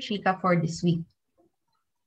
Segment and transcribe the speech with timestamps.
[0.00, 1.00] Chica for this week.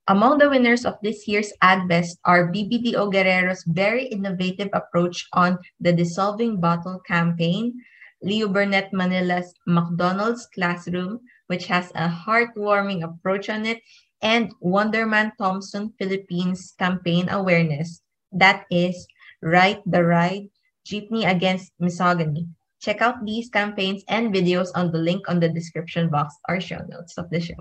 [0.08, 5.92] Among the winners of this year's AdVest are BBDO Guerrero's very innovative approach on the
[5.92, 7.74] Dissolving Bottle campaign,
[8.22, 13.82] Leo Burnett Manila's McDonald's Classroom, which has a heartwarming approach on it,
[14.22, 18.00] and Wonderman Thompson Philippines campaign awareness,
[18.32, 19.06] that is,
[19.42, 20.48] Right the Ride,
[20.86, 22.46] Jeepney Against Misogyny.
[22.80, 26.80] Check out these campaigns and videos on the link on the description box or show
[26.88, 27.58] notes of the show.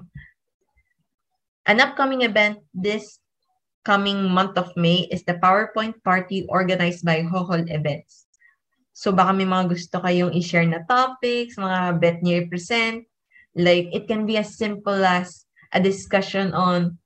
[1.66, 3.20] An upcoming event this
[3.86, 8.26] coming month of May is the PowerPoint party organized by Hohol Events.
[8.94, 13.06] So baka may mga gusto kayong i-share na topics, mga bet niyo i-present.
[13.56, 17.00] Like, it can be as simple as a discussion on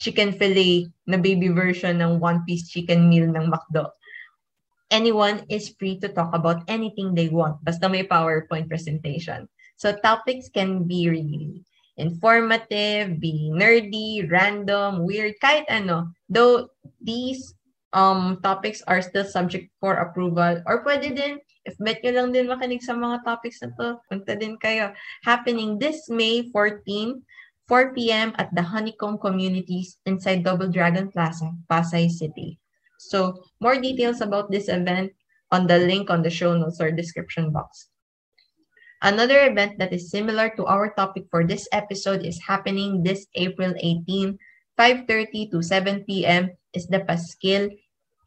[0.00, 3.92] chicken fillet na baby version ng one-piece chicken meal ng McDo
[4.92, 7.58] anyone is free to talk about anything they want.
[7.64, 9.48] Basta may PowerPoint presentation.
[9.80, 11.64] So topics can be really
[11.96, 16.12] informative, be nerdy, random, weird, kahit ano.
[16.28, 17.56] Though these
[17.92, 21.36] um topics are still subject for approval or pwede din
[21.68, 24.90] if bet nyo lang din makinig sa mga topics na to, punta din kayo.
[25.22, 27.22] Happening this May 14,
[27.70, 28.34] 4 p.m.
[28.38, 32.61] at the Honeycomb Communities inside Double Dragon Plaza, Pasay City.
[33.02, 35.12] So more details about this event
[35.50, 37.90] on the link on the show notes or description box.
[39.02, 43.74] Another event that is similar to our topic for this episode is happening this April
[43.76, 44.38] 18,
[44.78, 46.54] 5.30 to 7 p.m.
[46.72, 47.74] is the Paskil,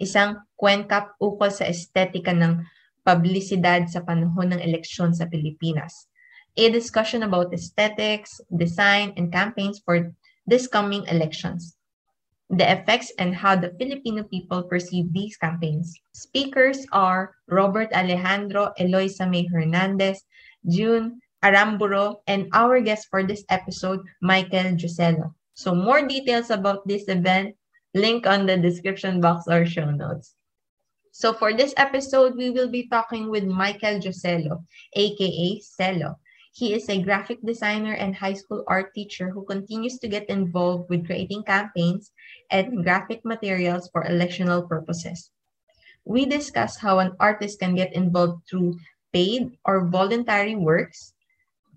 [0.03, 2.68] isang kwenkap ukol sa estetika ng
[3.08, 6.12] publisidad sa panahon ng eleksyon sa Pilipinas.
[6.59, 10.12] A discussion about aesthetics, design, and campaigns for
[10.44, 11.80] this coming elections
[12.50, 15.98] the effects and how the Filipino people perceive these campaigns.
[16.14, 20.24] Speakers are Robert Alejandro, Eloisa May Hernandez,
[20.70, 25.34] June Aramburo, and our guest for this episode, Michael Giselo.
[25.56, 27.56] So more details about this event,
[27.94, 30.36] link on the description box or show notes.
[31.12, 36.16] So for this episode, we will be talking with Michael Giselo, aka Celo.
[36.56, 40.88] He is a graphic designer and high school art teacher who continues to get involved
[40.88, 42.16] with creating campaigns
[42.50, 45.32] and graphic materials for electional purposes.
[46.06, 48.80] We discuss how an artist can get involved through
[49.12, 51.12] paid or voluntary works,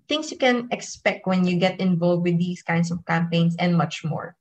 [0.07, 4.05] things you can expect when you get involved with these kinds of campaigns, and much
[4.07, 4.38] more.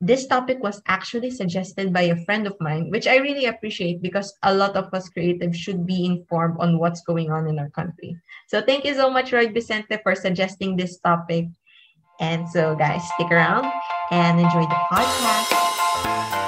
[0.00, 4.32] This topic was actually suggested by a friend of mine, which I really appreciate because
[4.42, 8.16] a lot of us creatives should be informed on what's going on in our country.
[8.48, 11.48] So thank you so much, Roy Vicente, for suggesting this topic.
[12.18, 13.70] And so, guys, stick around
[14.10, 16.39] and enjoy the podcast.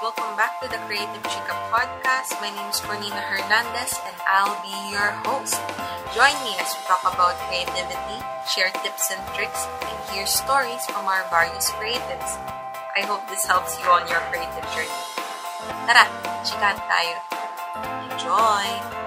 [0.00, 2.32] Welcome back to the Creative Chica podcast.
[2.40, 5.60] My name is Cornina Hernandez and I'll be your host.
[6.16, 11.04] Join me as we talk about creativity, share tips and tricks, and hear stories from
[11.04, 12.38] our various creatives.
[12.96, 15.02] I hope this helps you on your creative journey.
[15.84, 16.08] Tara,
[16.46, 17.18] chikan tayo.
[18.08, 19.01] Enjoy!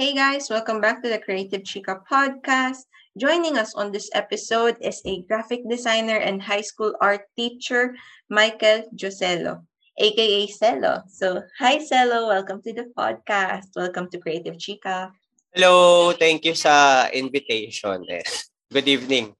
[0.00, 2.88] Hey guys, welcome back to the Creative Chica podcast.
[3.20, 7.92] Joining us on this episode is a graphic designer and high school art teacher,
[8.32, 9.60] Michael Joselo.
[10.00, 11.04] aka Celo.
[11.04, 13.76] So, hi Celo, welcome to the podcast.
[13.76, 15.12] Welcome to Creative Chica.
[15.52, 18.00] Hello, thank you sa invitation.
[18.08, 18.24] Eh.
[18.72, 19.36] Good evening.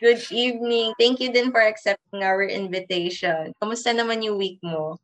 [0.00, 0.96] Good evening.
[0.96, 3.52] Thank you din for accepting our invitation.
[3.60, 4.96] Kumusta naman yung week mo?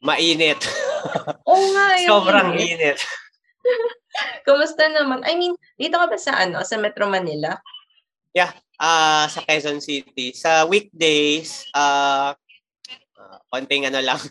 [0.00, 0.64] Mainit.
[1.52, 2.00] Oo nga.
[2.08, 2.96] Sobrang init.
[2.96, 3.00] init.
[4.46, 5.22] Kumusta naman?
[5.24, 6.60] I mean, dito ka ba sa ano?
[6.66, 7.56] Sa Metro Manila?
[8.32, 10.32] Yeah, uh, sa Quezon City.
[10.32, 12.32] Sa weekdays, uh,
[13.52, 14.20] konting ano lang.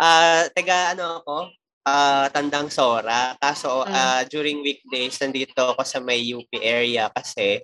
[0.00, 1.36] Uh, taga ano ako,
[1.84, 3.36] uh, Tandang Sora.
[3.36, 7.60] Kaso uh, during weekdays, nandito ako sa may UP area kasi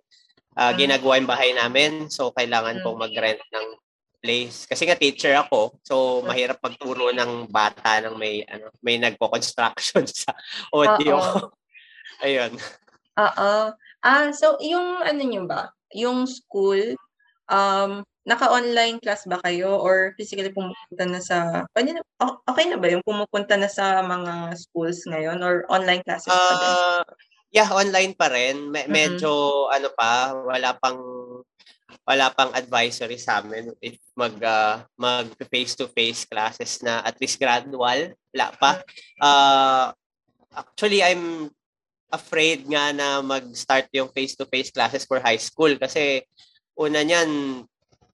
[0.53, 2.13] uh, ginagawa yung bahay namin.
[2.13, 3.67] So, kailangan pong mag-rent ng
[4.27, 4.67] place.
[4.67, 10.35] Kasi nga teacher ako, so mahirap pagturo ng bata ng may ano, may nagko-construction sa
[10.75, 11.23] audio.
[12.27, 12.59] Ayun.
[13.23, 13.53] Oo.
[14.03, 15.71] Ah, so yung ano niyo ba?
[15.95, 16.99] Yung school
[17.47, 22.03] um naka-online class ba kayo or physically pumupunta na sa pwede na,
[22.51, 26.75] okay na ba yung pumupunta na sa mga schools ngayon or online classes pa din?
[26.75, 27.03] Uh,
[27.55, 28.75] yeah, online pa rin.
[28.75, 28.91] Me- mm-hmm.
[28.91, 29.31] medyo
[29.71, 30.99] ano pa, wala pang
[32.07, 37.19] wala pang advisory sa amin if mag uh, mag face to face classes na at
[37.19, 38.79] least gradual wala pa
[39.19, 39.91] uh,
[40.55, 41.51] actually I'm
[42.09, 46.23] afraid nga na mag-start yung face to face classes for high school kasi
[46.79, 47.63] una niyan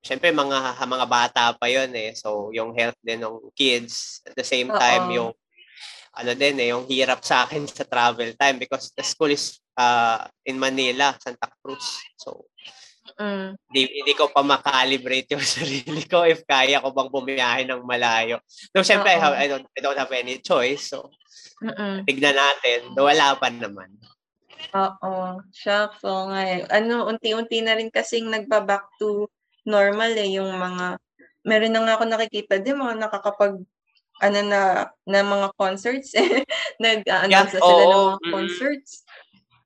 [0.03, 2.11] syempre mga mga bata pa yon eh.
[2.19, 5.19] So yung health din ng kids at the same time Uh-oh.
[5.19, 5.31] yung
[6.13, 10.29] ano din eh, yung hirap sa akin sa travel time because the school is uh,
[10.45, 12.05] in Manila, Santa Cruz.
[12.21, 12.45] So,
[13.21, 13.57] Mm.
[13.69, 18.41] hindi, hindi ko pa makalibrate yung sarili ko if kaya ko bang bumiyahe ng malayo.
[18.73, 20.93] No, syempre, I, have, I, don't, I don't have any choice.
[20.93, 21.11] So,
[21.63, 22.05] Mm-mm.
[22.09, 22.93] tignan natin.
[22.97, 23.93] Do wala pa naman.
[24.73, 25.43] Oo.
[25.53, 26.63] Shucks, oo nga eh.
[26.71, 29.29] Ano, unti-unti na rin kasing nagba-back to
[29.67, 30.99] normal eh, yung mga,
[31.47, 33.63] meron na nga ako nakikita din, mga nakakapag,
[34.23, 34.61] ano na,
[35.03, 36.47] na mga concerts eh.
[36.79, 38.07] Nag-announce Yeah, na sila ng oo.
[38.07, 38.33] mga Mm.
[38.33, 38.91] concerts.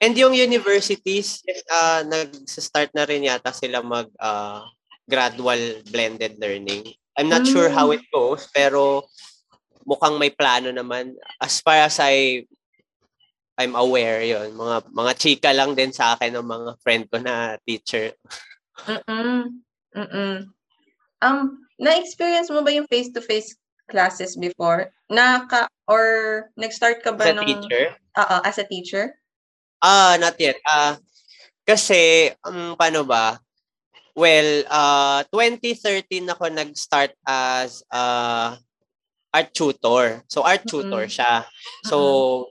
[0.01, 1.41] And yung universities,
[1.73, 4.61] uh, nag-start na rin yata sila mag uh,
[5.09, 6.93] gradual blended learning.
[7.17, 9.09] I'm not sure how it goes, pero
[9.89, 11.17] mukhang may plano naman.
[11.41, 12.45] As far as I
[13.57, 17.57] I'm aware yon mga mga chika lang din sa akin ng mga friend ko na
[17.65, 18.13] teacher.
[18.85, 19.65] Mm-mm.
[19.97, 20.53] Mm-mm.
[21.25, 23.57] Um, na-experience mo ba yung face-to-face
[23.89, 24.93] classes before?
[25.09, 26.05] Naka, or
[26.61, 27.85] nag-start ka ba As a nung, teacher,
[28.21, 29.17] Oo, as a teacher?
[29.83, 30.57] Ah, not yet.
[30.65, 30.97] Ah,
[31.67, 33.37] kasi um, paano ba?
[34.17, 38.57] Well, uh 2013 ako nag-start as uh
[39.29, 40.25] art tutor.
[40.33, 41.13] So art tutor Mm-mm.
[41.13, 41.45] siya.
[41.85, 41.97] So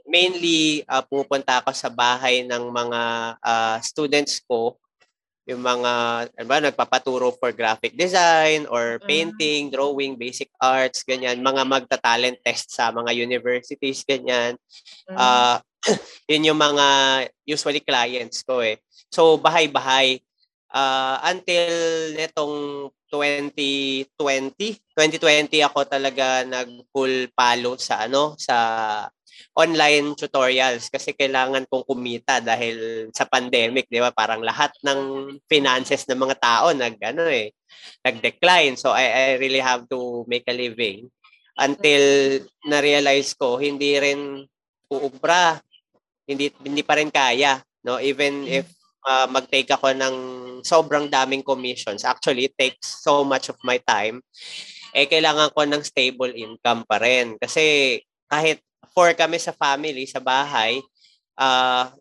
[0.05, 3.01] mainly uh, pupunta ako sa bahay ng mga
[3.41, 4.77] uh, students ko
[5.45, 5.91] yung mga
[6.29, 9.05] ano ba nagpapaturo for graphic design or Mm.
[9.05, 14.57] painting, drawing, basic arts, ganyan, mga magta-talent test sa mga universities ganyan.
[15.09, 15.17] Mm.
[15.17, 15.61] Ah,
[16.31, 16.87] yun yung mga
[17.45, 18.81] usually clients ko eh.
[19.13, 20.25] So bahay-bahay
[20.75, 21.71] Ah, until
[22.19, 24.11] netong 2020,
[24.91, 28.57] 2020 ako talaga nag full palo sa ano sa
[29.55, 34.11] online tutorials kasi kailangan kong kumita dahil sa pandemic, 'di ba?
[34.11, 37.55] Parang lahat ng finances ng mga tao nag ano eh,
[38.03, 38.75] nag-decline.
[38.75, 41.07] So I I really have to make a living
[41.55, 42.03] until
[42.67, 44.43] na-realize ko hindi rin
[44.91, 45.55] uubra.
[46.25, 48.01] Hindi hindi pa rin kaya, no?
[48.01, 48.65] Even if
[49.05, 50.15] uh, mag-take ako ng
[50.65, 52.01] sobrang daming commissions.
[52.01, 54.19] Actually, it takes so much of my time.
[54.91, 57.37] Eh, kailangan ko ng stable income pa rin.
[57.37, 58.59] Kasi kahit
[58.91, 60.81] four kami sa family, sa bahay,
[61.37, 61.93] uh,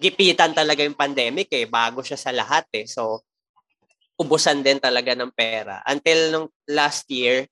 [0.00, 1.68] gipitan talaga yung pandemic eh.
[1.68, 2.88] Bago siya sa lahat eh.
[2.88, 3.20] So,
[4.16, 5.84] ubusan din talaga ng pera.
[5.84, 7.44] Until nung last year,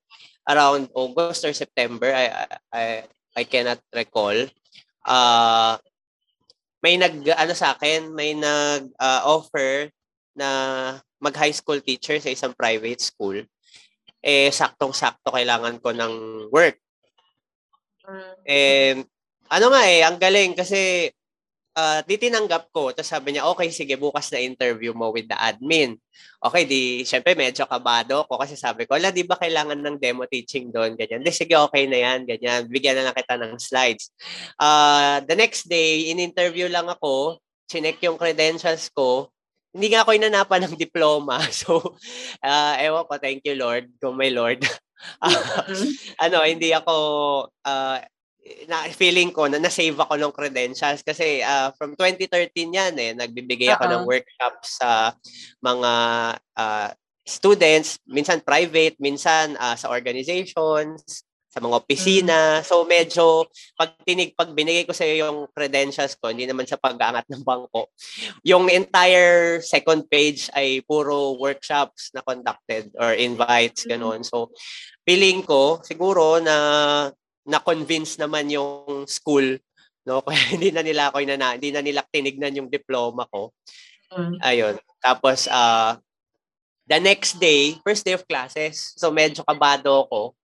[0.49, 2.25] around August or September, I,
[2.73, 2.85] I,
[3.35, 4.37] I cannot recall,
[5.05, 5.75] uh,
[6.85, 9.89] may nag ano sa akin, may nag uh, offer
[10.37, 10.49] na
[11.17, 13.41] mag high school teacher sa isang private school.
[14.21, 16.13] Eh saktong-sakto kailangan ko ng
[16.53, 16.77] work.
[18.45, 19.01] Eh
[19.49, 21.09] ano nga eh, ang galing kasi
[21.75, 22.95] uh, di tinanggap ko.
[22.95, 25.99] Tapos sabi niya, okay, sige, bukas na interview mo with the admin.
[26.39, 30.23] Okay, di, syempre medyo kabado ako kasi sabi ko, ala, di ba kailangan ng demo
[30.25, 30.95] teaching doon?
[30.95, 31.21] Ganyan.
[31.21, 32.65] Di, sige, okay na yan, ganyan.
[32.71, 34.09] Bigyan na lang kita ng slides.
[34.57, 39.29] Uh, the next day, in-interview lang ako, chinek yung credentials ko,
[39.75, 41.43] hindi nga ako inanapan ng diploma.
[41.51, 41.99] So,
[42.39, 44.63] uh, ewan ko, thank you Lord, kung may Lord.
[46.23, 46.95] ano, hindi ako,
[47.51, 47.99] uh,
[48.69, 53.73] na feeling ko na na-save ako ng credentials kasi uh, from 2013 yan eh nagbibigay
[53.73, 53.93] ako Uh-oh.
[53.97, 55.17] ng workshops sa
[55.65, 55.91] mga
[56.53, 56.89] uh,
[57.25, 61.25] students minsan private minsan uh, sa organizations
[61.55, 62.39] sa mga opisina.
[62.67, 63.47] So medyo
[63.79, 67.47] pag tinig pag binigay ko sa iyo yung credentials ko hindi naman sa pag-aangat ng
[67.47, 67.87] bangko.
[68.43, 74.51] Yung entire second page ay puro workshops na conducted or invites ganon so
[75.07, 76.55] feeling ko siguro na
[77.45, 79.61] na-convince naman yung school
[80.05, 80.21] no?
[80.25, 83.51] Kaya hindi na nila ako inana, hindi na nila tinignan yung diploma ko.
[84.13, 84.37] Mm.
[84.39, 84.75] ayun.
[85.01, 85.97] Tapos uh,
[86.85, 88.93] the next day first day of classes.
[88.95, 90.37] So medyo kabado ako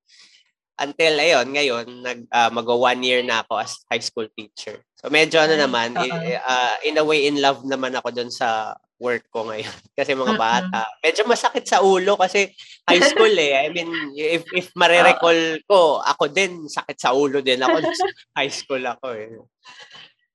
[0.82, 4.82] until ayun ngayon nag uh, mag one year na ako as high school teacher.
[4.98, 6.04] So medyo ano Ay, naman oo.
[6.04, 9.70] i- uh, in a way in love naman ako doon sa work ko ngayon.
[9.98, 12.50] Kasi mga bata medyo masakit sa ulo kasi
[12.90, 13.66] high school eh.
[13.66, 17.98] I mean if if mare-recall ko ako din sakit sa ulo din ako nung
[18.38, 19.30] high school ako eh.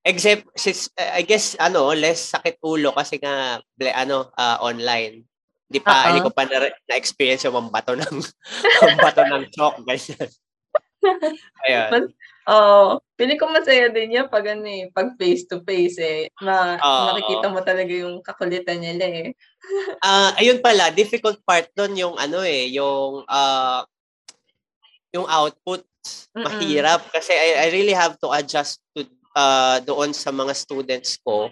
[0.07, 5.27] Except sis, I guess ano less sakit ulo kasi nga ble, ano ah, online
[5.67, 6.07] di pa Oo.
[6.11, 8.17] hindi ko pa na, na-experience yung mambato ng
[8.87, 10.31] mambato ng chalk ganyan
[11.67, 12.11] Ayun.
[12.47, 13.03] Oo.
[13.19, 16.31] Pili ko masaya din yan pag ano eh, pag face to face eh.
[16.43, 17.05] Ma- Oo.
[17.15, 19.29] makikita mo talaga yung kakulitan nila eh.
[20.07, 23.83] Ah, ayun pala, difficult part doon yung ano eh, yung ah
[25.11, 25.83] yung output
[26.37, 26.47] Mm-mm.
[26.47, 29.03] mahirap kasi I, I really have to adjust to
[29.35, 31.51] uh, doon sa mga students ko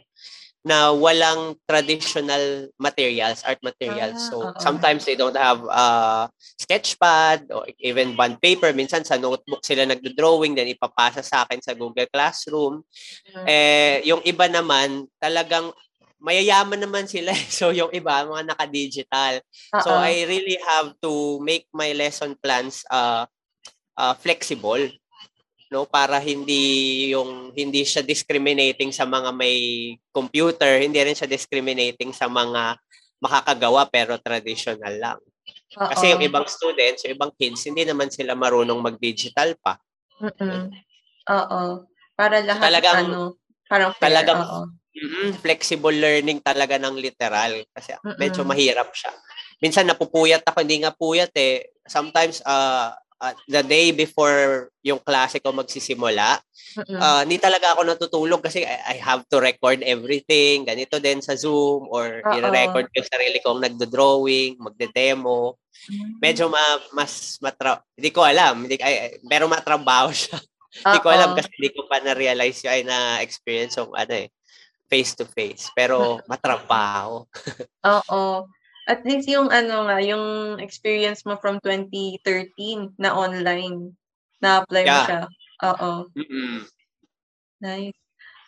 [0.64, 4.16] na walang traditional materials, art materials.
[4.16, 4.56] Ah, so oo.
[4.56, 6.24] sometimes they don't have uh,
[6.56, 8.72] sketchpad or even bond paper.
[8.72, 12.80] Minsan sa notebook sila nagdo-drawing then ipapasa sa akin sa Google Classroom.
[13.36, 13.44] Mm.
[13.44, 15.68] Eh yung iba naman talagang
[16.16, 17.36] mayayaman naman sila.
[17.52, 19.44] So yung iba mga naka-digital.
[19.84, 20.00] So Oo.
[20.00, 23.28] I really have to make my lesson plans uh,
[24.00, 24.80] uh, flexible
[25.72, 29.56] no para hindi yung hindi siya discriminating sa mga may
[30.12, 32.76] computer, hindi rin siya discriminating sa mga
[33.20, 35.18] makakagawa pero traditional lang.
[35.74, 36.12] Kasi Oo.
[36.16, 39.80] yung ibang students, yung ibang kids, hindi naman sila marunong mag-digital pa.
[40.22, 40.70] Mm-mm.
[41.28, 41.60] Oo.
[42.14, 43.22] Para lahat Talagang- ano,
[43.66, 44.02] parang fair.
[44.12, 48.14] talagang- mm Flexible learning talaga ng literal kasi Mm-mm.
[48.14, 49.10] medyo mahirap siya.
[49.58, 51.74] Minsan napupuyat ako, hindi nga puyat eh.
[51.88, 52.94] Sometimes uh,
[53.24, 56.44] uh, the day before yung klase ko magsisimula,
[56.76, 60.68] uh, hindi talaga ako natutulog kasi I, I have to record everything.
[60.68, 62.36] Ganito din sa Zoom or Oo.
[62.36, 65.56] i-record ko yung sarili kong nagdo-drawing, magde-demo.
[66.20, 66.60] Medyo ma,
[66.92, 70.36] mas matra hindi ko alam, hindi ay, pero matrabaho siya.
[70.74, 74.28] Hindi ko alam kasi hindi ko pa na-realize yung ay na-experience yung ano eh
[74.88, 75.72] face to face.
[75.72, 75.96] Pero
[76.30, 77.24] matrabaho.
[77.96, 78.46] Oo.
[78.84, 83.96] At least yung ano nga, yung experience mo from 2013 na online,
[84.44, 85.06] na-apply mo Yeah.
[85.08, 85.22] siya.
[85.64, 85.90] Oo.
[86.12, 86.68] Mm-mm.
[87.64, 87.96] Nice.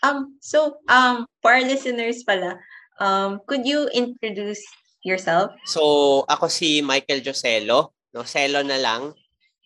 [0.05, 2.61] Um, so, um, for our listeners pala,
[3.01, 4.61] um, could you introduce
[5.01, 5.57] yourself?
[5.65, 8.23] So, ako si Michael Joselo, no?
[8.29, 9.17] Selo na lang.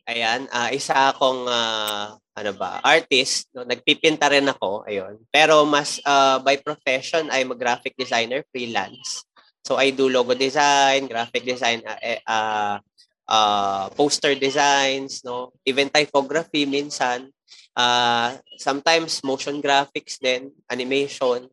[0.07, 3.67] Ayan, ah, isa akong ah, ano ba, artist, no?
[3.67, 5.19] Nagpipinta rin ako, ayun.
[5.35, 9.27] Pero mas ah, by profession I'm a graphic designer freelance.
[9.61, 12.81] So I do logo design, graphic design, eh, ah,
[13.29, 15.53] ah, poster designs, no?
[15.65, 17.29] Even typography minsan.
[17.77, 21.47] Ah, sometimes motion graphics din, animation.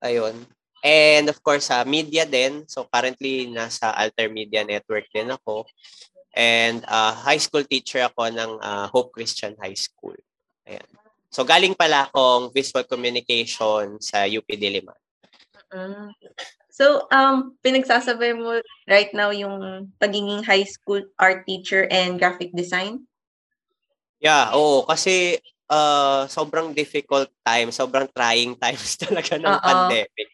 [0.00, 0.46] Ayun.
[0.82, 2.62] And of course, sa media din.
[2.70, 5.66] So currently nasa Alter Media Network din ako.
[6.38, 10.14] And uh, high school teacher ako ng uh, Hope Christian High School.
[10.70, 10.86] Ayan.
[11.28, 14.96] So galing pala akong visual communication sa UP Diliman.
[15.74, 16.14] Mm.
[16.78, 23.02] So, um, pinagsasabay mo right now yung pagiging high school art teacher and graphic design?
[24.22, 24.86] Yeah, oo.
[24.86, 29.62] Kasi uh, sobrang difficult time, sobrang trying times talaga ng Oo.
[29.62, 30.28] pandemic.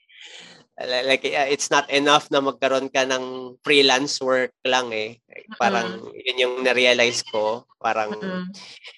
[0.85, 5.23] Li- Like, uh, it's not enough na magkaroon ka ng freelance work lang eh.
[5.55, 7.63] Parang yun yung na-realize ko.
[7.79, 8.51] Parang Mm-mm.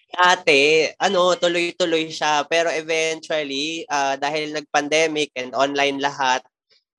[0.08, 2.48] dati, ano, tuloy-tuloy siya.
[2.48, 6.40] Pero eventually, ah, dahil nag-pandemic and online lahat,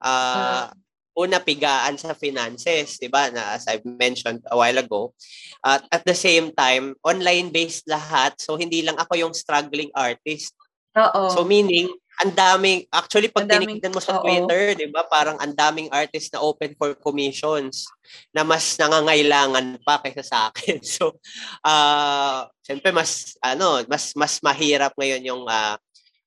[0.01, 0.70] ah,
[1.18, 3.34] una pigaan sa finances, 'di ba?
[3.34, 5.18] Na as I've mentioned a while ago.
[5.66, 8.38] At at the same time, online-based lahat.
[8.38, 10.54] So hindi lang ako yung struggling artist.
[10.94, 11.34] Oo.
[11.34, 11.89] So meaning,
[12.22, 14.25] ang daming actually pag Ang daming- tinignan mo sa oo.
[14.25, 15.10] Twitter, 'di ba?
[15.10, 17.89] Parang ang daming artists na open for commissions
[18.34, 20.82] na mas nangangailangan pa kaysa sa akin.
[21.01, 21.18] So,
[21.66, 25.77] ah, syempre mas ano, mas mas mahirap ngayon yung ah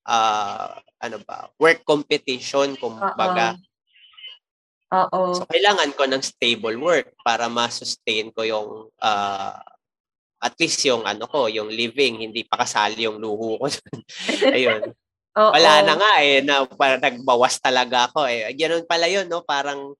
[0.06, 3.56] ah, ano ba, work competition kumbaga.
[4.92, 5.34] Oo.
[5.38, 8.68] So kailangan ko ng stable work para ma-sustain ko yung
[9.00, 9.62] ah,
[10.40, 13.66] at least yung ano ko, yung living, hindi pa kasali yung luho ko.
[14.56, 14.88] Ayun.
[15.36, 15.52] Oo.
[15.52, 18.48] Wala na nga eh, na parang nagbawas talaga ako eh.
[18.56, 19.44] Ganun pala yun, no?
[19.44, 19.92] Parang,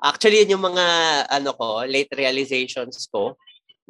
[0.00, 0.86] actually yun yung mga,
[1.26, 3.34] ano ko, late realizations ko.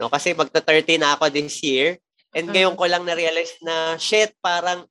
[0.01, 0.09] No?
[0.09, 2.01] Kasi magta-30 na ako this year.
[2.33, 2.53] And Mm.
[2.57, 4.89] ngayon ko lang na-realize na, shit, parang,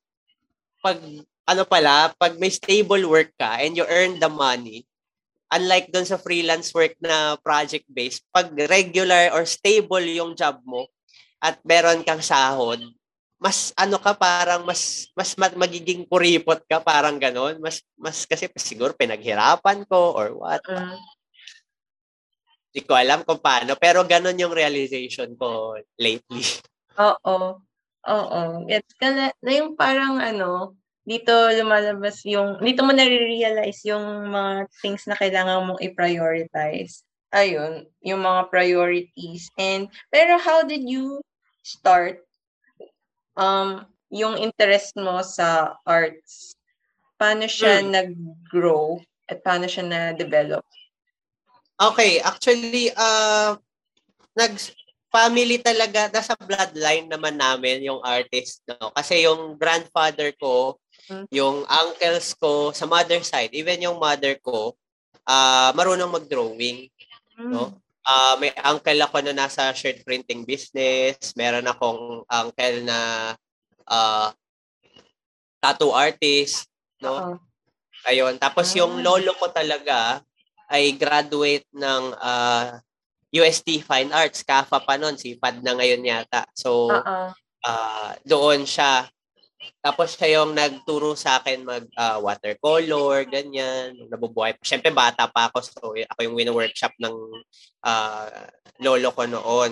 [0.85, 1.01] pag,
[1.49, 4.85] ano pala, pag may stable work ka and you earn the money,
[5.49, 10.85] unlike doon sa freelance work na project-based, pag regular or stable yung job mo,
[11.41, 12.77] at meron kang sahod,
[13.39, 18.51] mas ano ka parang mas mas ma- magiging kuripot ka parang ganon mas mas kasi
[18.59, 20.99] siguro pinaghirapan ko or what Mm.
[22.69, 26.43] hindi ko alam kung paano pero ganon yung realization ko lately
[26.99, 27.63] Oo.
[28.07, 28.41] Oo.
[28.67, 30.75] It's kana na yung parang ano,
[31.09, 37.01] dito lumalabas yung, dito mo nare-realize yung mga things na kailangan mong i-prioritize.
[37.33, 39.49] Ayun, yung mga priorities.
[39.57, 41.25] And, pero how did you
[41.65, 42.21] start
[43.33, 46.53] um yung interest mo sa arts?
[47.17, 47.89] Paano siya Hmm.
[47.89, 50.61] nag-grow at paano siya na-develop?
[51.79, 53.55] okay actually uh
[54.35, 54.51] nag
[55.09, 60.75] family talaga nasa bloodline naman namin yung artist no kasi yung grandfather ko
[61.09, 61.25] Mm.
[61.33, 64.77] yung uncles ko sa mother side even yung mother ko
[65.25, 66.85] ah marunong mag-drawing
[67.39, 67.79] No?
[68.03, 71.31] Ah, may uncle ako na nasa shirt printing business.
[71.39, 73.31] Meron akong uncle na
[73.87, 74.35] ah,
[75.63, 76.67] tattoo artist,
[76.99, 77.15] no?
[77.15, 77.33] Oo.
[78.07, 78.39] Ayun.
[78.39, 80.23] Tapos yung lolo ko talaga
[80.67, 82.83] ay graduate ng ah,
[83.31, 84.43] UST Fine Arts.
[84.43, 85.15] CAFA pa nun.
[85.15, 86.43] Sipad na ngayon yata.
[86.57, 87.17] So, Oo.
[87.63, 89.07] ah, doon siya.
[89.83, 93.95] Tapos siya yung nagturo sa akin mag ah, watercolor, ganyan.
[94.07, 94.55] Nabubuhay.
[94.63, 95.57] Siyempre, bata pa ako.
[95.63, 97.15] So, ako yung wino-workshop ng
[97.83, 98.47] ah,
[98.79, 99.71] lolo ko noon.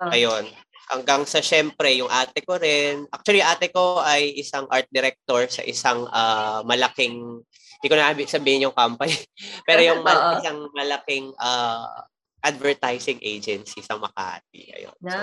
[0.00, 0.12] Ah.
[0.12, 0.44] Ayun.
[0.92, 3.08] Hanggang sa syempre, yung ate ko rin.
[3.08, 7.40] Actually, ate ko ay isang art director sa isang ah, malaking,
[7.80, 9.16] hindi ko na sabihin yung company,
[9.68, 12.04] pero yung mal- isang malaking ah,
[12.44, 14.76] advertising agency sa Makati.
[14.76, 14.96] Ayun.
[15.00, 15.16] So,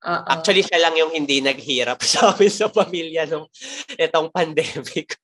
[0.00, 0.24] Oo.
[0.32, 3.44] Actually, siya lang yung hindi naghirap sa amin sa pamilya nung
[4.00, 5.16] itong pandemic.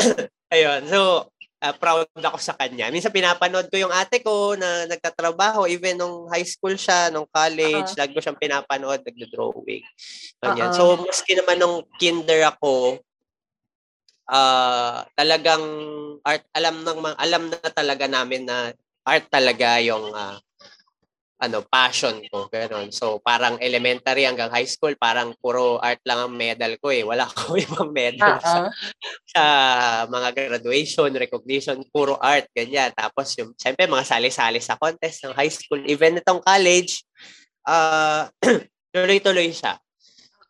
[0.54, 0.88] Ayun.
[0.88, 1.28] So,
[1.60, 2.88] ah, proud ako sa kanya.
[2.88, 5.68] Minsan pinapanood ko yung ate ko na nagtatrabaho.
[5.68, 7.98] Even nung high school siya, nung college, Oo.
[8.00, 9.84] lagi ko siyang pinapanood, nagdo-drawing.
[10.40, 10.72] Ganyan.
[10.72, 13.00] So, maski naman nung kinder ako,
[14.26, 15.62] ah talagang
[16.26, 18.74] art alam ng alam na talaga namin na
[19.06, 20.34] art talaga yung ah,
[21.36, 22.88] ano passion ko ganun.
[22.88, 27.04] So parang elementary hanggang high school parang puro art lang ang medal ko eh.
[27.04, 28.70] Wala ko ibang medal sa, Oo.
[29.28, 29.42] sa
[30.08, 32.92] mga graduation recognition puro art ganyan.
[32.96, 35.80] Tapos yung siyempre mga sali-sali sa contest ng high school.
[35.84, 37.04] Even nitong college
[37.66, 38.32] ah
[38.94, 39.76] tuloy-tuloy siya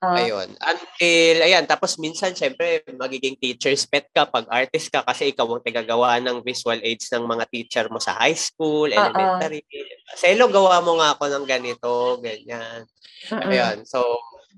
[0.06, 0.14] Oo.
[0.14, 0.48] Ayun.
[0.62, 5.64] Until, ayan, tapos minsan, syempre, magiging teacher's pet ka pag artist ka kasi ikaw ang
[5.66, 9.66] tagagawa ng visual aids ng mga teacher mo sa high school, elementary.
[10.14, 12.86] Selo, gawa mo nga ako ng ganito, ganyan.
[13.34, 13.50] Mm-mm.
[13.50, 13.76] Ayun.
[13.82, 14.04] So,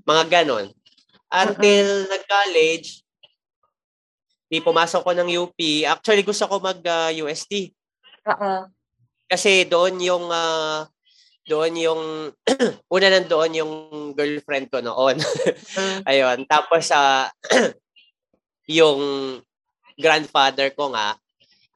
[0.05, 0.69] mga ganon.
[1.33, 3.01] Until nag-college,
[4.49, 5.59] di pumasok ko ng UP.
[5.89, 7.73] Actually, gusto ko mag-UST.
[8.29, 8.69] Oo.
[9.29, 10.89] Kasi doon yung ah,
[11.49, 12.03] doon yung
[12.95, 13.73] una nandoon yung
[14.13, 15.17] girlfriend ko noon.
[15.19, 16.01] Mm.
[16.11, 16.39] Ayun.
[16.45, 17.33] Tapos sa
[18.79, 19.01] yung
[19.99, 21.17] grandfather ko nga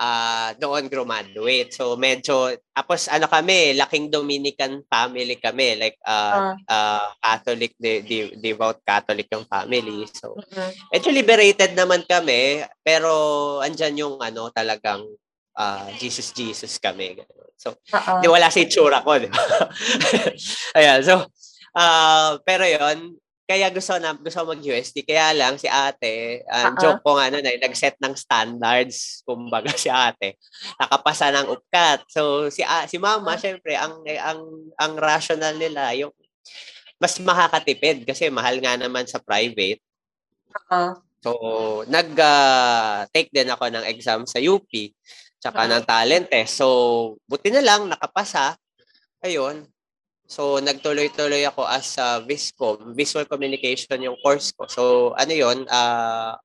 [0.02, 1.70] ah doon graduate.
[1.70, 8.34] So medyo tapos ano kami, laking Dominican family kami, like ah ah, Catholic de, de-
[8.34, 10.04] devout Catholic yung family.
[10.10, 10.70] So Mm-mm.
[10.90, 13.10] medyo liberated naman kami, pero
[13.62, 15.06] andyan yung ano talagang
[15.56, 17.20] ah, Jesus Jesus kami.
[17.56, 17.78] So.
[18.18, 19.38] Di wala sa itsura ko, di ba?
[20.78, 21.22] Ayan, so,
[21.78, 25.04] ah pero yon kaya gusto na gusto mag-USD.
[25.04, 26.80] Kaya lang si ate, ang Oo.
[26.80, 30.40] joke ko nga nun ay nag-set ng standards, kumbaga si ate,
[30.80, 32.00] nakapasa ng UPCAT.
[32.08, 34.40] So si a- si mama, syempre, ang ang
[34.80, 36.14] ang rational nila yung
[37.02, 39.82] mas makakatipid kasi mahal nga naman sa private.
[40.70, 40.96] Oo.
[41.22, 41.30] So,
[41.86, 44.66] nag-take din ako ng exam sa UP,
[45.42, 45.70] tsaka Ah.
[45.74, 46.62] ng talent test.
[46.62, 46.66] So,
[47.26, 48.54] buti na lang, nakapasa.
[49.18, 49.66] Ayun.
[50.30, 54.70] So, nagtuloy-tuloy ako as a Viscom, Visual Communication yung course ko.
[54.70, 56.38] So, ano yun, ah,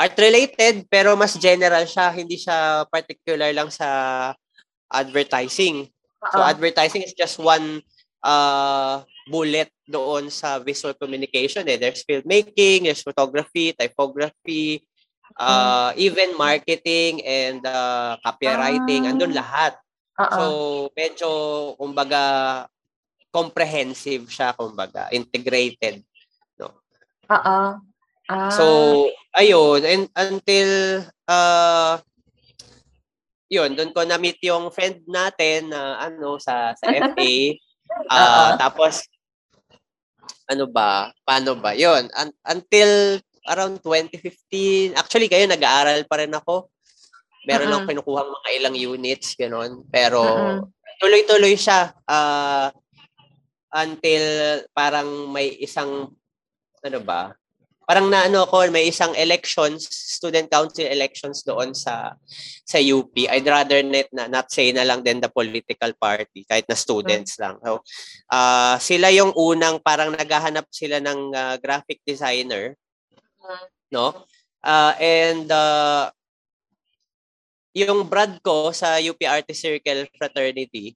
[0.00, 2.08] art-related, pero mas general siya.
[2.10, 3.86] Hindi siya particular lang sa
[4.88, 5.86] advertising.
[6.32, 6.48] So, Oo.
[6.48, 7.84] advertising is just one
[8.24, 11.66] uh, bullet doon sa visual communication.
[11.68, 11.78] Eh.
[11.78, 14.82] There's filmmaking, there's photography, typography,
[15.38, 19.06] uh, even marketing and uh, copywriting.
[19.06, 19.10] Ah.
[19.14, 19.72] Andun lahat.
[20.20, 20.36] Oo.
[20.36, 20.44] So,
[20.92, 21.28] medyo,
[21.80, 22.22] kumbaga,
[23.32, 26.04] comprehensive siya, kumbaga, integrated.
[27.32, 27.58] Oo.
[28.28, 28.50] Ah.
[28.52, 28.64] So,
[29.36, 30.70] ayun, and until,
[31.26, 31.98] uh,
[33.52, 37.32] yun, doon ko na-meet yung friend natin na ano sa sa FA.
[37.92, 38.44] Oo.
[38.56, 39.04] tapos
[40.48, 41.12] ano ba?
[41.28, 41.76] Paano ba?
[41.76, 44.94] Yun, un- until around 2015.
[44.94, 46.70] Actually, kayo nag-aaral pa rin ako.
[47.42, 47.74] Meron Mm-mm.
[47.82, 49.82] lang kinukuhang mga ilang units, gano'n.
[49.90, 50.58] Pero Mm-mm.
[51.02, 52.70] tuloy-tuloy siya ah,
[53.74, 54.24] until
[54.70, 56.12] parang may isang
[56.82, 57.34] ano ba?
[57.82, 62.14] Parang na ano ko, may isang elections, student council elections doon sa
[62.62, 63.10] sa UP.
[63.26, 67.42] I'd rather not, na, not say na lang din the political party kahit na students
[67.42, 67.58] lang.
[67.58, 67.82] So,
[68.30, 72.78] ah sila yung unang parang naghahanap sila ng ah, graphic designer,
[73.90, 74.26] no?
[74.60, 76.10] Ah, and ah,
[77.72, 80.92] yung brad ko sa UP Artist Circle Fraternity,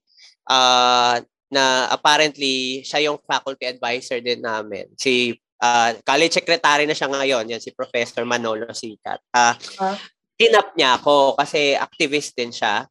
[0.47, 4.83] ah na apparently siya yung faculty advisor din namin.
[4.99, 9.19] Si ah, college secretary na siya ngayon, yan si Professor Manolo Sikat.
[9.31, 9.95] Ah, Ah.
[10.37, 12.85] tinap niya ako kasi activist din siya.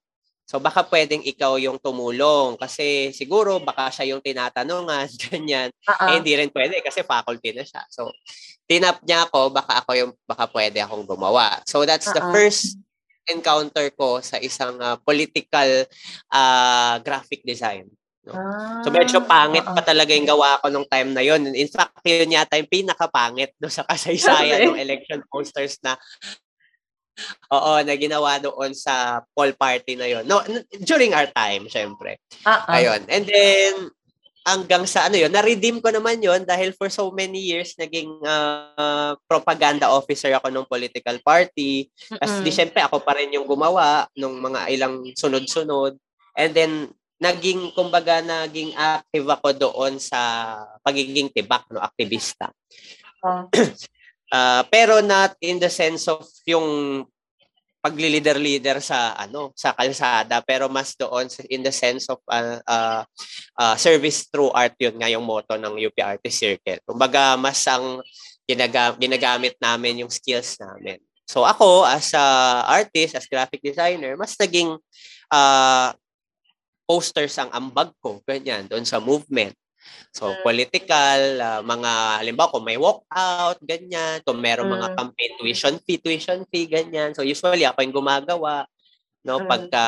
[0.47, 5.71] So baka pwedeng ikaw yung tumulong kasi siguro baka siya yung tinatanungan, ganyan.
[5.87, 6.07] Oo.
[6.11, 7.83] Eh, hindi rin pwede kasi faculty na siya.
[7.91, 8.11] So,
[8.67, 11.63] tinap niya ako, baka ako yung, baka pwede akong gumawa.
[11.65, 12.35] So, that's the Oo.
[12.35, 12.79] first
[13.27, 15.87] encounter ko sa isang ah, political
[16.31, 17.91] ah, graphic design.
[18.27, 18.83] Ah.
[18.83, 19.75] So, medyo pangit Oo.
[19.75, 21.47] pa talaga yung gawa ko nung time na yun.
[21.55, 24.71] In fact, yun yata yung pinakapangit no, sa kasaysayan Okay.
[24.71, 25.95] ng election posters na
[27.49, 30.29] Oo, na ginawa doon sa poll party na yon.
[30.29, 30.45] No,
[30.85, 32.21] during our time, syempre.
[32.45, 32.69] Uh-uh.
[32.69, 33.09] Ayun.
[33.09, 33.73] And then,
[34.47, 39.19] hanggang sa ano yun, na-redeem ko naman yon dahil for so many years naging uh,
[39.27, 41.91] propaganda officer ako ng political party.
[41.91, 45.99] Kasi di syempre ako pa rin yung gumawa nung mga ilang sunod-sunod.
[46.39, 46.73] And then
[47.19, 50.21] naging kumbaga naging active ako doon sa
[50.87, 52.55] pagiging tibak no aktivista.
[53.27, 53.51] Uh.
[54.31, 57.03] uh, pero not in the sense of yung
[57.87, 63.07] pagli-leader-leader sa ano sa kalsada pero mas doon in the sense of uh, uh,
[63.55, 66.83] uh, service through art yun nga yung motto ng UP Artist Circle.
[66.83, 68.03] Kumbaga mas ang
[68.43, 70.99] ginaga- ginagamit namin yung skills namin.
[71.31, 72.27] So ako as a
[72.67, 74.75] artist, as graphic designer, mas naging
[75.31, 75.89] uh,
[76.91, 79.55] posters ang ambag ko ganyan doon sa movement.
[80.17, 80.41] So, mm.
[80.41, 81.93] political, uh, mga,
[82.25, 84.25] halimbawa, kung may walkout, ganyan.
[84.25, 84.97] Kung meron mga mm.
[84.97, 87.13] campaign tuition fee, tuition fee, ganyan.
[87.13, 88.65] So, usually, ako yung gumagawa.
[89.27, 89.51] No, mm.
[89.51, 89.87] pagka,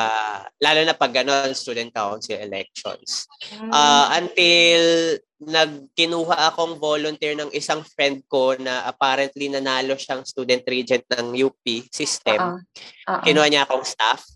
[0.61, 3.25] lalo na pag gano'n, student council elections.
[3.71, 11.07] Uh, until nagkinuha akong volunteer ng isang friend ko na apparently nanalo siyang student regent
[11.15, 12.59] ng UP system.
[12.59, 12.59] Uh-uh.
[13.07, 13.23] Uh-uh.
[13.23, 14.27] Kinuha niya akong staff.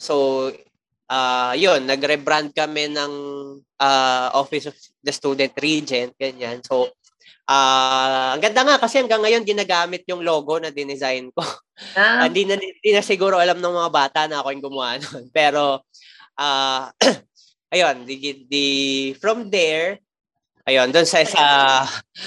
[0.00, 0.48] So,
[1.10, 3.12] uh, yun, nag-rebrand kami ng
[3.78, 6.62] uh, Office of the Student Regent, ganyan.
[6.62, 6.90] So,
[7.46, 11.42] uh, ang ganda nga kasi hanggang ngayon ginagamit yung logo na dinesign ko.
[11.94, 12.26] Ah.
[12.26, 15.24] Hindi uh, na, di na siguro alam ng mga bata na ako yung gumawa nun.
[15.30, 15.84] Pero,
[16.38, 16.84] uh,
[17.74, 18.66] ayun, di, di,
[19.18, 19.98] from there,
[20.66, 21.44] ayun, doon sa, sa,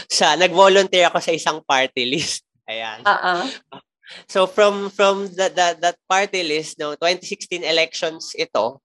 [0.08, 2.48] sa, nag-volunteer ako sa isang party list.
[2.70, 3.02] Ayan.
[3.02, 3.82] Uh-uh.
[4.26, 8.82] So from from that that, that party list no 2016 elections ito.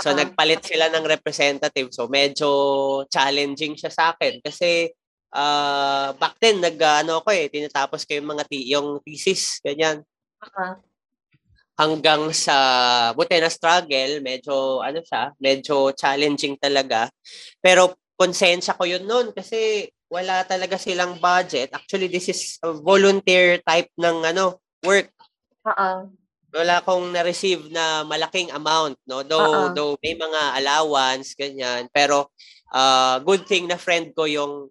[0.00, 0.20] So uh-huh.
[0.20, 1.88] nagpalit sila ng representative.
[1.92, 2.48] So medyo
[3.08, 4.92] challenging siya sa akin kasi
[5.32, 10.04] uh, back then nag ano ko eh tinatapos ko yung mga t- yung thesis ganyan.
[10.40, 10.76] Uh-huh.
[11.76, 12.56] Hanggang sa
[13.12, 17.12] buti na struggle, medyo ano siya, medyo challenging talaga.
[17.60, 21.68] Pero konsensya ko yun noon kasi wala talaga silang budget.
[21.76, 25.08] Actually, this is a volunteer type ng ano work.
[25.66, 25.90] Oo.
[26.56, 29.20] Wala akong na-receive na malaking amount, no?
[29.26, 29.74] Though, Uh-oh.
[29.74, 31.90] though may mga allowance, ganyan.
[31.92, 32.32] Pero,
[32.72, 34.70] uh, good thing na friend ko yung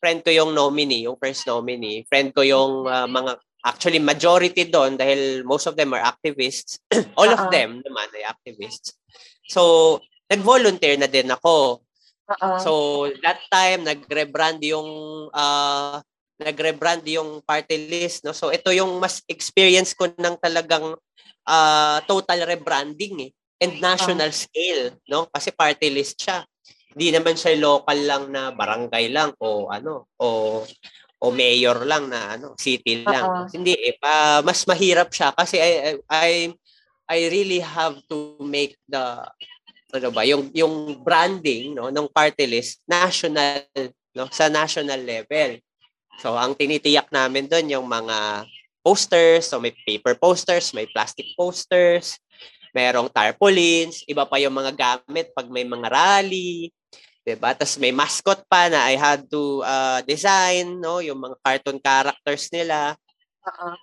[0.00, 2.08] friend ko yung nominee, yung first nominee.
[2.08, 6.80] Friend ko yung uh, mga actually majority doon dahil most of them are activists.
[7.20, 7.36] All Uh-oh.
[7.36, 8.96] of them naman ay activists.
[9.52, 10.00] So,
[10.32, 11.84] nag-volunteer na din ako.
[12.24, 12.58] Uh-oh.
[12.64, 12.70] So,
[13.20, 14.88] that time, nag-rebrand yung
[15.28, 16.00] uh,
[16.40, 18.32] nag-rebrand yung party list no?
[18.32, 20.96] So ito yung mas experience ko ng talagang
[21.44, 24.42] uh, total rebranding eh and national uh-huh.
[24.48, 25.28] scale no?
[25.28, 26.40] Kasi party list siya.
[26.90, 30.64] Hindi naman siya local lang na barangay lang o ano o
[31.20, 33.24] o mayor lang na ano city lang.
[33.28, 33.46] Uh-huh.
[33.52, 36.30] hindi eh pa, mas mahirap siya kasi I, I
[37.10, 39.28] I really have to make the
[39.90, 43.68] ano ba yung yung branding no ng party list national
[44.16, 44.26] no?
[44.32, 45.60] Sa national level
[46.20, 48.44] So, ang tinitiyak namin doon yung mga
[48.84, 49.48] posters.
[49.48, 52.20] So, may paper posters, may plastic posters,
[52.76, 56.68] merong tarpaulins, iba pa yung mga gamit pag may mga rally.
[57.20, 57.52] Diba?
[57.52, 61.04] Tapos may mascot pa na I had to uh, design, no?
[61.04, 62.96] yung mga cartoon characters nila.
[63.44, 63.76] Uh-huh.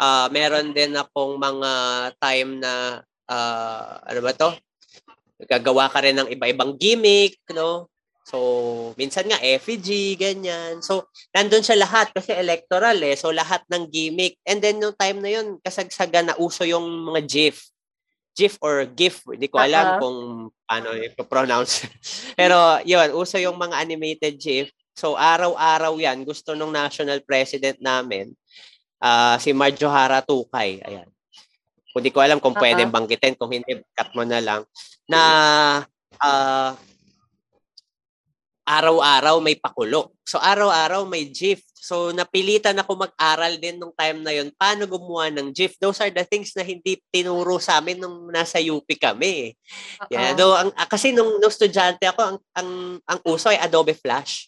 [0.00, 1.72] Uh, meron din akong mga
[2.16, 4.52] time na, uh, ano ba to?
[5.44, 7.88] Gagawa ka rin ng iba-ibang gimmick, no?
[8.30, 8.38] So,
[8.94, 10.78] minsan nga effigy, ganyan.
[10.86, 13.18] So, nandun siya lahat kasi electoral eh.
[13.18, 14.38] So, lahat ng gimmick.
[14.46, 17.58] And then, yung time na yun, kasagsagan na uso yung mga GIF.
[18.38, 19.26] GIF or GIF.
[19.26, 19.98] Hindi ko alam uh-huh.
[19.98, 20.18] kung
[20.62, 21.90] paano i-pronounce.
[22.38, 24.70] Pero, yun, uso yung mga animated GIF.
[24.94, 26.22] So, araw-araw yan.
[26.22, 28.30] Gusto nung national president namin,
[29.02, 30.78] uh, si Marjo Hara Tukay.
[30.86, 31.10] Ayan.
[31.90, 32.62] Kung di ko alam kung uh-huh.
[32.62, 34.62] pwede banggitin, kung hindi, cut mo na lang.
[35.10, 35.20] Na,
[36.22, 36.78] uh,
[38.70, 40.14] araw-araw may pakulo.
[40.22, 41.66] So araw-araw may GIF.
[41.74, 45.74] So napilitan ako mag-aral din nung time na yon paano gumawa ng GIF.
[45.82, 49.58] Those are the things na hindi tinuro sa amin nung nasa UP kami.
[49.98, 50.14] Uh-oh.
[50.14, 52.70] Yeah, though ang kasi nung, nung estudyante ako ang ang
[53.10, 54.46] ang uso ay Adobe Flash.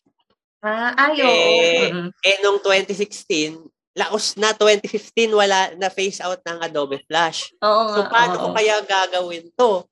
[0.63, 1.27] Ah, ayo.
[1.27, 2.09] Eh, mm-hmm.
[2.23, 3.59] eh nung 2016,
[3.99, 7.51] laos na 2015 wala na phase out ng Adobe Flash.
[7.59, 8.43] Oo, so paano oo.
[8.47, 9.83] ko kaya gagawin 'to?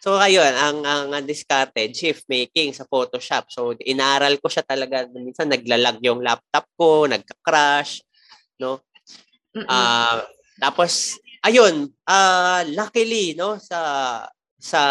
[0.00, 3.52] So ayun, ang ang, ang diskarte, shift making sa Photoshop.
[3.52, 5.04] So inaral ko siya talaga.
[5.12, 8.00] Minsan naglalag yung laptop ko, nagka-crash,
[8.56, 8.80] no?
[9.68, 10.18] Ah, uh,
[10.56, 13.80] tapos ayun, uh, luckily no sa
[14.56, 14.82] sa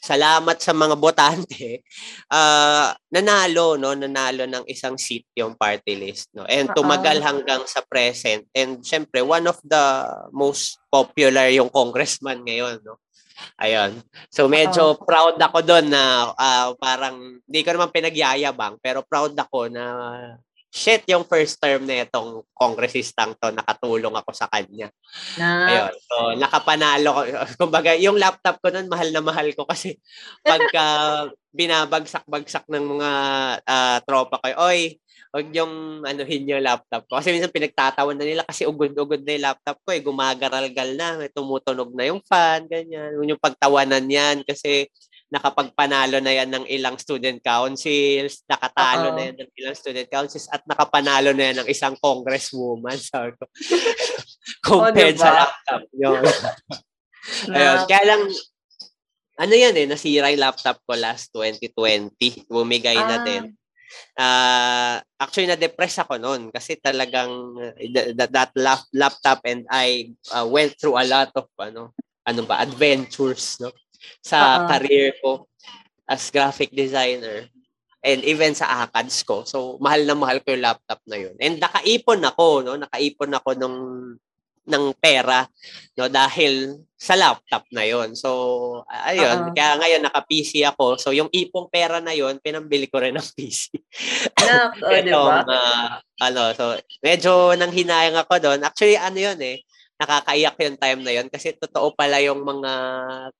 [0.00, 1.84] salamat sa mga botante,
[2.32, 3.92] uh, nanalo, no?
[3.92, 6.48] Nanalo ng isang seat yung party list, no?
[6.48, 8.48] And tumagal hanggang sa present.
[8.56, 12.96] And syempre, one of the most popular yung congressman ngayon, no?
[13.60, 14.00] Ayun.
[14.32, 15.04] So medyo Uh-oh.
[15.04, 19.84] proud ako doon na uh, parang hindi ko naman pinagyayabang pero proud ako na
[20.70, 24.86] shit yung first term na itong congressistang to, nakatulong ako sa kanya.
[25.34, 25.66] Na.
[25.66, 25.94] Ayun.
[26.06, 27.22] So, nakapanalo ko.
[27.66, 29.98] Kumbaga, yung laptop ko nun, mahal na mahal ko kasi
[30.46, 30.86] pagka
[31.50, 33.10] binabagsak-bagsak ng mga
[33.66, 34.94] uh, tropa ko, oy,
[35.30, 37.22] huwag yung anuhin yung laptop ko.
[37.22, 40.02] Kasi minsan pinagtatawan na nila kasi ugod-ugod na yung laptop ko eh.
[40.02, 41.22] Gumagaralgal na.
[41.30, 43.14] Tumutunog na yung fan, ganyan.
[43.14, 44.90] Yung pagtawanan yan kasi
[45.30, 49.16] nakapagpanalo na yan ng ilang student councils, nakatalo Uh-oh.
[49.16, 52.98] na yan ng ilang student councils, at nakapanalo na yan ng isang congresswoman.
[53.08, 53.46] Sabi ko,
[54.66, 55.22] compared oh, diba?
[55.22, 55.82] sa laptop.
[55.94, 56.22] Yun.
[57.54, 57.78] Ayun.
[57.86, 58.22] Kaya lang,
[59.40, 62.50] ano yan eh, nasira yung laptop ko last 2020.
[62.50, 63.06] Bumigay ah.
[63.06, 63.54] na din.
[64.14, 67.56] Uh, actually, na-depress ako noon kasi talagang
[68.14, 68.50] that, that
[68.94, 71.94] laptop and I uh, went through a lot of ano,
[72.26, 73.74] ano ba, adventures, no?
[74.24, 74.68] sa uh-huh.
[74.76, 75.44] career ko
[76.08, 77.46] as graphic designer
[78.00, 79.44] and even sa ACADS ko.
[79.44, 81.36] So, mahal na mahal ko yung laptop na yun.
[81.36, 82.80] And nakaipon ako, no?
[82.80, 83.78] Nakaipon ako nung
[84.68, 85.48] ng pera
[85.96, 88.12] no dahil sa laptop na yon.
[88.12, 88.28] So
[88.88, 89.56] ayun, uh-huh.
[89.56, 91.00] kaya ngayon naka-PC ako.
[91.00, 93.72] So yung ipong pera na yon, pinambili ko rin ng PC.
[94.44, 95.40] Na, oh, diba?
[95.48, 95.88] Uh,
[96.20, 98.60] ano, so medyo nang hinayang ako doon.
[98.60, 99.64] Actually ano yon eh,
[99.96, 102.72] nakakaiyak yung time na yon kasi totoo pala yung mga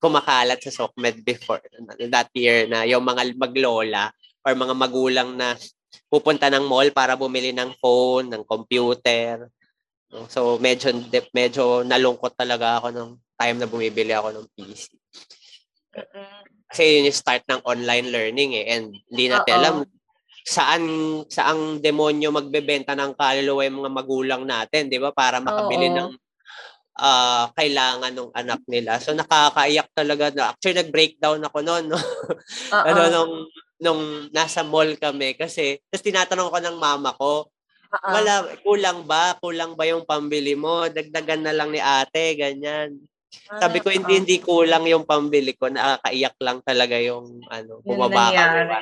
[0.00, 1.60] kumakalat sa SOCMED before
[2.08, 4.08] that year na yung mga maglola
[4.44, 5.56] or mga magulang na
[6.08, 9.48] pupunta ng mall para bumili ng phone, ng computer.
[10.26, 10.90] So medyo
[11.30, 14.90] medyo nalungkot talaga ako nung time na bumibili ako ng PC.
[16.70, 19.76] Kasi yun yung start ng online learning eh and hindi natin alam
[20.46, 20.82] saan
[21.30, 25.14] saang demonyo magbebenta ng kaluluwa yung mga magulang natin, 'di ba?
[25.14, 25.96] Para makabili Oo.
[25.98, 26.10] ng
[26.98, 28.98] uh, kailangan ng anak nila.
[28.98, 32.00] So nakakaiyak talaga na actually nag-breakdown ako noon no.
[32.88, 33.34] ano nung
[33.80, 34.02] nung
[34.34, 37.48] nasa mall kami kasi tapos tinatanong ko ng mama ko
[37.90, 38.12] Uh-oh.
[38.14, 43.78] wala kulang ba kulang ba yung pambili mo dagdagan na lang ni ate ganyan sabi
[43.78, 48.30] ko hindi hindi kulang yung pambili ko nakakaiyak lang talaga yung ano bumaba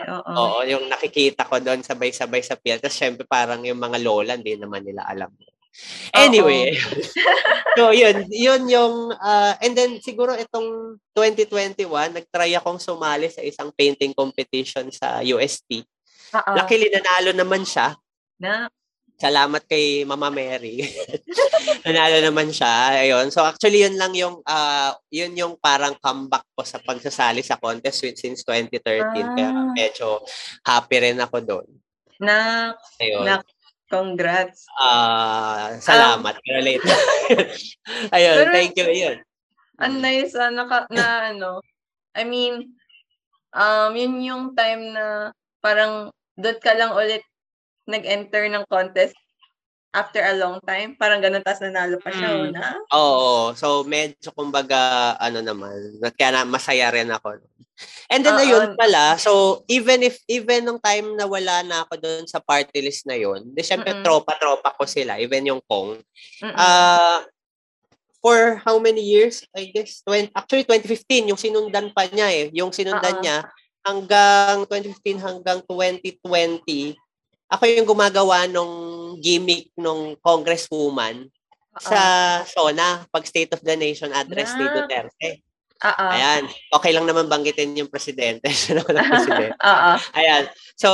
[0.09, 0.33] Oo.
[0.33, 2.81] Oo, yung nakikita ko doon sabay-sabay sa pier.
[2.81, 5.29] Tapos syempre parang yung mga lola hindi naman nila alam.
[6.17, 6.75] Anyway.
[7.79, 8.27] so, yun.
[8.33, 14.91] Yun yung, uh, and then siguro itong 2021, nag-try akong sumali sa isang painting competition
[14.91, 15.85] sa UST.
[16.35, 16.55] Uh-oh.
[16.57, 17.95] Luckily, nanalo naman siya.
[18.43, 18.67] Na?
[19.19, 20.79] Salamat kay Mama Mary.
[21.85, 23.03] nanalo naman siya.
[23.03, 23.35] Ayun.
[23.35, 28.07] So actually yun lang yung uh, yun yung parang comeback ko sa pagsasali sa contest
[28.15, 28.79] since 2013.
[28.79, 29.35] Ah.
[29.35, 30.23] Kaya medyo
[30.63, 31.69] happy rin ako doon.
[32.23, 32.71] Na,
[33.03, 33.27] Ayun.
[33.27, 33.43] na
[33.89, 34.69] Congrats.
[34.77, 36.37] Ah, uh, salamat.
[36.37, 36.93] Um, Pero later.
[38.15, 38.85] Ayun, pero, thank you.
[38.85, 39.17] Ayun.
[39.81, 41.65] Ang nice uh, naka, na ano,
[42.13, 42.77] I mean,
[43.57, 45.33] um, yun yung time na
[45.65, 47.25] parang doon ka lang ulit
[47.89, 49.17] nag-enter ng contest
[49.97, 50.95] after a long time.
[51.01, 52.53] Parang ganun, tapos nanalo pa siya, mm.
[52.53, 52.77] na?
[52.93, 53.57] Oo.
[53.57, 57.41] So, medyo kumbaga, ano naman, kaya na, masaya rin ako.
[58.13, 61.95] And then, uh, ayun pala, so, even if, even nung time na wala na ako
[61.99, 64.05] doon sa party list na yun, di syempre, mm-mm.
[64.05, 65.97] tropa-tropa ko sila, even yung Kong.
[66.45, 67.19] Ah, uh,
[68.19, 69.47] for how many years?
[69.55, 72.47] I guess, 20, actually, 2015, yung sinundan pa niya eh.
[72.53, 73.23] Yung sinundan uh-uh.
[73.25, 73.39] niya,
[73.89, 76.99] hanggang 2015 hanggang 2020,
[77.49, 81.83] ako yung gumagawa nung gimmick nung congresswoman uh-uh.
[81.83, 82.01] sa
[82.45, 85.43] SONA, pag State of the Nation address ni Duterte.
[85.79, 86.11] Uh-uh.
[86.11, 86.43] Ayan.
[86.75, 88.51] Okay lang naman banggitin yung presidente.
[88.55, 89.57] Siya naman ang presidente.
[89.65, 89.99] uh-uh.
[90.19, 90.45] Ayan.
[90.75, 90.91] So,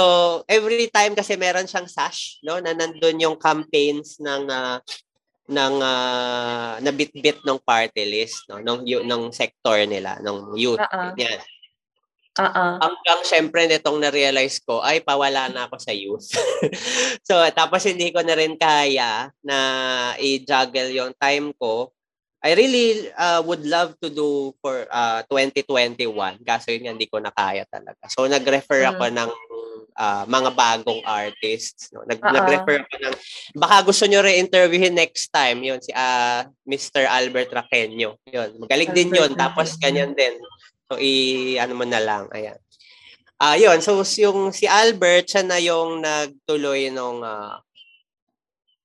[0.47, 4.79] every time kasi meron siyang sash, no, na nandun yung campaigns ng uh,
[5.45, 11.13] ng uh, nabitbit ng party list no ng ng sector nila ng youth uh-uh.
[11.21, 11.37] yan
[12.35, 12.83] Uh-uh.
[12.83, 16.35] Hanggang syempre nitong na-realize ko, ay pawala na ako sa youth.
[17.29, 19.59] so tapos hindi ko na rin kaya na
[20.19, 21.95] i-juggle yung time ko.
[22.45, 26.13] I really uh, would love to do for uh, 2021
[26.45, 28.05] kaso yun hindi ko na kaya talaga.
[28.13, 29.15] So nag-refer ako mm.
[29.17, 29.31] ng
[29.97, 31.91] uh, mga bagong artists.
[31.95, 32.03] No?
[32.05, 32.35] Nag- uh-uh.
[32.35, 33.17] Nag-refer ako ng,
[33.57, 37.07] baka gusto nyo re-interviewin next time, yun, si uh, Mr.
[37.07, 38.19] Albert Raqueño.
[38.27, 39.33] Yun, magaling din yun.
[39.39, 40.37] Tapos ganyan din.
[40.91, 42.61] So, i, ano mo na lang, ayan.
[43.41, 43.83] Ah, uh, yun.
[43.83, 47.59] So, yung si Albert, siya na yung nagtuloy nung uh,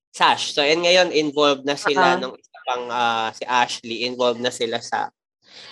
[0.09, 0.57] Sash.
[0.57, 2.19] So, and ngayon, involved na sila uh-huh.
[2.19, 5.13] nung isa pang uh, si Ashley, involved na sila sa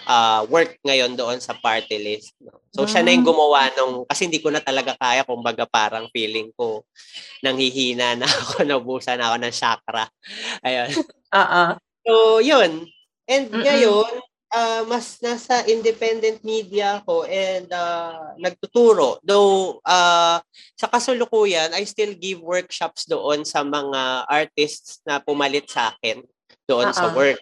[0.08, 2.38] uh, work ngayon doon sa party list.
[2.40, 2.64] No?
[2.72, 6.54] So, siya na yung gumawa nung, kasi hindi ko na talaga kaya, kumbaga parang feeling
[6.54, 6.86] ko,
[7.42, 10.06] nanghihina na ako, nabusan na ako ng chakra.
[10.64, 10.90] Ayun.
[11.34, 11.72] Uh-uh.
[12.08, 12.88] So, yun.
[13.28, 13.68] And Mm-mm.
[13.68, 14.08] ngayon,
[14.58, 19.22] uh, mas nasa independent media ako and uh, nagtuturo.
[19.22, 20.42] Though uh,
[20.74, 26.26] sa kasulukuyan, I still give workshops doon sa mga artists na pumalit sa akin
[26.66, 26.98] doon uh-uh.
[26.98, 27.40] sa work.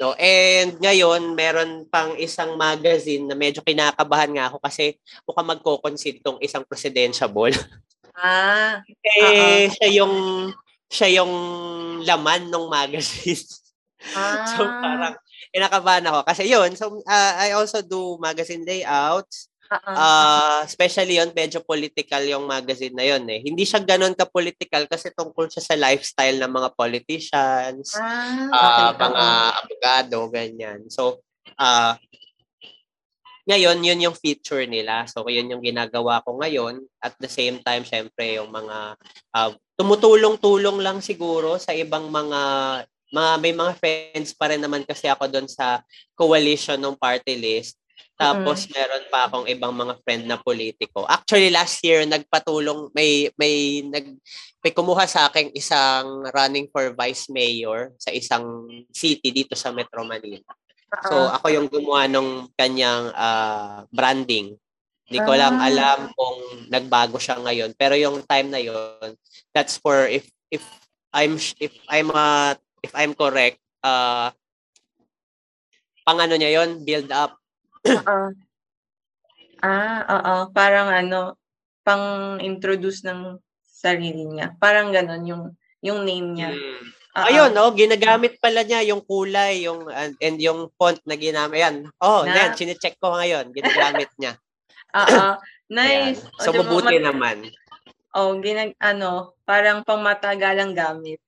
[0.00, 4.96] No, and ngayon meron pang isang magazine na medyo kinakabahan nga ako kasi
[5.28, 7.52] mukhang magko-concede tong isang presidentiable.
[8.16, 8.80] Ah.
[8.84, 9.64] eh uh-uh.
[9.76, 10.14] siya yung
[10.90, 11.32] siya yung
[12.04, 13.44] laman ng magazine.
[14.16, 14.48] Ah.
[14.56, 15.12] so parang
[15.50, 16.20] inakabahan ako.
[16.26, 19.50] Kasi yun, so uh, I also do magazine layouts.
[19.70, 19.94] Uh-uh.
[19.94, 23.38] Uh, especially yon medyo political yung magazine na yon eh.
[23.38, 28.86] Hindi siya ganoon ka-political kasi tungkol siya sa lifestyle ng mga politicians, ah, okay.
[28.90, 29.26] uh, mga
[29.62, 30.80] abogado, ganyan.
[30.90, 31.22] So,
[31.54, 31.94] uh,
[33.46, 35.06] ngayon, yun yung feature nila.
[35.06, 36.82] So, yun yung ginagawa ko ngayon.
[36.98, 38.98] At the same time, syempre, yung mga
[39.34, 42.40] uh, tumutulong-tulong lang siguro sa ibang mga
[43.10, 45.82] mga may mga friends pa rin naman kasi ako doon sa
[46.14, 47.76] coalition ng party list.
[48.20, 48.76] Tapos mm-hmm.
[48.76, 51.08] meron pa akong ibang mga friend na politiko.
[51.08, 54.12] Actually last year nagpatulong may may nag
[54.60, 60.04] may kumuha sa akin isang running for vice mayor sa isang city dito sa Metro
[60.04, 60.44] Manila.
[60.44, 61.06] Uh-huh.
[61.08, 64.54] So ako yung gumawa ng kanyang uh, branding.
[65.10, 65.66] Hindi ko lang ah.
[65.66, 66.38] alam kung
[66.70, 69.18] nagbago siya ngayon, pero yung time na yon
[69.50, 70.62] that's for if if
[71.10, 74.32] I'm if I'm a if I'm correct, uh,
[76.04, 77.36] pang ano niya yon build up.
[77.86, 78.32] Oo.
[79.60, 80.34] Ah, oo.
[80.56, 81.36] Parang ano,
[81.84, 84.56] pang introduce ng sarili niya.
[84.56, 85.44] Parang ganon yung
[85.80, 86.50] yung name niya.
[86.52, 86.84] Hmm.
[87.10, 87.26] Uh-oh.
[87.26, 91.58] Ayun, no, ginagamit pala niya yung kulay, yung and, and yung font na ginamit.
[91.58, 91.76] Yan.
[91.98, 93.50] Oh, na, yan, chine-check ko ngayon.
[93.50, 94.38] Ginagamit niya.
[94.94, 95.34] Oo.
[95.74, 96.22] nice.
[96.22, 96.38] Ayan.
[96.38, 97.36] So, mabuti mat- naman.
[98.14, 101.18] Oh, ginag ano, parang pangmatagalang gamit.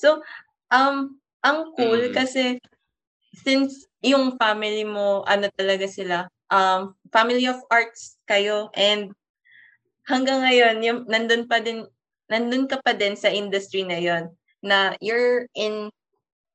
[0.00, 0.24] So,
[0.72, 2.16] um, ang cool mm.
[2.16, 2.56] kasi
[3.36, 9.12] since yung family mo, ano talaga sila, um, family of arts kayo and
[10.08, 11.84] hanggang ngayon, yung, nandun pa din,
[12.32, 15.88] nandun ka pa din sa industry na yon na you're in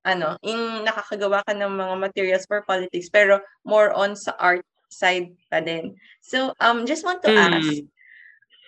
[0.06, 4.62] ano, in nakakagawa ka ng mga materials for politics pero more on sa art
[4.94, 5.98] side pa din.
[6.22, 7.42] So, um just want to mm.
[7.42, 7.74] ask,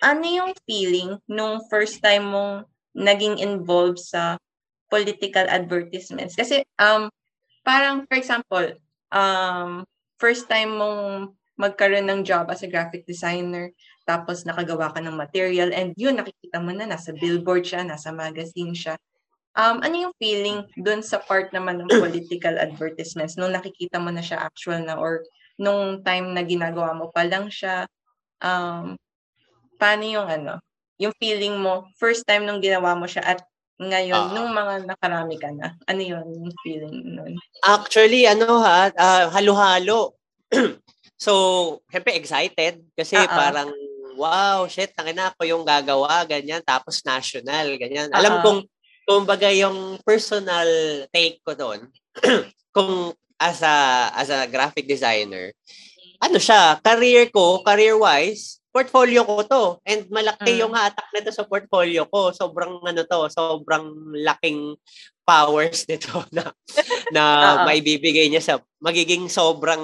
[0.02, 2.66] ano yung feeling nung first time mong
[2.98, 4.38] naging involved sa
[4.90, 6.34] political advertisements.
[6.36, 7.08] Kasi um
[7.64, 8.66] parang for example,
[9.12, 9.84] um
[10.20, 13.70] first time mong magkaroon ng job as a graphic designer,
[14.06, 18.74] tapos nakagawa ka ng material and yun nakikita mo na nasa billboard siya, nasa magazine
[18.74, 18.94] siya.
[19.58, 24.22] Um ano yung feeling doon sa part naman ng political advertisements nung nakikita mo na
[24.22, 25.24] siya actual na or
[25.58, 27.86] nung time na ginagawa mo pa lang siya?
[28.42, 28.96] Um
[29.78, 30.54] paano yung ano,
[30.98, 33.40] yung feeling mo first time nung ginawa mo siya at
[33.78, 37.32] ngayon, uh, nung mga nakarami ka na, ano yun yung feeling nun?
[37.62, 40.18] Actually, ano ha, uh, halo-halo.
[41.14, 41.32] so,
[41.86, 43.30] syempre excited kasi uh-uh.
[43.30, 43.70] parang,
[44.18, 48.10] wow, shit, tangin na ako yung gagawa, ganyan, tapos national, ganyan.
[48.10, 48.18] Uh-uh.
[48.18, 48.60] Alam kong,
[49.06, 50.66] kumbaga yung personal
[51.14, 51.86] take ko doon,
[52.74, 55.54] kung as a, as a graphic designer,
[56.18, 59.64] ano siya, career ko, career-wise, portfolio ko to.
[59.82, 60.60] And malaki mm.
[60.62, 62.30] yung hatak nito sa portfolio ko.
[62.30, 64.78] Sobrang ano to, sobrang laking
[65.26, 66.54] powers nito na
[67.10, 67.22] na
[67.66, 69.82] may bibigay niya sa magiging sobrang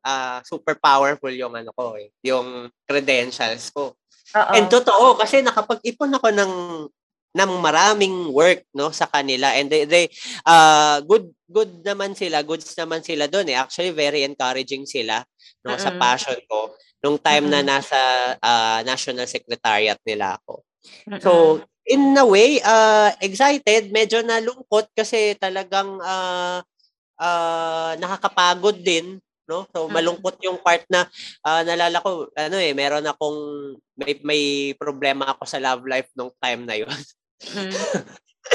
[0.00, 3.92] uh, super powerful yung ano ko eh, yung credentials ko.
[4.32, 4.56] Uh-oh.
[4.56, 6.52] And totoo kasi nakapag-ipon ako ng
[7.30, 10.10] ng maraming work no sa kanila and they, they
[10.42, 15.22] uh good good naman sila goods naman sila doon eh actually very encouraging sila
[15.62, 15.78] no uh-uh.
[15.78, 17.64] sa passion ko nung time mm-hmm.
[17.64, 18.00] na nasa
[18.38, 20.64] uh, National Secretariat nila ako.
[21.08, 21.20] Mm-hmm.
[21.24, 26.60] So, in a way, uh, excited, medyo nalungkot kasi talagang uh,
[27.20, 29.66] uh, nakakapagod din, no?
[29.74, 31.08] So, malungkot yung part na
[31.42, 33.38] uh, nalala ko, ano eh, meron akong
[33.98, 34.44] may may
[34.78, 36.98] problema ako sa love life nung time na 'yon.
[37.42, 37.80] Mm-hmm.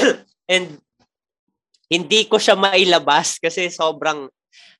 [0.54, 0.66] And
[1.86, 4.26] hindi ko siya mailabas kasi sobrang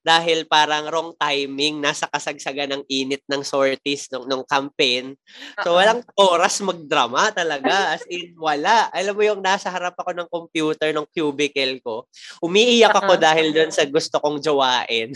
[0.06, 5.18] dahil parang wrong timing, nasa kasagsagan ng init ng sorties nung, nung campaign.
[5.66, 7.74] So, walang oras magdrama talaga.
[7.98, 8.86] As in, wala.
[8.94, 12.06] Alam mo yung nasa harap ako ng computer, ng cubicle ko.
[12.38, 15.10] Umiiyak ako dahil doon sa gusto kong jowain.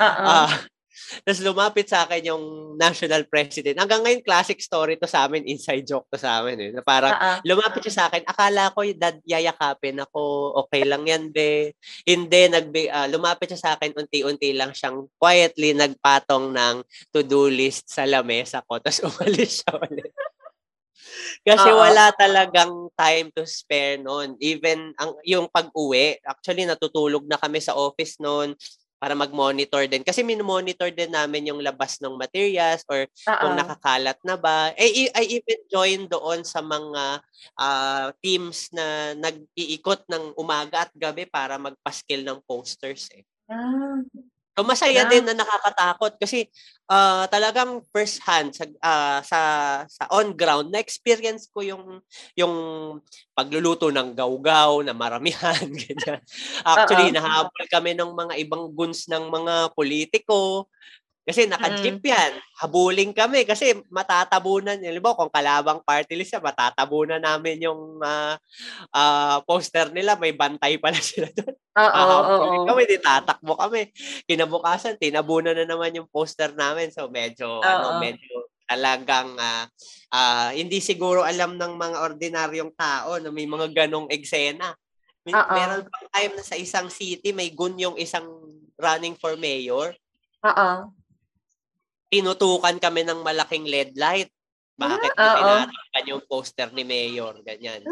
[0.00, 0.48] Uh-uh.
[0.48, 0.52] Uh,
[1.26, 2.44] Tapos lumapit sa akin yung
[2.78, 3.78] national president.
[3.78, 6.58] Hanggang ngayon, classic story to sa amin, inside joke to sa amin.
[6.58, 6.70] Eh.
[6.70, 7.38] Na parang ah.
[7.42, 11.74] lumapit siya sa akin, akala ko dad yayakapin ako, okay lang yan, be.
[12.06, 16.74] Hindi, nagbi, ah, lumapit siya sa akin, unti-unti lang siyang quietly nagpatong ng
[17.10, 18.78] to-do list sa lamesa ko.
[18.78, 20.12] Tapos umalis siya ulit.
[21.40, 21.80] Kasi Oo.
[21.80, 24.36] wala talagang time to spare noon.
[24.44, 28.52] Even ang yung pag-uwi, actually natutulog na kami sa office noon
[29.00, 30.04] para mag-monitor din.
[30.04, 33.58] Kasi min-monitor din namin yung labas ng materials or kung Oo.
[33.58, 34.76] nakakalat na ba.
[34.76, 37.24] Eh, I, I even join doon sa mga
[37.56, 43.24] ah, teams na nag-iikot ng umaga at gabi para magpaskil ng posters eh.
[43.48, 44.04] Ah,
[44.60, 45.08] So masaya Yeah.
[45.08, 46.44] din na nakakatakot kasi
[46.84, 49.40] ah, talagang first hand sa ah, sa
[49.88, 52.04] sa on ground na experience ko yung
[52.36, 52.52] yung
[53.32, 56.20] pagluluto ng gawgaw na maramihan ganyan.
[56.60, 57.16] Actually Oo.
[57.16, 60.68] nahabol kami ng mga ibang guns ng mga politiko
[61.30, 62.32] kasi naka-jeep yan.
[62.58, 64.74] Habulin kami kasi matatabunan.
[64.82, 68.34] Halimbawa, kung kalabang party list siya, matatabunan namin yung ah,
[68.90, 70.18] ah, poster nila.
[70.18, 71.54] May bantay pala sila doon.
[71.78, 72.04] Oo,
[72.34, 73.94] oo, kami, di tatakbo kami.
[74.26, 76.90] Kinabukasan, tinabunan na naman yung poster namin.
[76.90, 78.00] So medyo, ano, Oo.
[78.02, 79.70] medyo talagang ah,
[80.10, 84.74] ah, hindi siguro alam ng mga ordinaryong tao na may mga ganong eksena.
[85.22, 85.52] May, Oo.
[85.54, 88.26] meron pang time na sa isang city, may gun yung isang
[88.80, 89.94] running for mayor.
[90.42, 90.70] Oo.
[92.10, 94.30] Tinutukan kami ng malaking LED light.
[94.74, 95.36] Bakit Ah,
[95.68, 97.38] tinatakpan yung poster ni mayor?
[97.46, 97.86] Ganyan.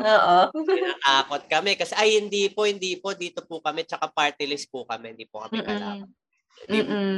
[0.00, 0.64] Ah, Oo.
[0.64, 4.88] Tinatakot kami kasi ay hindi po, hindi po dito po kami tsaka party list po
[4.88, 6.08] kami, hindi po kami kalaban.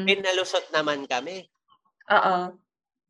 [0.03, 1.47] Pinalusot naman kami.
[2.11, 2.57] Oo.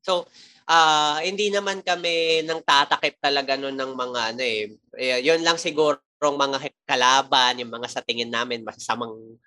[0.05, 0.29] So,
[0.69, 4.77] ah hindi naman kami nang tatakip talaga nun ng mga ano eh.
[4.99, 9.39] Eh, yun lang siguro ang mga kalaban, yung mga sa tingin namin masasamang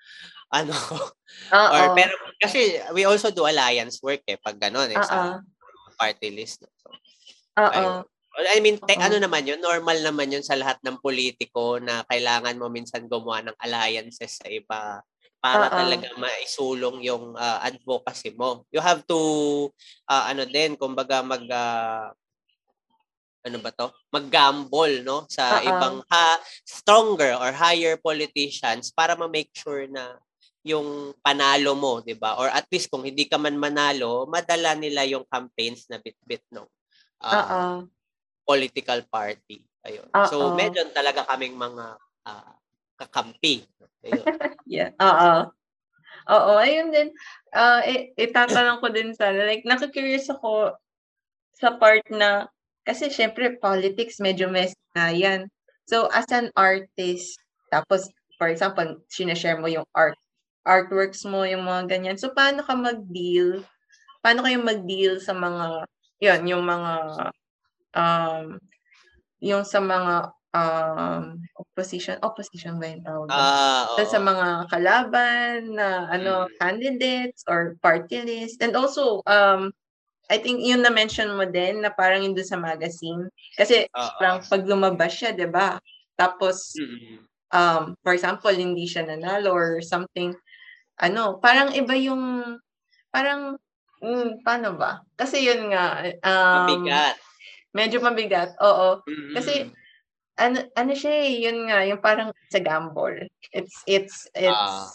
[0.54, 0.74] ano.
[1.56, 1.72] Oo.
[1.74, 5.06] or pero kasi we also do alliance work eh pag gano'n eh Oo.
[5.06, 5.18] sa
[6.00, 6.64] party list.
[6.64, 6.72] no?
[6.80, 6.90] So,
[7.60, 8.08] Oo.
[8.40, 12.56] I mean, te- ano naman yun, normal naman yun sa lahat ng politiko na kailangan
[12.56, 15.04] mo minsan gumawa ng alliances sa iba
[15.44, 15.76] para Oo.
[15.76, 18.64] talaga maisulong yung ah, advocacy mo.
[18.72, 19.20] You have to,
[20.08, 22.16] ah, ano din, kumbaga mag, ah,
[23.44, 23.92] ano ba to?
[24.12, 25.28] Mag-gamble, no?
[25.32, 25.68] Sa Oo.
[25.68, 30.20] ibang ha, stronger or higher politicians para ma-make sure na
[30.68, 32.36] yung panalo mo, 'di ba?
[32.40, 36.68] Or at least kung hindi ka man manalo, madala nila yung campaigns na bit-bit no.
[37.24, 37.62] ah, Oo.
[38.48, 39.64] political party.
[39.88, 40.10] Ayun.
[40.28, 40.56] So Oo.
[40.56, 41.96] medyo talaga kaming mga
[42.28, 42.56] ah,
[43.00, 43.64] kakampi.
[44.04, 44.26] Ayun.
[44.70, 44.94] Yeah.
[45.02, 45.50] Oo.
[46.30, 47.10] Oo, ayun din.
[47.58, 50.78] I- itatanong ko din sana, like, nakakurious ako
[51.58, 52.46] sa part na,
[52.86, 55.50] kasi syempre, politics, medyo messy na yan.
[55.90, 57.42] So, as an artist,
[57.74, 60.18] tapos, for example, sinashare mo yung art,
[60.70, 62.18] artworks mo, yung mga ganyan.
[62.22, 63.66] So, paano ka mag-deal?
[64.24, 65.88] Paano kayo mag-deal sa mga,
[66.24, 66.94] yun, yung mga,
[67.98, 68.46] um,
[69.44, 70.16] yung sa mga,
[70.56, 73.32] um, opposition, opposition ba yung tawag?
[73.98, 76.60] So, sa mga kalaban na ano Mm.
[76.62, 79.72] candidates or party list and also um
[80.32, 84.10] I think yun na mention mo din na parang yun sa magazine kasi Oo.
[84.20, 85.78] parang pag lumabas siya 'di ba
[86.20, 87.30] tapos Mm.
[87.54, 90.34] um for example hindi siya nanalo or something
[91.00, 92.56] ano parang iba yung
[93.10, 93.56] parang
[94.04, 97.16] mm, paano ba kasi yun nga um Mabigat.
[97.72, 99.34] medyo mabigat oo Mm.
[99.36, 99.54] kasi
[100.40, 103.28] ano ano siya eh, yun nga, yung parang sa gamble.
[103.52, 104.88] It's it's it's Ah.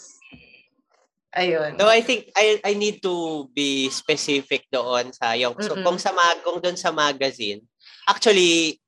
[1.37, 1.77] ayun.
[1.77, 5.85] So I think I I need to be specific doon sa yung so Mm-mm.
[5.85, 7.61] kung sa mag kung doon sa magazine
[8.09, 8.81] actually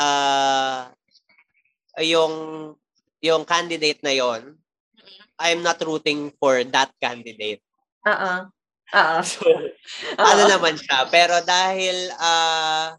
[0.00, 0.88] ah
[2.00, 2.72] yung
[3.20, 4.57] yung candidate na yon
[5.38, 7.62] I'm not rooting for that candidate.
[8.06, 8.34] Oo.
[8.94, 9.18] Oo.
[9.28, 9.44] So
[10.20, 12.96] ano naman siya pero dahil ah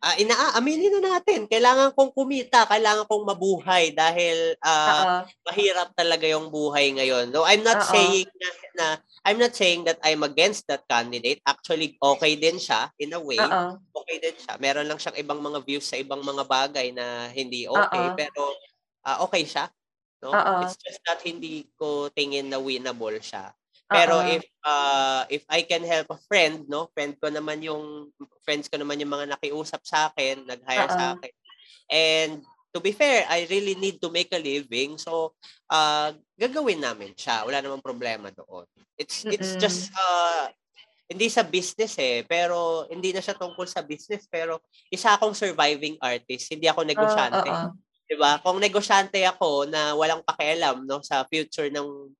[0.00, 5.16] ah, inaaminin na natin kailangan kong kumita, kailangan kong mabuhay dahil ah Oo.
[5.50, 7.28] mahirap talaga yung buhay ngayon.
[7.30, 7.92] No, I'm not Oo.
[7.92, 8.86] saying na, na
[9.28, 11.44] I'm not saying that I'm against that candidate.
[11.44, 13.40] Actually, okay din siya in a way.
[13.40, 13.76] Oo.
[13.92, 14.56] Okay din siya.
[14.56, 18.16] Meron lang siyang ibang mga views sa ibang mga bagay na hindi okay, Oo.
[18.16, 18.42] pero
[19.04, 19.68] ah, okay siya.
[20.20, 20.36] No?
[20.36, 20.64] Oo.
[20.64, 23.52] It's just that hindi ko tingin na winnable siya.
[23.90, 24.28] Pero Oo.
[24.30, 26.92] if uh, if I can help a friend, no?
[26.94, 28.14] Friend ko naman yung
[28.46, 31.14] friends ko naman yung mga nakiusap sa akin, nag-hire sa Oo.
[31.18, 31.34] akin.
[31.90, 32.32] And
[32.70, 34.94] to be fair, I really need to make a living.
[34.94, 35.34] So,
[35.66, 37.42] uh, gagawin namin siya.
[37.42, 38.68] Wala namang problema doon.
[38.94, 39.62] It's it's Mm-mm.
[39.64, 40.54] just uh,
[41.10, 45.98] hindi sa business eh, pero hindi na siya tungkol sa business, pero isa akong surviving
[45.98, 47.50] artist, hindi ako negosyante.
[47.50, 47.74] Oo.
[48.10, 48.42] 'Di ba?
[48.42, 52.10] Kung negosyante ako na walang pakialam no sa future ng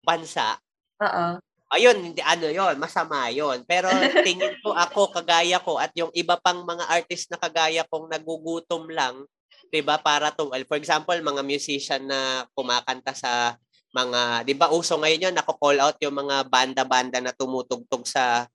[0.00, 0.56] bansa,
[0.96, 1.36] Oo.
[1.66, 3.90] Ayun, hindi ano yon masama yon Pero
[4.26, 8.86] tingin ko ako, kagaya ko, at yung iba pang mga artist na kagaya kong nagugutom
[8.88, 9.26] lang,
[9.68, 13.58] 'di ba para to for example mga musician na kumakanta sa
[13.90, 18.46] mga 'di ba uso ngayon yun nako-call out yung mga banda-banda na tumutugtog sa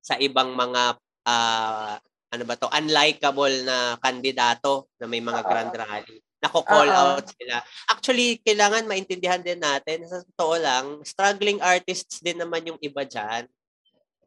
[0.00, 0.96] sa ibang mga
[1.28, 1.96] uh,
[2.34, 7.16] ano ba to unlikable na kandidato na may mga grand rally nako-call Uh-oh.
[7.16, 7.56] out sila.
[7.88, 13.48] Actually, kailangan maintindihan din natin, sa totoo lang, struggling artists din naman yung iba diyan.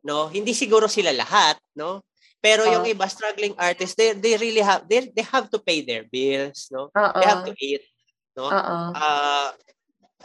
[0.02, 0.26] No?
[0.34, 2.02] Hindi siguro sila lahat, no?
[2.42, 2.82] Pero Uh-oh.
[2.82, 6.70] yung iba struggling artists, they they really have they they have to pay their bills,
[6.74, 6.90] no?
[6.94, 7.18] Uh-oh.
[7.22, 7.86] They have to eat,
[8.34, 8.50] no?
[8.50, 9.50] Uh uh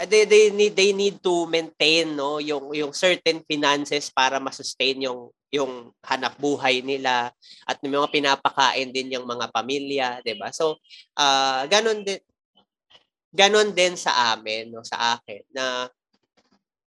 [0.00, 5.28] they they need they need to maintain no yung yung certain finances para ma-sustain yung
[5.52, 7.28] yung hanap buhay nila
[7.68, 10.48] at may mga pinapakain din yung mga pamilya, 'di ba?
[10.48, 10.80] So,
[11.20, 12.20] uh, ganun din
[13.32, 15.88] ganun din sa amin, no, sa akin na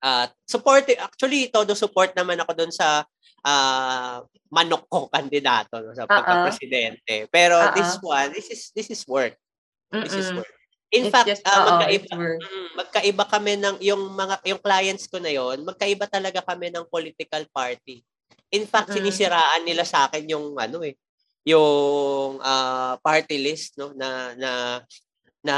[0.02, 3.02] uh, support actually todo support naman ako doon sa
[3.42, 4.22] uh,
[4.54, 7.26] manok ko kandidato no, sa pagka-presidente.
[7.34, 7.74] Pero Uh-oh.
[7.74, 9.34] this one, this is this is work.
[9.90, 10.22] This Mm-mm.
[10.22, 10.54] is work.
[10.92, 12.12] In It's fact, just, uh, magkaiba,
[12.76, 17.48] magkaiba kami ng yung mga yung clients ko na yon, magkaiba talaga kami ng political
[17.48, 18.04] party.
[18.52, 19.00] In fact, mm-hmm.
[19.00, 20.92] sinisiraan nila sa akin yung ano eh,
[21.48, 24.50] yung uh, party list no na na
[25.42, 25.56] na,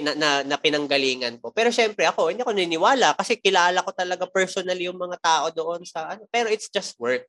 [0.00, 1.52] na, na, na pinanggalingan ko.
[1.52, 5.84] Pero syempre ako, hindi ako naniniwala kasi kilala ko talaga personally yung mga tao doon
[5.84, 6.24] sa ano.
[6.32, 7.28] Pero it's just work.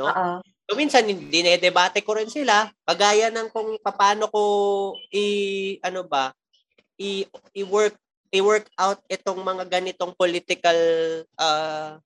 [0.00, 0.08] No?
[0.08, 0.40] Uh-uh.
[0.68, 2.68] So, minsan, dinedebate ko rin sila.
[2.84, 4.42] Kagaya ng kung paano ko
[5.08, 5.24] i,
[5.80, 6.28] ano ba,
[7.00, 7.24] i,
[7.56, 7.96] i-work
[8.28, 10.76] i-work out itong mga ganitong political
[11.40, 11.96] uh,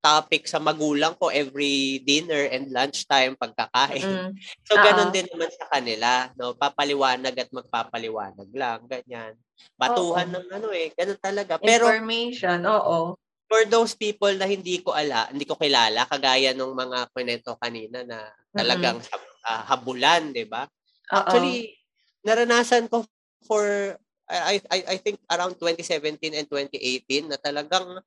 [0.00, 4.02] topic sa magulang ko every dinner and lunchtime pagkakain.
[4.02, 4.30] Mm.
[4.64, 5.14] So ganun Uh-oh.
[5.14, 6.56] din naman sa kanila, no?
[6.56, 9.36] Papaliwanag at magpapaliwanag lang, ganyan.
[9.76, 10.34] Batuhan Oo.
[10.40, 11.60] ng ano eh, ganun talaga.
[11.60, 13.14] Pero information, oo.
[13.50, 18.06] For those people na hindi ko ala, hindi ko kilala, kagaya nung mga kwento kanina
[18.06, 19.42] na talagang mm-hmm.
[19.50, 20.70] uh, habulan, 'di ba?
[21.10, 21.74] Actually,
[22.22, 23.02] naranasan ko
[23.42, 23.98] for
[24.30, 27.98] I, I I think around 2017 and 2018 na talagang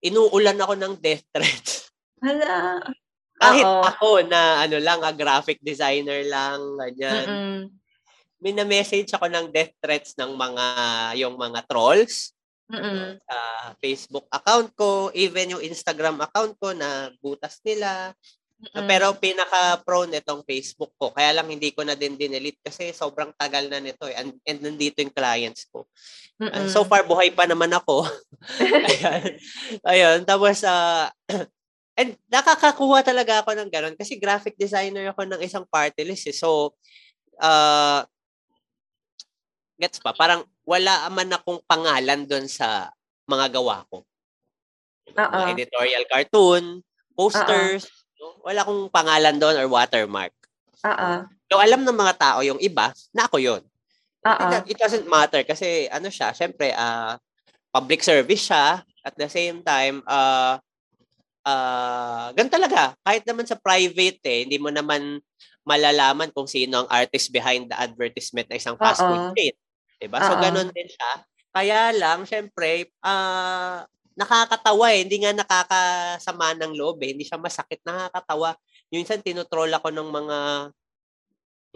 [0.00, 1.92] inuulan ako ng death threats.
[2.24, 2.80] Hala.
[3.36, 3.84] Kahit Uh-oh.
[3.84, 7.26] ako na ano lang, a graphic designer lang, ganyan.
[7.28, 7.60] Mm-mm.
[8.40, 10.64] May na-message ako ng death threats ng mga,
[11.20, 12.35] yung mga trolls.
[12.66, 13.22] Mm-mm.
[13.22, 13.38] Sa
[13.78, 18.10] Facebook account ko, even yung Instagram account ko na butas nila.
[18.56, 18.88] Mm-mm.
[18.88, 21.12] Pero pinaka-prone nitong Facebook ko.
[21.12, 24.16] Kaya lang hindi ko na din dinelete kasi sobrang tagal na nito eh.
[24.16, 25.86] And, and nandito yung clients ko.
[26.40, 28.08] Uh, so far, buhay pa naman ako.
[28.90, 29.36] Ayan.
[29.84, 30.18] Ayun.
[30.24, 31.06] Tapos, uh,
[32.00, 36.36] and nakakakuha talaga ako ng ganun kasi graphic designer ako ng isang party list eh.
[36.36, 36.74] So,
[37.40, 38.04] uh,
[39.76, 40.16] gets pa?
[40.16, 42.90] Parang wala man akong pangalan doon sa
[43.28, 44.02] mga gawa ko.
[45.14, 45.30] Uh-uh.
[45.30, 46.82] Mga editorial cartoon,
[47.14, 48.40] posters, Uh-uh No?
[48.42, 50.32] Wala akong pangalan doon or watermark.
[50.84, 51.10] Oo.
[51.46, 53.62] So, alam ng mga tao yung iba na ako yun.
[54.26, 57.14] It, it doesn't matter kasi ano siya, syempre, uh,
[57.70, 58.82] public service siya.
[59.06, 60.58] At the same time, uh,
[61.46, 62.98] uh, gan talaga.
[63.06, 65.22] Kahit naman sa private eh, hindi mo naman
[65.62, 69.54] malalaman kung sino ang artist behind the advertisement na isang fast food chain.
[69.96, 70.20] Diba?
[70.20, 71.10] So, ganun din siya.
[71.56, 73.80] Kaya lang, syempre, uh,
[74.16, 75.04] nakakatawa eh.
[75.04, 77.16] Hindi nga nakakasama ng loob eh.
[77.16, 77.80] Hindi siya masakit.
[77.80, 78.56] Nakakatawa.
[78.92, 80.38] Yung minsan tinotroll ako ng mga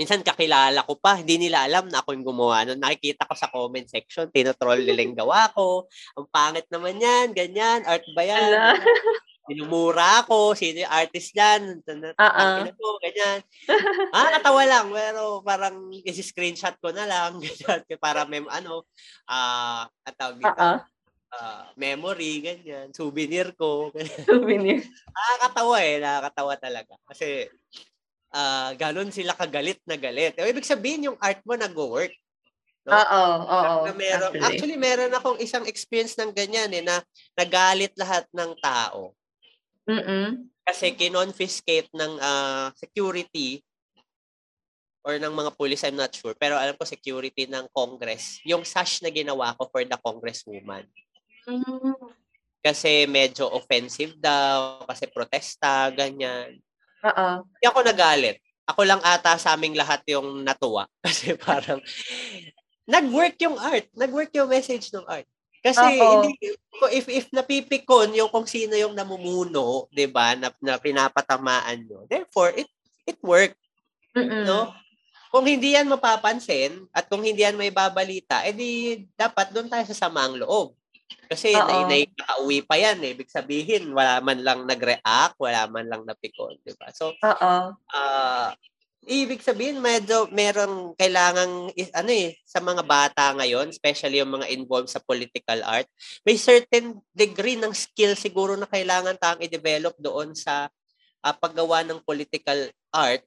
[0.01, 2.81] minsan kakilala ko pa, hindi nila alam na ako yung gumawa nun.
[2.81, 5.85] Nakikita ko sa comment section, tinotroll nila yung gawa ko.
[6.17, 8.81] Ang pangit naman yan, ganyan, art ba yan?
[9.51, 11.83] Sinumura ako, sino yung artist yan?
[11.83, 12.71] Uh-uh.
[12.71, 13.43] ko, ganyan.
[14.15, 18.87] ah, katawa lang, pero parang isi-screenshot ko na lang, ganyan, para may ano,
[19.27, 20.81] ah, uh, at tawag dito, uh-uh
[21.35, 23.95] uh, memory, ganyan, souvenir ko.
[23.95, 24.25] Ganyan.
[24.29, 24.81] Souvenir.
[25.15, 26.95] nakakatawa eh, nakakatawa talaga.
[27.07, 27.47] Kasi,
[28.35, 30.35] uh, ganun sila kagalit na galit.
[30.39, 32.13] O, ibig sabihin, yung art mo nag-work.
[32.89, 32.97] No?
[32.97, 33.93] Oo, oo.
[33.93, 34.47] meron, actually.
[34.47, 37.05] actually, meron akong isang experience ng ganyan eh, na
[37.37, 39.13] nagalit lahat ng tao.
[39.91, 43.59] Mm Kasi kinonfiscate ng uh, security
[45.03, 46.37] or ng mga police, I'm not sure.
[46.39, 48.39] Pero alam ko security ng Congress.
[48.47, 50.87] Yung sash na ginawa ko for the Congresswoman.
[51.49, 51.97] Mm.
[52.61, 56.61] Kasi medyo offensive daw, kasi protesta, ganyan.
[57.09, 57.27] Oo.
[57.49, 58.37] Hindi ako nagalit.
[58.69, 60.87] Ako lang ata sa aming lahat yung natuwa.
[61.05, 61.81] Kasi parang,
[62.87, 63.89] nag-work yung art.
[63.97, 65.27] Nag-work yung message ng art.
[65.61, 66.25] Kasi Uh-oh.
[66.25, 66.57] hindi
[66.89, 72.09] if if napipikon yung kung sino yung namumuno, 'di ba, na, na pinapatamaan nyo.
[72.09, 72.69] Therefore, it
[73.05, 73.61] it worked.
[74.17, 74.49] Mm-mm.
[74.49, 74.73] No?
[75.31, 80.09] Kung hindi yan mapapansin at kung hindi yan may babalita, edi dapat doon tayo sa
[80.09, 80.75] samaang loob.
[81.31, 83.15] Kasi na, nakauwi pa yan eh.
[83.15, 86.91] Ibig sabihin, wala man lang nag-react, wala man lang napikon, di ba?
[86.91, 87.53] So, Oo.
[87.79, 88.51] uh,
[89.07, 94.93] ibig sabihin, medyo meron kailangang, ano eh, sa mga bata ngayon, especially yung mga involved
[94.93, 95.89] sa political art,
[96.25, 100.69] may certain degree ng skill siguro na kailangan tang i-develop doon sa
[101.25, 103.25] uh, paggawa ng political art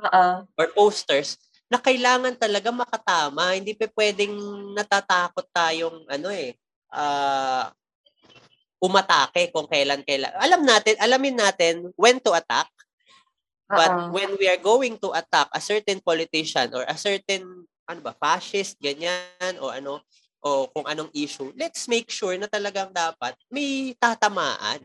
[0.00, 0.48] Uh-uh.
[0.58, 1.36] or posters
[1.72, 3.56] na kailangan talaga makatama.
[3.56, 4.32] Hindi pa pwedeng
[4.76, 6.56] natatakot tayong ano eh,
[6.92, 7.68] uh,
[8.82, 10.34] umatake kung kailan kailan.
[10.36, 12.68] Alam natin, alamin natin when to attack.
[13.72, 14.12] But uh-uh.
[14.12, 18.76] when we are going to attack a certain politician or a certain ano ba, fascist,
[18.78, 20.04] ganyan, o ano,
[20.44, 24.82] o kung anong issue, let's make sure na talagang dapat may tatamaan.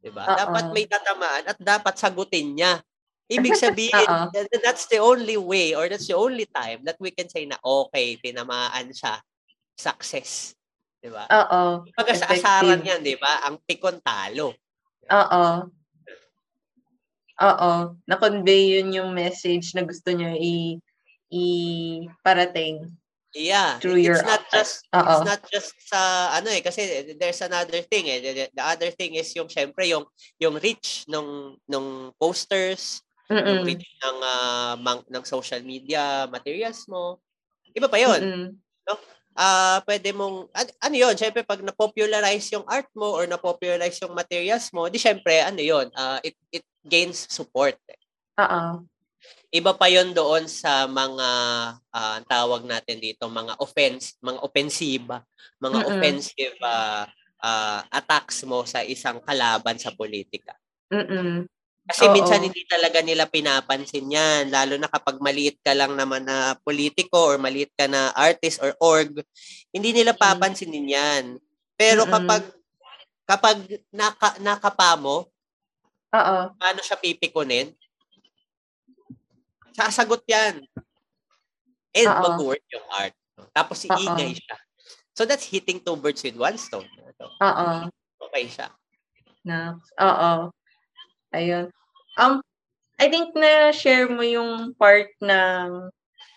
[0.00, 0.34] 'Di ba?
[0.34, 2.82] Dapat may tatamaan at dapat sagutin niya.
[3.30, 4.28] Ibig sabihin,
[4.60, 8.20] that's the only way or that's the only time that we can say na okay,
[8.20, 9.20] tinamaan siya.
[9.78, 10.52] Success.
[11.00, 11.24] 'Di ba?
[11.28, 11.88] Oo.
[11.96, 13.48] Pag sa asaran 'yan, 'di ba?
[13.48, 14.52] Ang tikon talo.
[15.08, 15.44] Oo.
[17.44, 17.72] Oo.
[18.08, 20.80] Na-convey yun yung message na gusto niya i
[21.28, 22.88] i-parating.
[23.34, 25.10] Yeah, through it's your not just Uh-oh.
[25.10, 28.22] it's not just sa ano eh kasi there's another thing eh.
[28.22, 30.06] The, the other thing is yung syempre yung
[30.38, 33.42] yung reach nung nung posters, Mm-mm.
[33.42, 37.18] yung reach ng uh, mang, ng social media materials mo.
[37.74, 38.20] Iba pa 'yon.
[38.22, 38.48] Mm-mm.
[38.86, 38.94] No?
[39.34, 44.14] uh, pwede mong, an- ano yun, syempre pag na-popularize yung art mo or na-popularize yung
[44.14, 47.74] materials mo, di syempre, ano yun, uh, it, it gains support.
[48.38, 48.84] Oo.
[49.54, 51.28] Iba pa yon doon sa mga
[51.78, 55.06] uh, tawag natin dito, mga offense, mga offensive,
[55.62, 55.88] mga Mm-mm.
[55.88, 57.06] offensive uh,
[57.40, 60.58] uh, attacks mo sa isang kalaban sa politika.
[60.90, 61.46] Mm-mm.
[61.84, 62.16] Kasi Oo.
[62.16, 64.48] minsan hindi talaga nila pinapansin yan.
[64.48, 68.72] Lalo na kapag maliit ka lang naman na politiko or maliit ka na artist or
[68.80, 69.20] org,
[69.68, 71.24] hindi nila papansinin yan.
[71.76, 72.14] Pero Mm-mm.
[72.16, 72.42] kapag
[73.28, 73.56] kapag
[73.92, 75.28] naka, nakapa mo,
[76.14, 76.36] Oo.
[76.54, 77.74] paano siya pipikunin?
[79.74, 80.62] Sasagot yan.
[81.94, 82.22] And Uh-oh.
[82.22, 83.14] mag-work yung art.
[83.50, 84.56] Tapos iingay siya.
[85.14, 86.86] So that's hitting two birds with one stone.
[87.18, 87.90] Oo.
[88.30, 88.70] Okay siya.
[89.42, 90.50] Na, oo.
[91.34, 91.70] Ayun.
[92.18, 92.42] Um,
[92.98, 95.90] I think na share mo yung part ng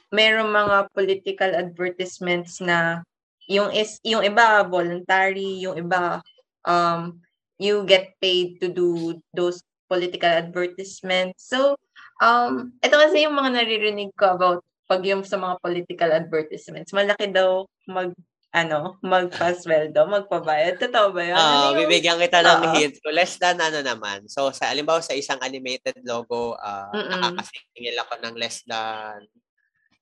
[0.10, 3.06] merong mga political advertisements na
[3.46, 6.22] yung is yung iba voluntary, yung iba
[6.66, 7.22] um
[7.58, 11.50] you get paid to do those political advertisements.
[11.50, 11.78] So,
[12.22, 16.96] um ito kasi yung mga naririnig ko about pag yung sa mga political advertisements.
[16.96, 18.16] Malaki daw mag
[18.56, 20.80] ano, magpa-sweldo, magpabayad.
[20.80, 21.36] Totoo ba yun?
[21.36, 22.96] Oo, uh, ano bibigyan kita ng uh hint.
[22.98, 24.26] So, less than ano naman.
[24.32, 29.28] So, sa alimbawa sa isang animated logo, uh, nakakasingil ako ng less than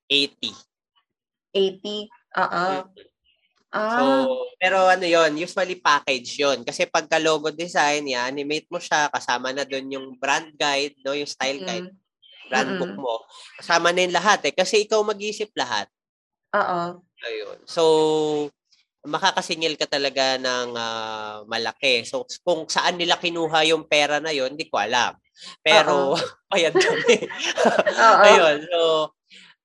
[0.08, 0.53] 80.
[1.51, 2.08] 80?
[2.38, 2.66] Oo.
[3.76, 3.99] Ah.
[3.99, 4.03] So,
[4.55, 9.51] pero ano yon usually package yon Kasi pagka logo design, ya, animate mo siya, kasama
[9.51, 12.47] na doon yung brand guide, no, yung style guide, mm-hmm.
[12.47, 12.80] brand mm-hmm.
[12.80, 13.15] book mo.
[13.59, 14.55] Kasama na yung lahat eh.
[14.55, 15.91] Kasi ikaw mag-isip lahat.
[16.55, 17.03] Oo.
[17.28, 17.59] Ayun.
[17.67, 17.84] So,
[19.03, 22.07] makakasingil ka talaga ng uh, malaki.
[22.07, 25.19] So, kung saan nila kinuha yung pera na yon hindi ko alam.
[25.59, 26.15] Pero,
[26.47, 27.28] bayad kami.
[28.32, 28.57] Ayun.
[28.71, 28.80] So,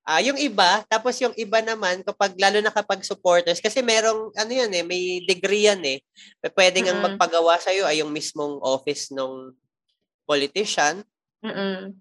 [0.06, 4.52] uh, yung iba, tapos yung iba naman, kapag, lalo na kapag supporters, kasi merong, ano
[4.52, 5.98] yan eh, may degree yan eh.
[6.54, 7.00] Pwedeng mm-hmm.
[7.00, 9.52] ang magpagawa sa'yo ay yung mismong office ng
[10.24, 11.02] politician.
[11.44, 11.96] Mm-hmm.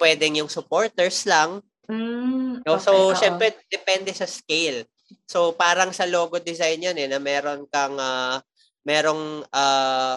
[0.00, 1.60] Pwedeng yung supporters lang.
[1.84, 3.18] Mm, okay, so, uh-oh.
[3.18, 4.88] syempre, depende sa scale.
[5.28, 8.40] So, parang sa logo design yan eh, na meron kang, uh,
[8.88, 10.16] merong, uh,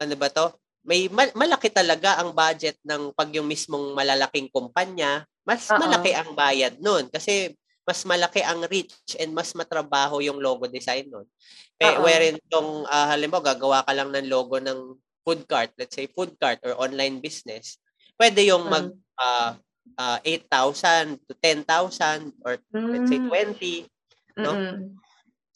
[0.00, 0.52] ano ba to?
[0.84, 5.80] May mal- malaki talaga ang budget ng pag yung mismong malalaking kumpanya, mas uh-oh.
[5.80, 7.08] malaki ang bayad nun.
[7.08, 11.28] Kasi mas malaki ang reach and mas matrabaho yung logo design nun.
[11.76, 16.08] Eh, wherein tong, uh, halimbawa, gagawa ka lang ng logo ng food cart, let's say
[16.08, 17.76] food cart or online business,
[18.16, 18.88] pwede yung mag,
[19.20, 19.52] uh,
[20.00, 22.88] uh, 8,000 to 10,000 or mm.
[22.88, 24.52] let's say 20, no?
[24.52, 25.03] Mm-hmm.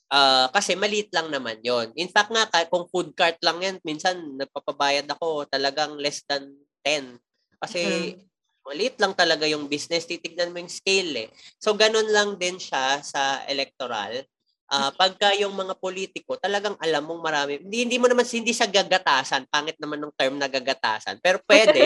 [0.09, 1.93] Uh, kasi maliit lang naman yon.
[1.93, 6.49] In fact nga, kung food cart lang yan, minsan nagpapabayad ako talagang less than
[6.81, 7.21] 10.
[7.61, 7.81] Kasi
[8.17, 8.65] mm-hmm.
[8.65, 10.09] maliit lang talaga yung business.
[10.09, 11.29] Titignan mo yung scale eh.
[11.61, 14.25] So, ganun lang din siya sa electoral.
[14.69, 17.53] Uh, pagka yung mga politiko, talagang alam mong marami.
[17.61, 19.49] Hindi, hindi mo naman, hindi sa gagatasan.
[19.53, 21.21] Pangit naman ng term na gagatasan.
[21.21, 21.85] Pero pwede.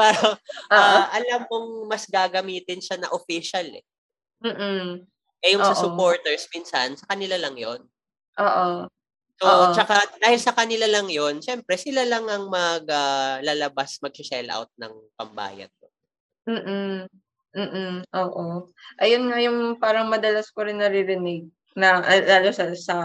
[0.00, 0.36] para uh,
[0.72, 3.84] uh, alam mong mas gagamitin siya na official eh.
[4.44, 5.08] Mm-mm.
[5.46, 5.70] Eh yung Uh-oh.
[5.70, 7.80] sa supporters, minsan, sa kanila lang yon
[8.42, 8.90] Oo.
[9.38, 9.70] So, Uh-oh.
[9.70, 14.90] tsaka dahil sa kanila lang yon syempre, sila lang ang maglalabas, uh, mag-shell out ng
[15.14, 15.70] pambayad.
[16.46, 17.06] Mm-mm.
[17.56, 18.04] Mm-mm.
[18.12, 18.70] Oo.
[19.00, 22.96] Ayun nga yung parang madalas ko rin naririnig na lalo sa sa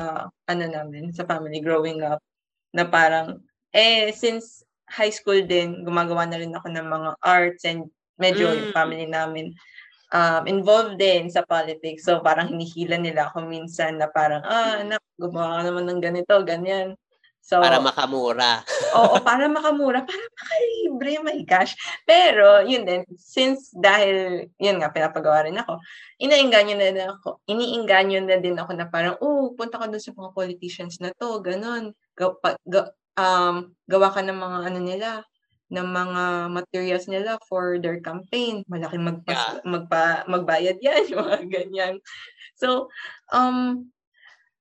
[0.47, 2.23] ano namin sa family growing up
[2.71, 3.43] na parang
[3.75, 8.55] eh since high school din gumagawa na rin ako ng mga arts and medyo mm.
[8.55, 9.51] yung family namin
[10.11, 15.01] um, involved din sa politics so parang hinihila nila ako minsan na parang ah anak
[15.17, 16.95] gumawa ka naman ng ganito ganyan
[17.41, 18.61] So, para makamura.
[18.93, 21.73] oo, para makamura, para makalibre, my gosh.
[22.05, 25.81] Pero, yun din, since dahil, yun nga, pinapagawa rin ako,
[26.21, 30.13] inainganyo na din ako, iniinganyo na din ako na parang, oh, punta ka doon sa
[30.13, 31.97] mga politicians na to, ganun.
[32.13, 35.09] Gaw, pa, ga, um, gawa ka ng mga ano nila,
[35.71, 38.67] ng mga materials nila for their campaign.
[38.67, 39.63] Malaking magpa, yeah.
[39.63, 41.93] magpa, magbayad yan, mga ganyan.
[42.59, 42.91] So,
[43.31, 43.87] um,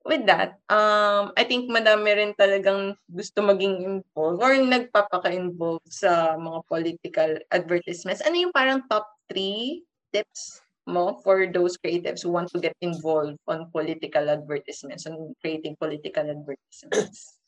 [0.06, 6.60] with that, um, I think madami rin talagang gusto maging involved or nagpapaka-involved sa mga
[6.70, 8.22] political advertisements.
[8.22, 9.82] Ano yung parang top three
[10.14, 15.76] tips mo for those creatives who want to get involved on political advertisements and creating
[15.76, 17.39] political advertisements?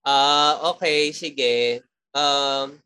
[0.00, 1.84] Ah, uh, okay, sige.
[2.16, 2.80] Um,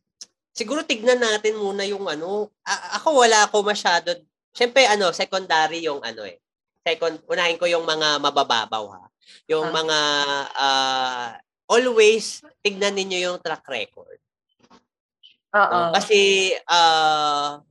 [0.54, 4.14] siguro tignan natin muna yung ano, a- ako wala ako masyado,
[4.54, 6.38] syempre ano, secondary yung ano eh,
[6.86, 9.04] second, unahin ko yung mga mabababaw ha.
[9.48, 9.70] Yung?
[9.70, 9.74] Ah.
[9.74, 9.98] mga
[10.54, 11.28] uh,
[11.70, 14.20] always tignan ninyo yung track record.
[15.54, 15.70] Oo.
[15.70, 15.90] No?
[15.96, 17.62] Kasi uh,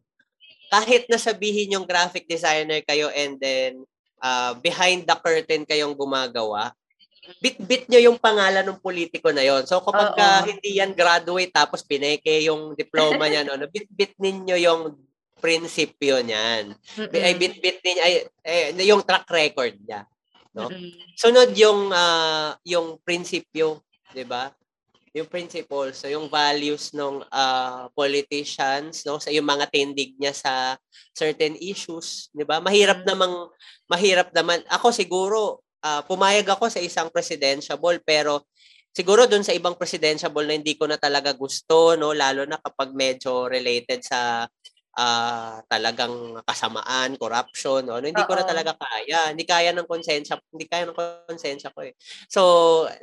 [0.74, 3.86] kahit nasabihin yung graphic designer kayo and then
[4.18, 6.74] uh, behind the curtain kayong gumagawa,
[7.39, 9.63] bit-bit nyo yung pangalan ng politiko na yon.
[9.63, 14.82] So kapag uh, hindi yan graduate tapos pineke yung diploma niya no, bit-bit ninyo yung
[15.43, 16.71] prinsipyo niyan.
[16.71, 17.19] Mm-hmm.
[17.19, 18.13] Ay bit-bit niya ay
[18.47, 20.07] eh, yung track record niya,
[20.55, 20.71] no?
[20.71, 21.19] Mm-hmm.
[21.19, 23.84] Sunod yung uh, yung prinsipyo,
[24.15, 24.51] 'di ba?
[25.13, 30.76] Yung principles, so yung values ng uh, politicians, no, sa yung mga tindig niya sa
[31.11, 32.63] certain issues, 'di ba?
[32.63, 33.11] Mahirap mm-hmm.
[33.11, 33.36] namang
[33.88, 34.63] mahirap naman.
[34.71, 38.48] Ako siguro uh, pumayag ako sa isang presidential pero
[38.96, 42.96] siguro doon sa ibang presidential na hindi ko na talaga gusto no lalo na kapag
[42.96, 44.48] medyo related sa
[44.98, 47.98] uh, talagang kasamaan, corruption, no?
[47.98, 48.30] hindi Uh-oh.
[48.30, 49.34] ko na talaga kaya.
[49.34, 51.98] Hindi kaya ng konsensya, hindi kaya ng konsensya ko eh.
[52.30, 52.42] So,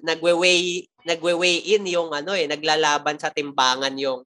[0.07, 4.23] nagwe-weigh nagwe-weigh in yung ano eh, naglalaban sa timbangan yung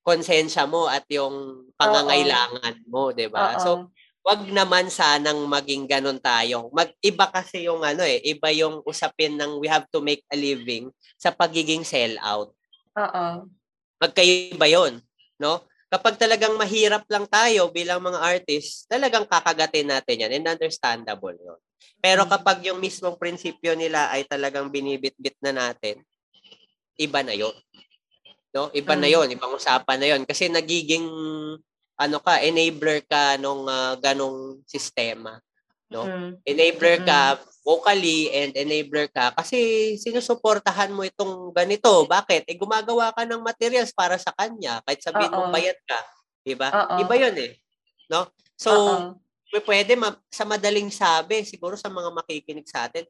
[0.00, 2.88] konsensya mo at yung pangangailangan Uh-oh.
[2.88, 3.56] mo, 'di ba?
[3.60, 6.68] So, wag naman sanang maging ganun tayo.
[6.70, 10.92] Mag-iba kasi yung ano eh, iba yung usapin ng we have to make a living
[11.16, 12.52] sa pagiging sell out.
[13.00, 13.48] Oo.
[14.00, 15.00] Magkaiba 'yon,
[15.40, 15.64] no?
[15.90, 21.58] kapag talagang mahirap lang tayo bilang mga artists, talagang kakagatin natin yan and understandable yun.
[21.98, 22.30] Pero mm.
[22.30, 25.98] kapag yung mismong prinsipyo nila ay talagang binibit-bit na natin,
[26.94, 27.52] iba na yun.
[28.54, 28.70] No?
[28.70, 29.14] Iba na mm.
[29.18, 30.22] yun, ibang usapan na yun.
[30.22, 31.10] Kasi nagiging
[32.00, 35.36] ano ka, enabler ka nung uh, ganong sistema.
[35.92, 36.08] No?
[36.08, 36.40] Mm.
[36.48, 42.08] Enabler ka vocally and enabler ka kasi sinusuportahan mo itong ganito.
[42.08, 42.48] Bakit?
[42.48, 46.00] Eh gumagawa ka ng materials para sa kanya kahit sabihin mo bayad ka,
[46.40, 46.72] 'di ba?
[46.96, 47.52] Iba 'yun eh.
[48.08, 48.32] No?
[48.56, 49.60] So Uh-oh.
[49.68, 53.04] pwede ma- sa madaling sabi siguro sa mga makikinig sa atin,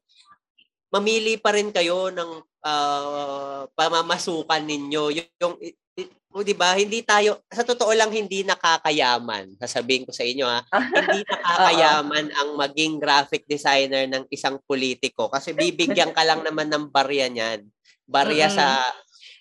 [0.91, 5.55] mamili pa rin kayo ng uh, pamamasukan ninyo yung, yung
[6.31, 6.79] o di ba?
[6.79, 9.59] Hindi tayo sa totoo lang hindi nakakayaman.
[9.59, 10.63] Sasabihin ko sa inyo ha?
[10.95, 16.87] Hindi nakakayaman ang maging graphic designer ng isang politiko kasi bibigyan ka lang naman ng
[16.87, 17.67] barya niyan.
[18.07, 18.59] Barya mm-hmm.
[18.59, 18.67] sa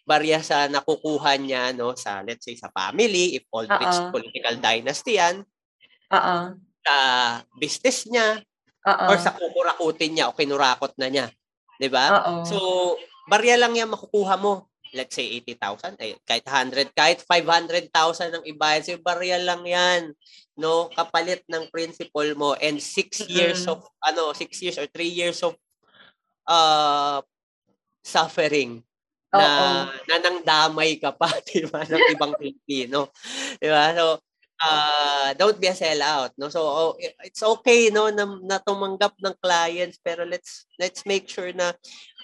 [0.09, 1.93] barya sa nakukuha niya no?
[1.93, 4.09] Sa let's say sa family if Aldrich Uh-oh.
[4.09, 5.45] political dynasty yan.
[6.09, 6.95] Uh sa
[7.59, 8.41] business niya
[8.81, 9.13] Uh-oh.
[9.13, 11.29] or sa kukurakutin niya o kinurakot na niya.
[11.77, 12.41] 'di ba?
[12.49, 12.57] So
[13.29, 18.83] barya lang yan makukuha mo let's say 80,000, eh, kahit 100, kahit 500,000 ang ibayad
[18.85, 20.13] sa barya lang 'yan,
[20.57, 20.89] no?
[20.93, 25.53] Kapalit ng principal mo and 6 years of ano, 6 years or 3 years of
[26.49, 27.21] uh
[28.01, 28.81] suffering
[30.09, 33.13] na nang damay ka pa, 'di ba, ng ibang Pilipino.
[33.61, 33.93] 'Di ba?
[33.93, 34.17] So
[34.63, 39.35] uh, don't be a sellout no so oh, it's okay no na, na tumanggap ng
[39.39, 41.71] clients pero let's let's make sure na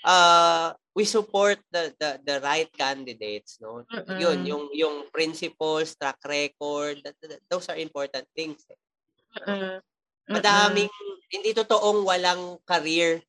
[0.03, 4.17] uh, we support the the the right candidates no mm-hmm.
[4.17, 8.79] yun yung yung principles track record that, that, those are important things eh.
[9.43, 9.77] mm-hmm.
[10.31, 10.89] madaming
[11.29, 13.19] hindi totoong walang career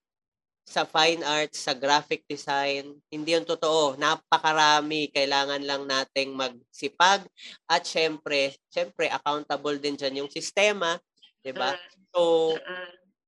[0.66, 3.94] sa fine arts, sa graphic design, hindi yung totoo.
[3.94, 5.14] Napakarami.
[5.14, 7.22] Kailangan lang nating magsipag
[7.70, 10.98] at syempre, syempre accountable din dyan yung sistema,
[11.40, 11.78] 'di ba?
[12.10, 12.58] So,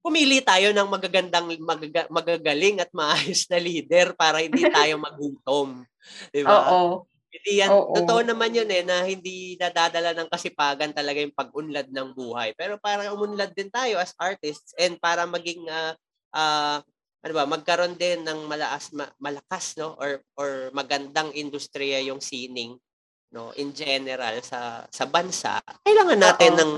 [0.09, 5.85] pumili tayo ng magagandang magaga, magagaling at maayos na leader para hindi tayo magutom.
[6.33, 6.73] 'Di ba?
[6.73, 7.05] Oo.
[7.29, 7.93] Hindi yan, Oo.
[7.93, 12.57] totoo naman yun eh, na hindi nadadala ng kasipagan talaga yung pag-unlad ng buhay.
[12.57, 15.93] Pero para umunlad din tayo as artists and para maging, uh,
[16.33, 16.81] uh,
[17.21, 19.93] ano ba, magkaroon din ng malakas, malakas no?
[20.01, 22.81] or, or magandang industriya yung sining
[23.29, 26.61] no in general sa sa bansa kailangan natin Uh-oh.
[26.65, 26.73] ng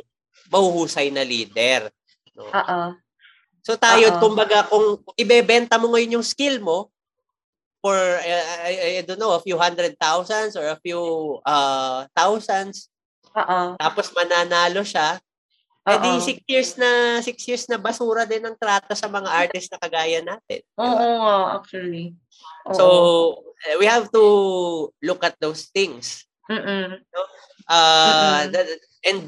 [0.50, 1.86] mahuhusay na leader
[2.34, 2.80] no Oo.
[3.60, 4.20] So tayo Uh-oh.
[4.20, 6.88] kumbaga kung ibebenta mo ngayon yung skill mo
[7.80, 11.00] for uh, I, I don't know a few hundred thousands or a few
[11.48, 12.92] uh thousands.
[13.32, 13.80] Oo.
[13.80, 15.16] Tapos mananalo siya.
[15.88, 19.72] Eh di six years na six years na basura din ang trato sa mga artist
[19.72, 20.60] na kagaya natin.
[20.76, 21.56] Oo, diba?
[21.56, 22.06] actually.
[22.68, 22.76] Oo.
[22.76, 22.84] So
[23.64, 24.24] eh, we have to
[25.00, 26.28] look at those things.
[26.52, 27.00] Mm.
[27.00, 27.22] No?
[27.64, 28.76] Uh, Mm-mm.
[29.08, 29.20] and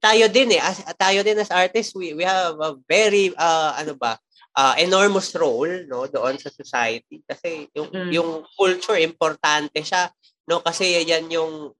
[0.00, 3.94] tayo din eh as, tayo din as artists we we have a very uh ano
[3.94, 4.16] ba
[4.56, 8.10] uh, enormous role no doon sa society kasi yung mm.
[8.10, 10.08] yung culture importante siya
[10.48, 11.70] no kasi yan yung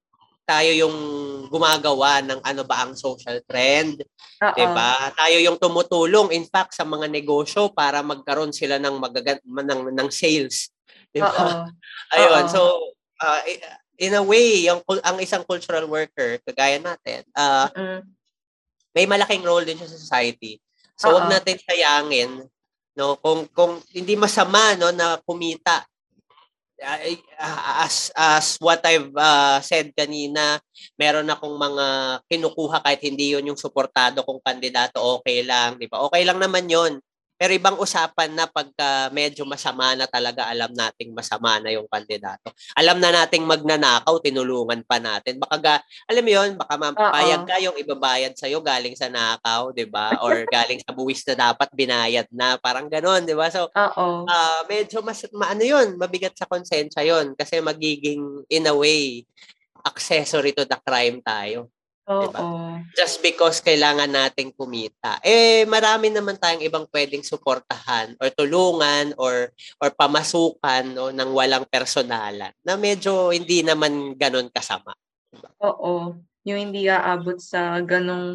[0.51, 0.97] tayo yung
[1.47, 4.03] gumagawa ng ano ba ang social trend,
[4.43, 5.15] 'di ba?
[5.15, 10.09] Tayo yung tumutulong in fact sa mga negosyo para magkaroon sila ng magagan ng, ng
[10.11, 10.75] sales,
[11.15, 11.71] 'di ba?
[12.19, 12.83] Ayun, so
[13.23, 13.41] uh,
[14.01, 18.01] in a way, yung ang isang cultural worker kagaya natin, uh, mm.
[18.97, 20.57] may malaking role din sa society.
[20.97, 21.21] So, Uh-oh.
[21.21, 22.49] wag natin sayangin
[22.99, 25.87] no kung kung hindi masama no na kumita
[27.81, 30.59] as as what I've uh, said kanina
[30.97, 31.87] meron akong mga
[32.27, 36.67] kinukuha kahit hindi yon yung suportado kong kandidato okay lang di ba okay lang naman
[36.67, 36.99] yon
[37.41, 42.53] pero ibang usapan na pagka medyo masama na talaga alam nating masama na yung kandidato.
[42.77, 45.41] Alam na nating magnanakaw, tinulungan pa natin.
[45.41, 45.75] Baka ga,
[46.05, 50.21] alam mo yun, baka mapayag ka yung ibabayad sa'yo galing sa nakaw, di ba?
[50.21, 52.61] Or galing sa buwis na dapat binayad na.
[52.61, 53.49] Parang ganon, di ba?
[53.49, 53.73] So,
[54.29, 57.33] uh, medyo mas, maano yun, mabigat sa konsensya yun.
[57.33, 59.25] Kasi magiging, in a way,
[59.89, 61.73] accessory to the crime tayo.
[62.11, 62.27] Oo.
[62.27, 62.83] Diba?
[62.99, 65.23] Just because kailangan nating kumita.
[65.23, 71.63] Eh, marami naman tayong ibang pwedeng suportahan or tulungan or or pamasukan no, ng walang
[71.71, 74.91] personalan na medyo hindi naman ganun kasama.
[75.31, 75.51] Diba?
[75.63, 76.19] Oo.
[76.43, 78.35] Yung hindi aabot sa ganong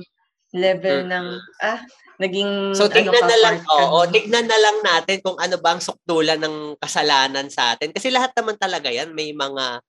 [0.55, 1.11] level mm-hmm.
[1.11, 1.28] ng
[1.59, 1.82] ah
[2.20, 5.84] naging So tignan ano na lang oo, tignan na lang natin kung ano ba ang
[5.84, 7.91] sukdulan ng kasalanan sa atin.
[7.91, 9.84] Kasi lahat naman talaga 'yan may mga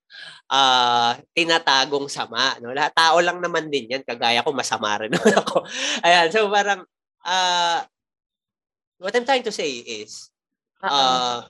[0.51, 2.75] uh, tinatagong sama, no?
[2.75, 5.11] Lahat tao lang naman din 'yan, kagaya ko masama rin
[5.41, 5.63] ako.
[6.03, 6.83] Ayan, so parang
[7.23, 7.79] uh,
[8.99, 10.29] what I'm trying to say is
[10.83, 11.45] uh,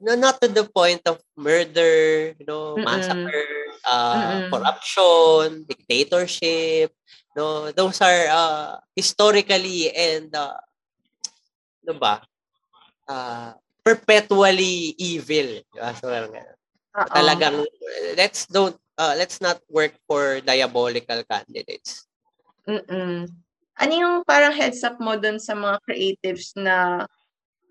[0.00, 6.92] no, not to the point of murder, you know, massacre, uh, corruption, dictatorship,
[7.32, 10.60] No, those are uh, historically and uh,
[11.84, 12.20] ano ba?
[13.08, 15.64] Uh, perpetually evil.
[15.98, 16.12] So,
[16.92, 17.08] Uh-oh.
[17.08, 17.64] Talagang
[18.20, 22.04] let's don't uh, let's not work for diabolical candidates.
[22.68, 23.32] Mm.
[23.80, 27.08] Ano yung parang heads up mo dun sa mga creatives na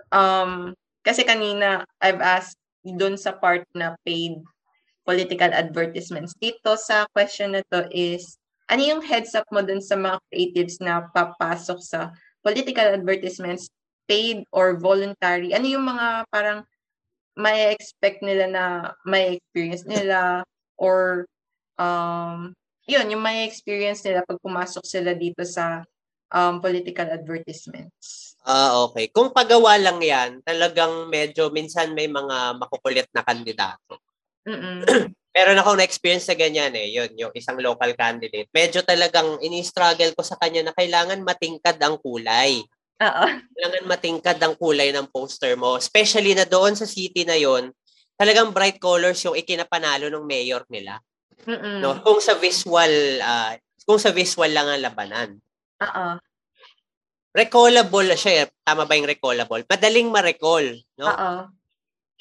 [0.10, 0.74] um
[1.06, 4.42] kasi kanina I've asked dun sa part na paid
[5.06, 6.34] political advertisements.
[6.42, 8.41] Dito sa question na to is
[8.72, 13.68] ano yung heads up mo dun sa mga creatives na papasok sa political advertisements,
[14.08, 15.52] paid or voluntary?
[15.52, 16.64] Ano yung mga parang
[17.36, 18.64] may expect nila na
[19.04, 20.48] may experience nila
[20.80, 21.28] or
[21.76, 22.56] um
[22.88, 25.86] yun, yung may experience nila pag pumasok sila dito sa
[26.34, 28.34] um, political advertisements.
[28.42, 29.08] Ah, okay.
[29.14, 34.02] Kung pagawa lang yan, talagang medyo minsan may mga makukulit na kandidato.
[35.32, 38.52] meron akong na-experience sa ganyan eh, yun, yung isang local candidate.
[38.52, 42.60] Medyo talagang ini-struggle ko sa kanya na kailangan matingkad ang kulay.
[43.02, 43.24] Oo.
[43.56, 45.80] Kailangan matingkad ang kulay ng poster mo.
[45.80, 47.72] Especially na doon sa city na yon
[48.20, 51.00] talagang bright colors yung ikinapanalo ng mayor nila.
[51.48, 51.82] Mm-mm.
[51.82, 55.30] No, kung sa visual uh, kung sa visual lang ang labanan.
[55.82, 56.08] Oo.
[57.32, 58.48] Recallable siya, eh.
[58.62, 59.64] tama ba yung recallable?
[59.64, 61.08] Madaling ma-recall, no?
[61.08, 61.34] Oo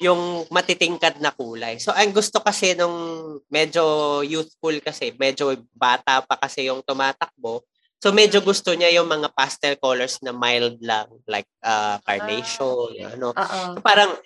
[0.01, 1.77] yung matitingkad na kulay.
[1.77, 7.61] So, ang gusto kasi nung medyo youthful kasi, medyo bata pa kasi yung tumatakbo.
[8.01, 13.13] So, medyo gusto niya yung mga pastel colors na mild lang, like uh, carnation, uh,
[13.13, 13.29] ano.
[13.37, 13.77] Uh-oh.
[13.77, 14.17] So, parang,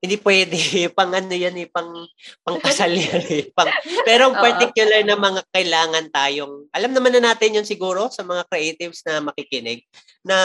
[0.00, 0.56] hindi pwede,
[0.96, 1.92] pang ano yan eh, pang,
[2.40, 3.52] pang kasal yan eh.
[3.52, 3.68] Pang,
[4.08, 9.04] pero particular na mga kailangan tayong, alam naman na natin yun siguro sa mga creatives
[9.04, 9.84] na makikinig,
[10.24, 10.36] na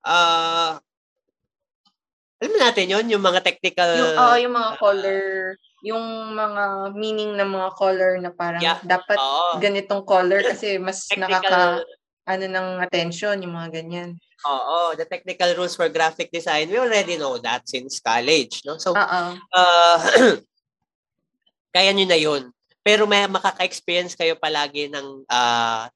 [0.00, 0.80] uh,
[2.36, 3.96] alam natin yon yung mga technical...
[3.96, 5.24] Yung, uh, yung mga color,
[5.80, 6.04] yung
[6.36, 8.76] mga meaning ng mga color na parang yeah.
[8.84, 9.56] dapat oh.
[9.56, 11.60] ganitong color kasi mas technical, nakaka
[12.26, 14.10] ano ng attention, yung mga ganyan.
[14.44, 18.76] Oo, the technical rules for graphic design, we already know that since college, no?
[18.76, 19.38] So, Uh-oh.
[19.56, 19.98] uh,
[21.76, 22.52] kaya nyo na yun.
[22.84, 25.88] Pero may makaka-experience kayo palagi ng uh,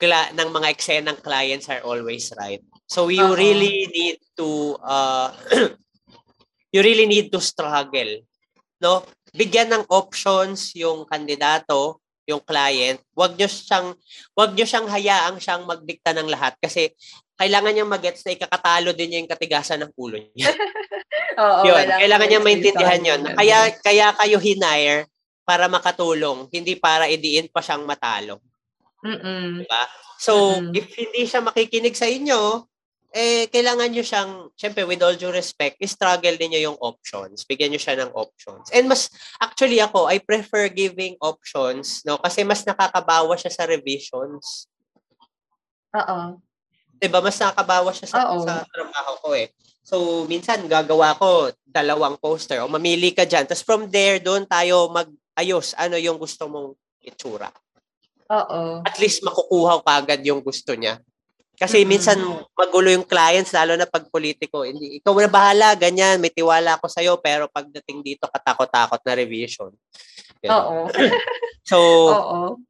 [0.00, 2.64] kla- ng mga eksenang clients are always right.
[2.88, 3.36] So you uh-huh.
[3.36, 5.28] really need to uh,
[6.74, 8.24] you really need to struggle.
[8.80, 9.04] No?
[9.36, 12.96] Bigyan ng options yung kandidato, yung client.
[13.12, 13.92] Huwag niyo siyang
[14.32, 16.96] wag niyo siyang hayaang siyang magdikta ng lahat kasi
[17.38, 20.48] kailangan niya magets na ikakatalo din niya yung katigasan ng ulo niya.
[21.38, 23.22] Oo, yun, kailangan niya maintindihan yun.
[23.30, 25.06] Kaya, kaya kayo hinire
[25.46, 28.42] para makatulong, hindi para idiin pa siyang matalo.
[29.06, 29.62] Mm-mm.
[29.62, 29.82] Diba?
[30.18, 30.74] So, Mm-mm.
[30.74, 32.66] if hindi siya makikinig sa inyo,
[33.12, 37.48] eh, kailangan nyo siyang, syempre, with all due respect, struggle niyo yung options.
[37.48, 38.68] Bigyan nyo siya ng options.
[38.68, 39.08] And mas,
[39.40, 42.20] actually ako, I prefer giving options, no?
[42.20, 44.68] Kasi mas nakakabawa siya sa revisions.
[45.96, 46.36] Oo.
[47.00, 47.24] Diba?
[47.24, 49.48] Mas nakakabawa siya sa, sa trabaho ko eh.
[49.80, 53.48] So, minsan, gagawa ko dalawang poster o mamili ka dyan.
[53.48, 57.48] Tapos from there, doon tayo mag, ayos, ano yung gusto mong itsura.
[58.28, 58.84] Oo.
[58.84, 61.00] At least makukuha ka agad yung gusto niya.
[61.58, 61.90] Kasi mm-hmm.
[61.90, 62.18] minsan
[62.54, 64.62] magulo yung clients, lalo na pag politiko.
[64.62, 69.74] Hindi, ikaw na bahala, ganyan, may tiwala ako sa'yo, pero pagdating dito, katakot-takot na revision.
[70.46, 70.86] Oo.
[71.70, 71.78] so,
[72.14, 72.62] Oo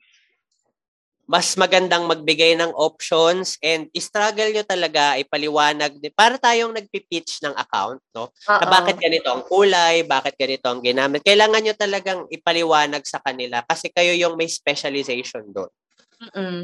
[1.28, 8.01] mas magandang magbigay ng options and struggle nyo talaga ipaliwanag para tayong nagpi-pitch ng account
[8.16, 13.20] no na bakit ganito ang kulay bakit ganito ang ginamit kailangan nyo talagang ipaliwanag sa
[13.20, 15.68] kanila kasi kayo yung may specialization doon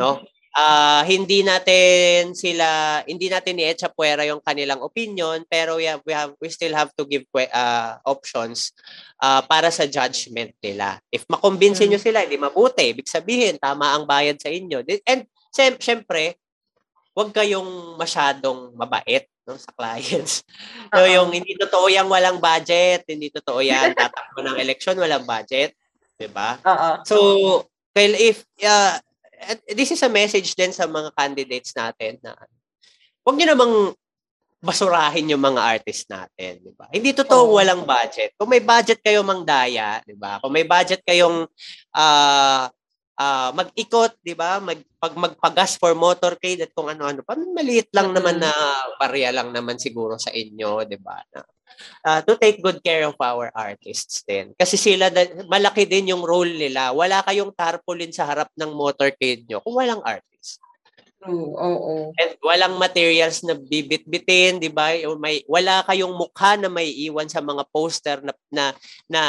[0.01, 0.25] no
[0.55, 6.15] uh, hindi natin sila hindi natin i-etcha puwera yung kanilang opinion pero we have, we
[6.15, 8.71] have we still have to give uh, options
[9.21, 11.03] uh, para sa judgment nila.
[11.11, 11.91] If makumbinsin mm.
[11.95, 14.87] niyo sila hindi mabuti, ibig sabihin tama ang bayad sa inyo.
[15.05, 15.27] And
[15.83, 16.39] syempre,
[17.15, 20.41] huwag kayong masyadong mabait no sa clients.
[20.95, 25.75] So, yung hindi totoo yang walang budget, hindi totoo yan tatakbo ng eleksyon walang budget,
[26.17, 26.55] 'di ba?
[27.09, 27.17] So,
[27.95, 28.99] well if uh,
[29.72, 32.36] this is a message din sa mga candidates natin na
[33.24, 33.95] huwag niyo namang
[34.64, 36.88] basurahin yung mga artist natin, di ba?
[36.88, 37.61] Hindi totoo oh.
[37.61, 38.32] walang budget.
[38.40, 40.40] Kung may budget kayo mangdaya, di ba?
[40.40, 41.45] Kung may budget kayong
[41.92, 42.64] uh,
[43.20, 44.64] uh, mag-ikot, di ba?
[44.64, 48.51] Mag, pag magpagas for motorcade at kung ano-ano pa, maliit lang naman na
[48.97, 51.20] barya lang naman siguro sa inyo, di ba?
[51.36, 51.45] Na,
[52.05, 54.53] uh, to take good care of our artists din.
[54.55, 55.11] Kasi sila,
[55.49, 56.95] malaki din yung role nila.
[56.95, 60.62] Wala kayong tarpaulin sa harap ng motorcade nyo kung walang artist.
[61.25, 61.95] Oo, oo.
[62.20, 64.93] And walang materials na bibit-bitin, 'di ba?
[65.16, 68.64] May wala kayong mukha na may iwan sa mga poster na na,
[69.09, 69.22] na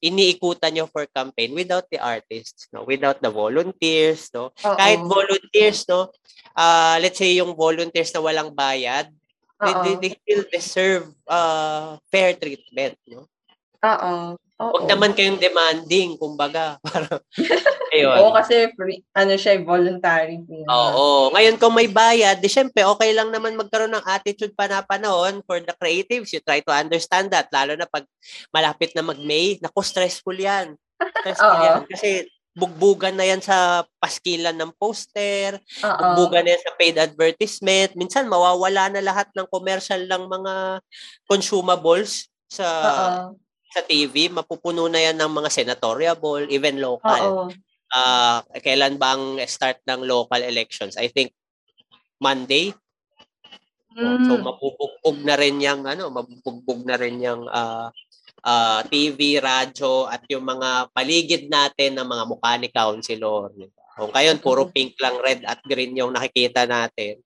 [0.00, 2.88] iniikutan nyo for campaign without the artists, no?
[2.88, 4.48] Without the volunteers, no?
[4.64, 4.76] Oo.
[4.80, 6.08] Kahit volunteers, no?
[6.56, 9.12] Uh, let's say yung volunteers na walang bayad,
[9.60, 13.28] they, they, they still deserve uh, fair treatment, no?
[13.80, 14.36] Oo.
[14.60, 16.76] Huwag naman kayong demanding, kumbaga.
[16.84, 17.24] Para,
[17.96, 18.16] ayun.
[18.20, 20.44] Oo, kasi free, ano siya, voluntary.
[20.44, 20.68] Fee.
[20.68, 21.32] Oo.
[21.32, 25.40] Ngayon, kung may bayad, di syempre, okay lang naman magkaroon ng attitude pa na panahon
[25.48, 26.36] for the creatives.
[26.36, 27.48] You try to understand that.
[27.48, 28.04] Lalo na pag
[28.52, 30.76] malapit na mag-May, naku, stressful yan.
[31.24, 31.80] Stressful yan.
[31.88, 35.94] Kasi bugbugan na yan sa paskilan ng poster, Uh-oh.
[36.14, 37.90] bugbugan na yan sa paid advertisement.
[37.94, 40.54] Minsan mawawala na lahat ng commercial ng mga
[41.30, 43.38] consumables sa Uh-oh.
[43.70, 46.18] sa TV, mapupuno na yan ng mga senatorial,
[46.50, 47.46] even local.
[47.46, 47.50] Uh-oh.
[47.90, 50.94] Uh, kailan ba ang start ng local elections?
[50.94, 51.34] I think
[52.22, 52.74] Monday.
[53.94, 54.22] Mm.
[54.26, 57.90] So mapupugbog na rin yang ano, mapupugbog na rin yang uh,
[58.44, 63.52] uh, TV, radyo, at yung mga paligid natin ng mga mukha ni Councilor.
[63.96, 67.20] Kung kayon, puro pink lang, red at green yung nakikita natin.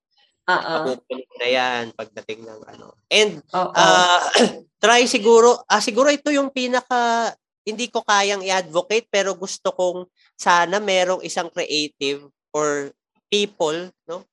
[0.44, 0.92] Oo.
[1.40, 2.92] na yan pagdating ng ano.
[3.08, 4.20] And uh,
[4.84, 7.32] try siguro, ah, siguro ito yung pinaka,
[7.64, 10.04] hindi ko kayang i-advocate pero gusto kong
[10.36, 12.92] sana merong isang creative or
[13.32, 14.28] people, no?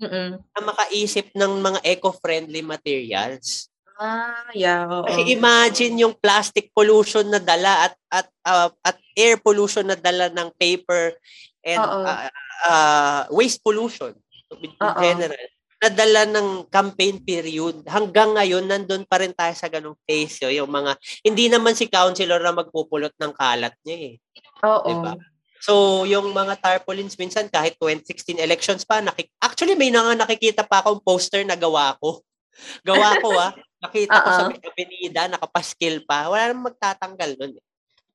[0.00, 0.40] Mm-mm.
[0.40, 3.68] na makaisip ng mga eco-friendly materials.
[4.00, 4.88] Ah, yeah.
[4.88, 5.04] Oo.
[5.04, 10.32] Kasi imagine yung plastic pollution na dala at at uh, at air pollution na dala
[10.32, 11.12] ng paper
[11.60, 12.32] and uh,
[12.64, 14.16] uh, waste pollution
[14.64, 14.96] in Uh-oh.
[15.04, 15.44] general
[15.80, 17.80] nadala ng campaign period.
[17.88, 20.44] Hanggang ngayon, nandun pa rin tayo sa ganong phase.
[20.44, 20.92] Yo, yung mga,
[21.24, 24.14] hindi naman si councilor na magpupulot ng kalat niya eh.
[24.60, 24.84] Oo.
[24.84, 25.12] Diba?
[25.60, 30.84] So, yung mga tarpaulins minsan, kahit 2016 elections pa, nakik- actually may nga nakikita pa
[30.84, 32.20] akong poster na gawa ko.
[32.88, 33.56] Gawa ko ah.
[33.80, 36.28] Nakita ko sa may avenida, nakapaskil pa.
[36.28, 37.52] Wala namang magtatanggal nun.
[37.56, 37.64] Eh.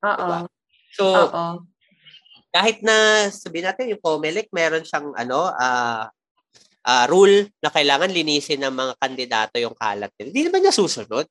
[0.05, 0.17] Oo.
[0.17, 0.37] Diba?
[0.93, 1.53] So, Uh-oh.
[2.53, 6.05] kahit na, sabihin natin, yung COMELEC, meron siyang, ano, uh,
[6.85, 10.29] uh, rule na kailangan linisin ng mga kandidato yung kalat nila.
[10.29, 11.25] Hindi naman niya susunod.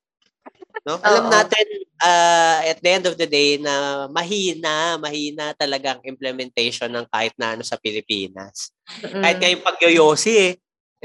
[0.83, 0.99] No?
[1.07, 1.33] Alam Oo.
[1.33, 1.65] natin
[2.03, 7.33] uh, at the end of the day na mahina, mahina talaga ang implementation ng kahit
[7.39, 8.75] na ano sa Pilipinas.
[9.01, 9.23] Mm-mm.
[9.23, 10.53] Kahit ngayong pagyoyosi eh.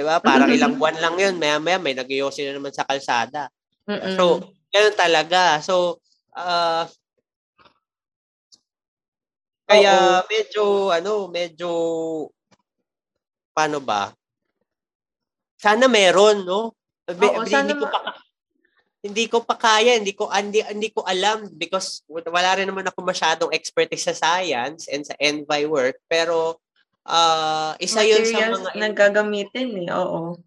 [0.01, 0.17] 'Di ba?
[0.17, 3.53] Parang ilang buwan lang 'yun, maya-maya may nagyoyosi na naman sa kalsada.
[3.85, 4.17] Mm-mm.
[4.17, 4.41] So,
[4.73, 5.61] ganun talaga.
[5.61, 6.01] So,
[6.33, 6.89] uh,
[9.69, 11.69] kaya medyo ano, medyo
[13.53, 14.09] paano ba?
[15.61, 16.73] Sana meron, no?
[17.05, 18.01] Oo, hindi sana ko ma- pa
[19.05, 23.05] hindi ko pa kaya, hindi ko hindi, hindi ko alam because wala rin naman ako
[23.05, 26.57] masyadong expertise sa science and sa envi work, pero
[27.07, 29.89] ah isa 'yun sa mga na gagamitin eh.
[29.93, 30.41] Oo.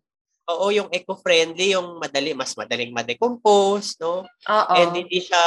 [0.51, 4.27] oo, yung eco-friendly, yung madali mas madaling ma-decompose, no?
[4.27, 4.73] Oo.
[4.75, 5.39] And hindi siya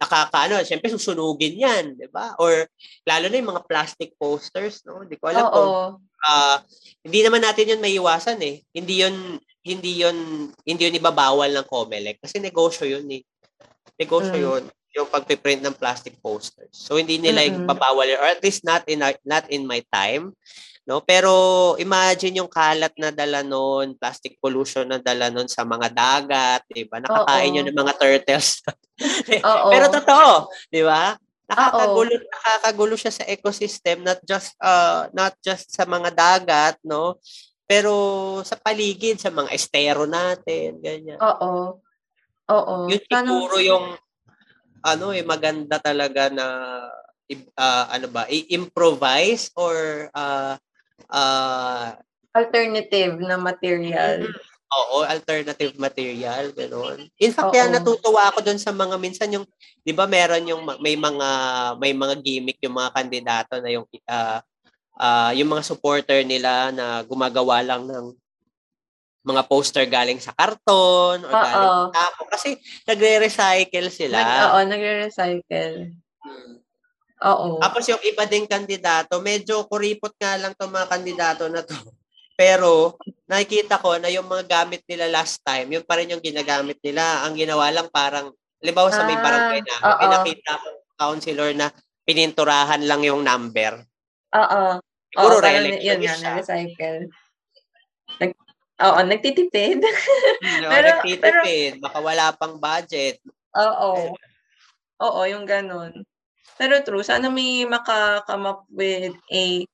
[0.00, 2.34] nakakaano, syempre susunugin 'yan, 'di ba?
[2.40, 2.66] Or
[3.06, 5.04] lalo na yung mga plastic posters, no?
[5.04, 5.52] Hindi ko alam Oo.
[5.52, 5.72] kung
[6.26, 6.58] ah,
[7.04, 8.64] hindi naman natin 'yun maiiwasan eh.
[8.74, 9.16] Hindi 'yun
[9.62, 10.16] hindi 'yun
[10.66, 13.22] hindi 'yun ibabawal ng COMELEC kasi negosyo 'yun eh.
[14.00, 14.42] Negosyo Mm.
[14.42, 14.62] 'yun
[14.92, 16.72] yung pagpiprint ng plastic posters.
[16.72, 17.64] So hindi nila Mm-mm.
[17.64, 20.36] ibabawal or at least not in our- not in my time.
[20.82, 21.30] No, pero
[21.78, 26.90] imagine yung kalat na dala noon, plastic pollution na dala noon sa mga dagat, 'di
[26.90, 26.98] ba?
[26.98, 28.66] Nakakain yun ng mga turtles.
[29.72, 31.14] Pero totoo, 'di ba?
[31.46, 37.22] Nakakagulo nakakagulo siya sa ecosystem not just uh not just sa mga dagat, no?
[37.62, 37.94] Pero
[38.42, 41.16] sa paligid, sa mga estero natin, ganyan.
[41.22, 41.78] Oo.
[42.50, 42.76] Oo.
[42.90, 43.94] Yun siguro yung
[44.82, 46.46] ano eh maganda talaga na
[47.56, 50.58] ah, ano ba, i-improvise or uh
[51.08, 51.96] uh
[52.32, 54.28] alternative na material.
[54.72, 57.04] Oo, alternative material, gano'n.
[57.20, 57.52] In fact, Oo.
[57.52, 59.44] kaya natutuwa ako doon sa mga minsan yung,
[59.84, 61.28] 'di ba, meron yung ma- may mga
[61.76, 64.40] may mga gimmick yung mga kandidato na yung ah
[64.96, 68.16] ah, yung mga supporter nila na gumagawa lang ng
[69.22, 71.82] mga poster galing sa karton or galing Oo.
[71.90, 74.18] sa tapo kasi nagre-recycle sila.
[74.18, 75.94] Nag, oo, nagre-recycle.
[76.22, 76.54] Hmm.
[77.22, 77.62] Oo.
[77.62, 81.74] Tapos yung iba ding kandidato, medyo kuripot nga lang tong mga kandidato na to.
[82.40, 82.98] Pero
[83.30, 87.22] nakikita ko na yung mga gamit nila last time, yun pa rin yung ginagamit nila.
[87.22, 89.98] Ang ginawa lang parang, halimbawa sa may Ah, barangay na, oo.
[90.02, 90.68] pinakita ko
[90.98, 91.70] counselor na
[92.02, 93.86] pininturahan lang yung number.
[94.34, 94.82] Oo.
[95.12, 96.26] Siguro parang re-election yun nga, siya.
[96.34, 96.98] na-recycle.
[98.18, 98.30] Nag,
[98.82, 99.80] oo, nagtitipid.
[100.62, 103.22] No, Pero- nagtitipid, baka wala pang budget.
[103.54, 104.14] Oo.
[105.02, 106.02] Oo, yung ganun.
[106.58, 109.66] Pero true, sana may maka-come up with a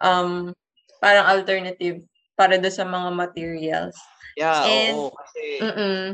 [0.00, 0.52] um
[1.00, 2.00] parang alternative
[2.36, 3.96] para do sa mga materials.
[4.36, 5.12] Yeah, And- oo.
[5.12, 6.04] Kasi, Mm-mm.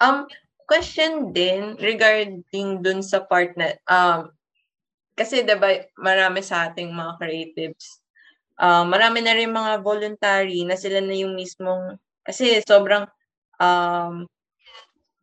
[0.00, 0.24] Um,
[0.64, 4.30] question din regarding dun sa part na, um,
[5.12, 7.99] kasi diba, marami sa ating mga creatives,
[8.60, 13.08] um, marami na rin mga voluntary na sila na yung mismong, kasi sobrang,
[13.58, 14.28] um,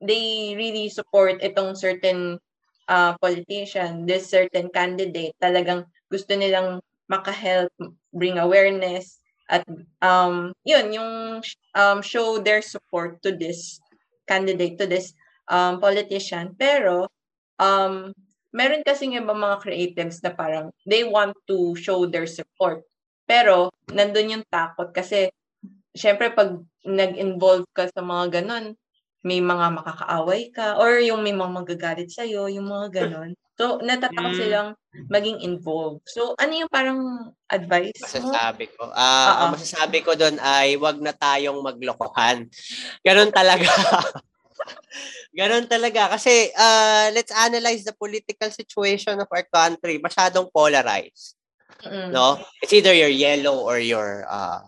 [0.01, 2.41] they really support itong certain
[2.89, 7.71] uh, politician, this certain candidate, talagang gusto nilang maka-help,
[8.11, 9.63] bring awareness, at
[10.03, 11.39] um, yun, yung
[11.71, 13.79] um, show their support to this
[14.27, 15.15] candidate, to this
[15.47, 16.51] um, politician.
[16.59, 17.07] Pero,
[17.55, 18.11] um,
[18.51, 22.83] meron kasing ibang mga creatives na parang they want to show their support.
[23.28, 25.28] Pero, nandun yung takot kasi,
[25.91, 26.57] syempre, pag
[26.88, 28.73] nag-involve ka sa mga ganon,
[29.28, 33.36] may mga makakaaway ka, or yung may mga magagalit sa'yo, yung mga ganon.
[33.59, 34.39] So, natatakot Mm.
[34.39, 34.69] silang
[35.11, 36.05] maging involved.
[36.07, 38.32] So, ano yung parang advice mo?
[38.32, 38.88] masasabi ko.
[38.95, 39.39] Ah, Oo.
[39.43, 42.47] ang masasabi ko doon ay wag na tayong maglokohan.
[43.03, 43.67] Ganon talaga.
[45.38, 49.97] Ganon talaga kasi uh, let's analyze the political situation of our country.
[50.01, 51.38] Masyadong polarized,
[51.86, 52.11] Mm.
[52.11, 52.39] no?
[52.61, 54.61] It's either you're yellow or you're uh,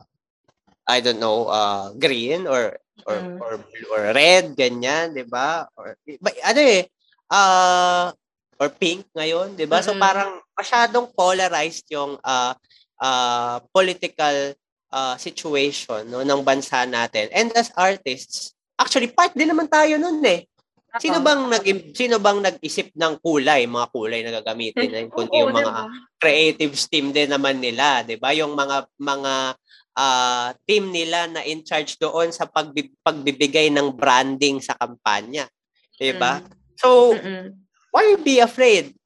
[0.89, 3.38] I don't know, uh, green or or Mm.
[3.41, 5.66] or blue or red ganyan, 'di ba?
[5.78, 6.84] Or ba, ano eh
[7.32, 8.12] uh,
[8.60, 9.80] or pink ngayon, 'di ba?
[9.86, 10.04] So Mm-mm.
[10.04, 12.54] parang masyadong polarized yung uh,
[13.00, 14.54] uh, political
[14.91, 17.32] uh, situation no ng bansa natin.
[17.32, 20.44] And as artists, actually part din naman tayo noon eh.
[20.98, 25.53] Sino bang nag sino bang nag-isip ng kulay, mga kulay na gagamitin na kundi yung
[25.53, 25.94] mga diba?
[26.18, 28.34] creatives team din naman nila, 'di ba?
[28.34, 29.34] Yung mga mga
[29.94, 35.45] ah, team nila na in charge doon sa pagbi- pagbibigay ng branding sa kampanya,
[36.02, 36.41] 'di ba?
[36.82, 37.53] So, Mm-mm.
[37.94, 38.98] why be afraid?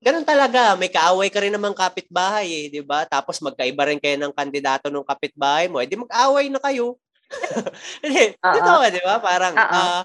[0.00, 3.04] Ganun talaga, may kaaway ka rin naman kapitbahay eh, 'di ba?
[3.04, 6.96] Tapos magkaiba rin kayo ng kandidato ng kapitbahay mo, edi mag-away na kayo.
[8.04, 8.54] Hindi, Oo.
[8.56, 9.20] totoo, 'di ba?
[9.20, 9.68] Parang Oo.
[9.68, 10.04] ah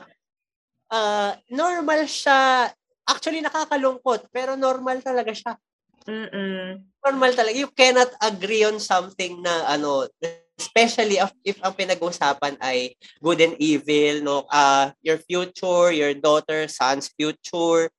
[0.92, 2.70] ah, normal siya.
[3.08, 5.58] Actually nakakalungkot, pero normal talaga siya
[6.10, 6.82] Mm-mm.
[7.02, 7.54] normal talaga.
[7.54, 10.10] You cannot agree on something na ano,
[10.58, 14.38] especially if, if ang pinag-uusapan ay good and evil, no?
[14.50, 17.90] Uh, your future, your daughter, son's future.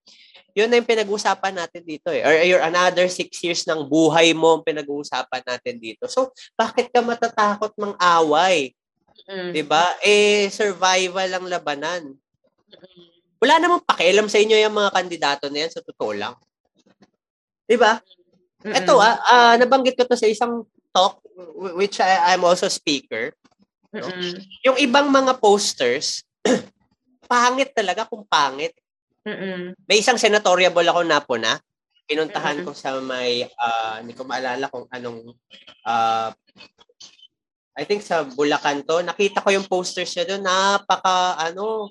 [0.53, 2.23] Yun na yung pinag-uusapan natin dito eh.
[2.27, 6.11] Or your another six years ng buhay mo ang pinag-uusapan natin dito.
[6.11, 8.75] So, bakit ka matatakot mang away?
[9.23, 9.55] Mm.
[9.55, 9.95] 'Di ba?
[10.03, 12.03] Eh survival ang labanan.
[13.43, 16.35] Wala namang pakialam sa inyo yung mga kandidato na yan sa totoo lang.
[17.67, 17.99] 'Di ba?
[18.63, 20.63] Ito ah, uh, nabanggit ko to sa isang
[20.95, 21.19] talk
[21.75, 23.35] which I, I'm also speaker.
[23.91, 24.07] No?
[24.63, 26.23] Yung ibang mga posters
[27.33, 28.77] pangit talaga kung pangit.
[29.27, 29.75] Mm-mm.
[29.87, 31.59] May isang senatoriable ako na po na
[32.07, 35.33] pinuntahan ko sa may uh, hindi ko maalala kung anong
[35.87, 36.31] uh,
[37.73, 41.89] I think sa Bulacan to, nakita ko yung posters niya doon, napaka ano,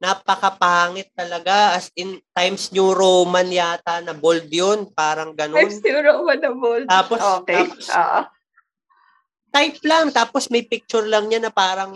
[0.00, 5.60] napakapangit talaga as in Times New Roman yata na bold yun, parang ganun.
[5.60, 6.86] Times New Roman na bold.
[6.88, 7.68] Tapos, okay.
[7.68, 8.24] tapos uh
[9.50, 11.92] type lang, tapos may picture lang niya na parang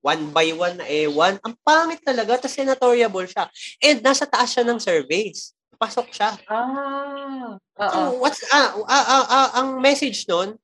[0.00, 1.36] one by one na ewan.
[1.44, 3.44] Ang pangit talaga, tapos senatoriable siya.
[3.84, 5.52] And nasa taas siya ng surveys.
[5.78, 6.34] Pasok siya.
[6.50, 7.54] Ah.
[7.78, 7.92] Uh-oh.
[7.92, 10.58] So, what's, ah, ah, ah, ah, ang message nun,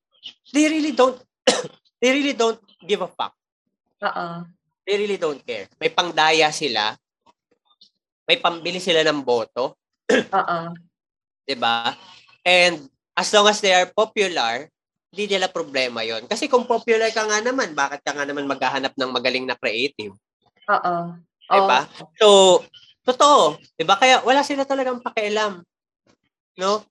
[0.50, 1.20] they really don't
[2.00, 3.36] they really don't give a fuck.
[4.02, 4.26] Oo.
[4.84, 5.64] They really don't care.
[5.80, 6.92] May pangdaya sila.
[8.28, 9.76] May pambili sila ng boto.
[10.12, 10.58] Oo.
[11.44, 11.96] 'Di ba?
[12.44, 12.84] And
[13.16, 14.68] as long as they are popular,
[15.12, 16.28] hindi nila problema 'yon.
[16.28, 20.16] Kasi kung popular ka nga naman, bakit ka nga naman maghahanap ng magaling na creative?
[20.68, 20.96] Oo.
[21.48, 21.88] 'Di ba?
[22.20, 22.60] So,
[23.04, 23.96] totoo, 'di ba?
[23.96, 25.64] Kaya wala sila talagang pakialam.
[26.60, 26.84] No?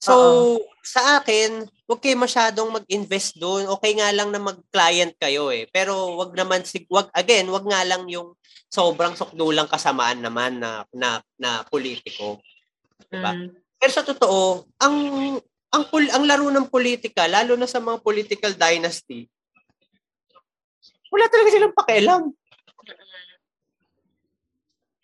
[0.00, 0.64] So, Uh-oh.
[0.86, 3.68] sa akin, huwag kayo masyadong mag-invest doon.
[3.76, 5.68] Okay nga lang na mag-client kayo eh.
[5.68, 8.32] Pero wag naman sig wag again, wag nga lang yung
[8.72, 12.40] sobrang sukdulang kasamaan naman na na na politiko.
[13.12, 13.36] Diba?
[13.36, 13.52] Mm.
[13.76, 14.96] Pero sa totoo, ang
[15.68, 19.28] ang ang laro ng politika, lalo na sa mga political dynasty,
[21.12, 22.22] wala talaga silang pakialam.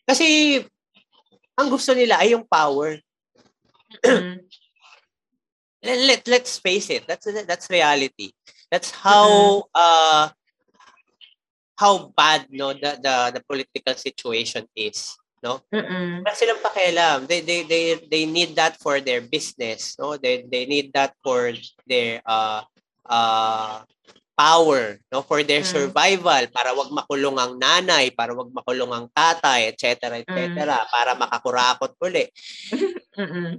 [0.09, 0.59] Kasi
[1.55, 2.99] ang gusto nila ay yung power.
[5.81, 7.09] Mm let let's face it.
[7.09, 8.37] That's that's reality.
[8.71, 10.29] That's how uh
[11.81, 15.65] how bad no the the, the political situation is no?
[15.73, 17.25] Mm Wala silang pakialam.
[17.25, 20.21] They, they they they need that for their business no?
[20.21, 21.57] They they need that for
[21.89, 22.61] their uh
[23.09, 23.81] uh
[24.37, 25.25] power no?
[25.25, 25.73] For their mm.
[25.73, 26.45] survival.
[26.53, 30.93] Para wag makulong ang nanay para wag makulong ang tatay etc etc mm.
[30.93, 32.29] para makakurakot uli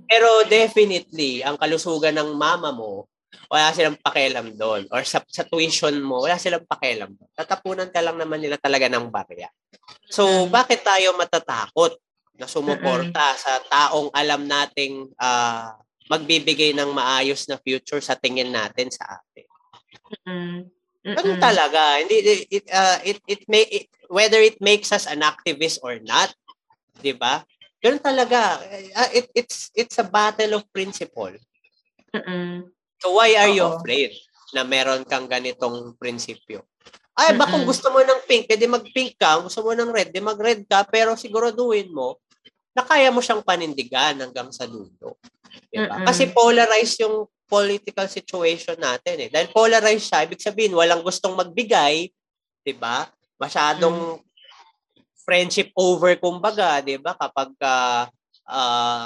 [0.08, 3.08] pero definitely ang kalusugan ng mama mo
[3.52, 4.88] wala silang pakialam doon.
[4.92, 7.32] Or sa, sa tuition mo wala silang pakialam doon.
[7.36, 9.52] Tatapunan ka lang naman nila talaga ng barya.
[10.08, 11.96] So bakit tayo matatakot
[12.40, 15.76] na sumuporta sa taong alam nating uh,
[16.08, 19.48] magbibigay ng maayos na future sa tingin natin sa atin?
[20.28, 20.68] Mm-mm.
[21.02, 21.98] Ganun talaga.
[22.04, 26.30] Hindi it uh, it it may it, whether it makes us an activist or not,
[27.02, 27.42] 'di ba?
[27.82, 28.62] Ganun talaga.
[28.94, 31.34] Uh, it it's it's a battle of principle.
[32.14, 32.70] Mm-mm.
[33.02, 34.14] So why are you afraid
[34.54, 36.62] na meron kang ganitong prinsipyo?
[37.18, 39.42] Ay, ba kung gusto mo ng pink, edi mag-pink ka.
[39.44, 40.86] Gusto mo ng red, edi mag-red ka.
[40.88, 42.22] Pero siguraduhin mo
[42.72, 45.20] na kaya mo siyang panindigan hanggang sa dulo.
[45.68, 46.08] Diba?
[46.08, 49.30] Kasi polarized yung political situation natin eh.
[49.30, 52.08] Dahil polarized siya, ibig sabihin walang gustong magbigay,
[52.64, 53.12] 'di ba?
[53.36, 54.31] Masyadong mm.
[55.24, 57.14] Friendship over kumbaga, 'di ba?
[57.16, 58.04] Kapag uh,
[58.50, 59.06] uh,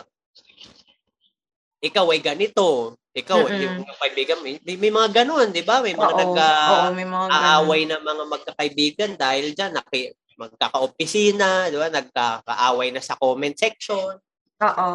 [1.84, 3.62] ikaw ay ganito, ikaw mm-hmm.
[3.62, 5.80] yung kaibigan may, may mga ganoon, 'di ba?
[5.80, 11.72] May mga oo, nag oo, may mga aaway na mga magkakaibigan dahil diyan naki magkaka-opisina,
[11.72, 11.88] 'di ba?
[11.92, 14.20] Nagkakaaway na sa comment section.
[14.60, 14.92] Oo.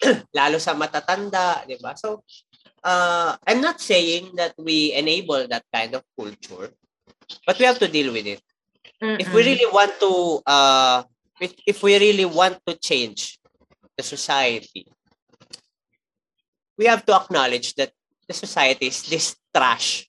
[0.38, 1.98] Lalo sa matatanda, 'di ba?
[1.98, 2.22] So
[2.84, 6.70] uh, I'm not saying that we enable that kind of culture,
[7.46, 8.42] but we have to deal with it.
[9.00, 9.16] Mm-mm.
[9.16, 10.12] If we really want to,
[10.44, 11.02] uh,
[11.40, 13.40] if, if we really want to change
[13.96, 14.84] the society,
[16.76, 17.92] we have to acknowledge that
[18.28, 20.04] the society is this trash.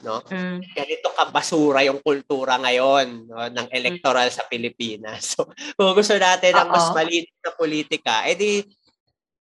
[0.00, 0.24] No?
[0.24, 0.64] Mm.
[0.72, 4.34] Ganito kabasura yung kultura ngayon no, ng electoral mm.
[4.34, 5.22] sa Pilipinas.
[5.36, 8.64] So, kung gusto natin ng mas malinis na politika, edi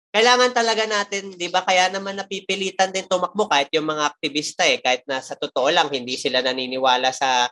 [0.10, 1.62] kailangan talaga natin, 'di ba?
[1.62, 5.86] Kaya naman napipilitan din tumakbo kahit yung mga aktivista eh, kahit na sa totoo lang
[5.94, 7.46] hindi sila naniniwala sa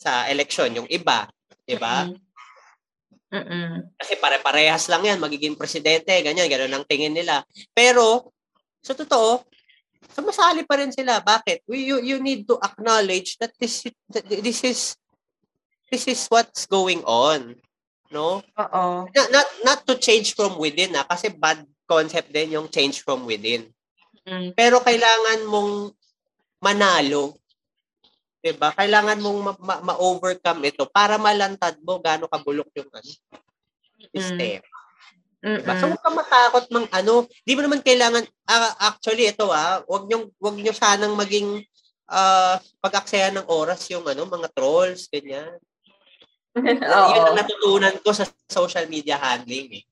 [0.00, 1.28] sa eleksyon yung iba,
[1.68, 2.08] 'di ba?
[3.30, 3.92] Mm-mm.
[4.00, 7.44] Kasi pare-parehas lang 'yan, magiging presidente, ganyan, ganun ang tingin nila.
[7.76, 8.32] Pero
[8.80, 9.44] sa totoo,
[10.16, 11.20] sumasali pa rin sila.
[11.20, 11.68] Bakit?
[11.68, 14.96] We, you, you need to acknowledge that this that this is
[15.92, 17.60] this is what's going on.
[18.10, 18.42] No?
[18.58, 19.06] Oo.
[19.14, 23.22] Not, not, not to change from within, ah, kasi bad concept din yung change from
[23.26, 23.70] within.
[24.26, 24.54] Mm.
[24.54, 25.94] Pero kailangan mong
[26.62, 27.39] manalo
[28.40, 28.72] 'Diba?
[28.72, 33.10] Kailangan mong ma- ma- ma-overcome ito para malantad mo gaano kabulok yung ano,
[34.16, 34.64] system.
[35.40, 35.72] Diba?
[35.76, 35.96] So, Mm-mm.
[35.96, 37.28] huwag kang matakot mang ano.
[37.44, 41.64] Di mo naman kailangan, ah, actually, ito ah, huwag nyo, huwag nyo sanang maging
[42.08, 45.56] ah, pag-aksayan ng oras yung ano, mga trolls, ganyan.
[46.56, 47.24] Yun Oo.
[47.28, 49.84] ang natutunan ko sa social media handling eh.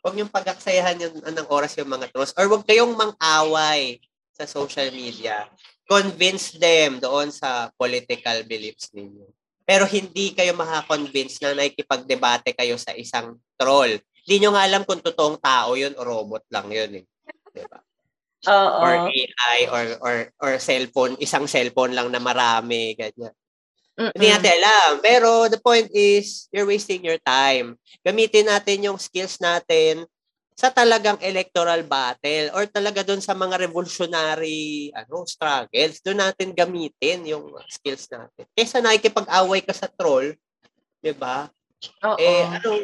[0.00, 3.98] Huwag niyong pag-aksayahan yung, ng oras yung mga trolls or huwag kayong mang-away
[4.36, 5.48] sa social media.
[5.88, 9.24] Convince them doon sa political beliefs ninyo.
[9.64, 13.96] Pero hindi kayo makakonvince na nakikipagdebate kayo sa isang troll.
[13.96, 17.04] Hindi nyo nga alam kung totoong tao yun o robot lang yun eh.
[17.50, 17.80] Diba?
[18.46, 18.78] Oo.
[18.78, 23.34] Or AI or, or, or cellphone, isang cellphone lang na marami, ganyan.
[23.96, 24.34] Hindi Mm-mm.
[24.36, 24.90] natin alam.
[25.00, 27.80] Pero the point is, you're wasting your time.
[28.04, 30.04] Gamitin natin yung skills natin
[30.56, 36.00] sa talagang electoral battle or talaga doon sa mga revolutionary ano struggles.
[36.00, 38.48] Doon natin gamitin yung skills natin.
[38.56, 40.32] Kesa nakikipag-away ka sa troll,
[41.04, 41.52] 'di ba?
[42.16, 42.80] Eh anong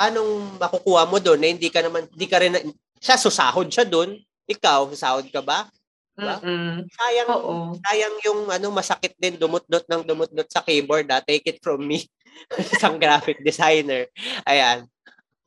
[0.00, 1.44] anong makukuha mo doon?
[1.44, 2.56] Eh, hindi ka naman hindi ka rin
[2.96, 4.16] siya susahod siya doon.
[4.48, 5.68] Ikaw, susahod ka ba?
[6.16, 6.36] ba?
[6.40, 6.88] Mm-mm.
[6.88, 7.54] Sayang Oo.
[7.80, 11.24] sayang yung ano masakit din dumut-dot ng dumut-dot sa keyboard ah.
[11.24, 12.04] take it from me
[12.76, 14.04] isang graphic designer
[14.44, 14.84] ayan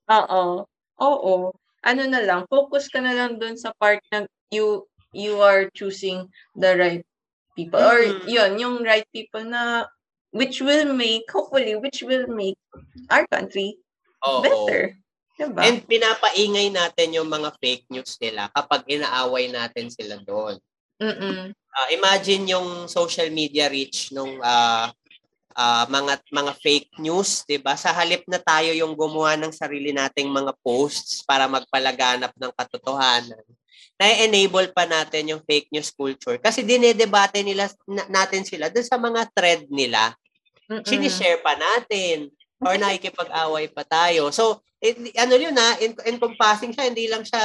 [0.10, 0.66] Oo.
[1.00, 1.54] Oo.
[1.84, 6.26] Ano na lang, focus ka na lang dun sa part na you you are choosing
[6.58, 7.04] the right
[7.54, 7.80] people.
[7.82, 8.26] Or Mhm.
[8.26, 9.86] yun, yung right people na
[10.34, 12.58] which will make, hopefully, which will make
[13.14, 13.78] our country
[14.26, 14.82] oo better.
[15.38, 15.62] Diba?
[15.66, 20.58] and pinapaingay natin yung mga fake news nila kapag inaaway natin sila doon
[21.02, 21.52] Mm-mm.
[21.74, 24.94] Ah, imagine yung social media reach nung ah,
[25.56, 27.74] ah, mga mga fake news, 'di ba?
[27.78, 33.46] Sa halip na tayo yung gumawa ng sarili nating mga posts para magpalaganap ng katotohanan.
[33.98, 38.98] Na-enable pa natin yung fake news culture kasi dinedebate nila na- natin sila dun sa
[38.98, 40.12] mga thread nila.
[40.68, 40.86] Mm-mm.
[40.86, 44.32] Sinishare pa natin or nakikipag-away pa tayo.
[44.32, 47.44] So, eh, ano yun na, encompassing siya, hindi lang siya,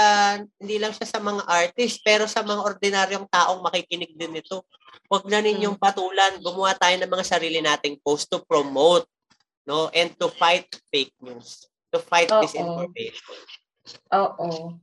[0.59, 4.66] hindi lang siya sa mga artist, pero sa mga ordinaryong taong makikinig din nito.
[5.07, 9.07] Huwag na ninyong patulan, gumawa tayo ng mga sarili nating post to promote,
[9.70, 12.43] no, and to fight fake news, to fight Oo.
[12.43, 13.39] disinformation.
[14.11, 14.74] Oo.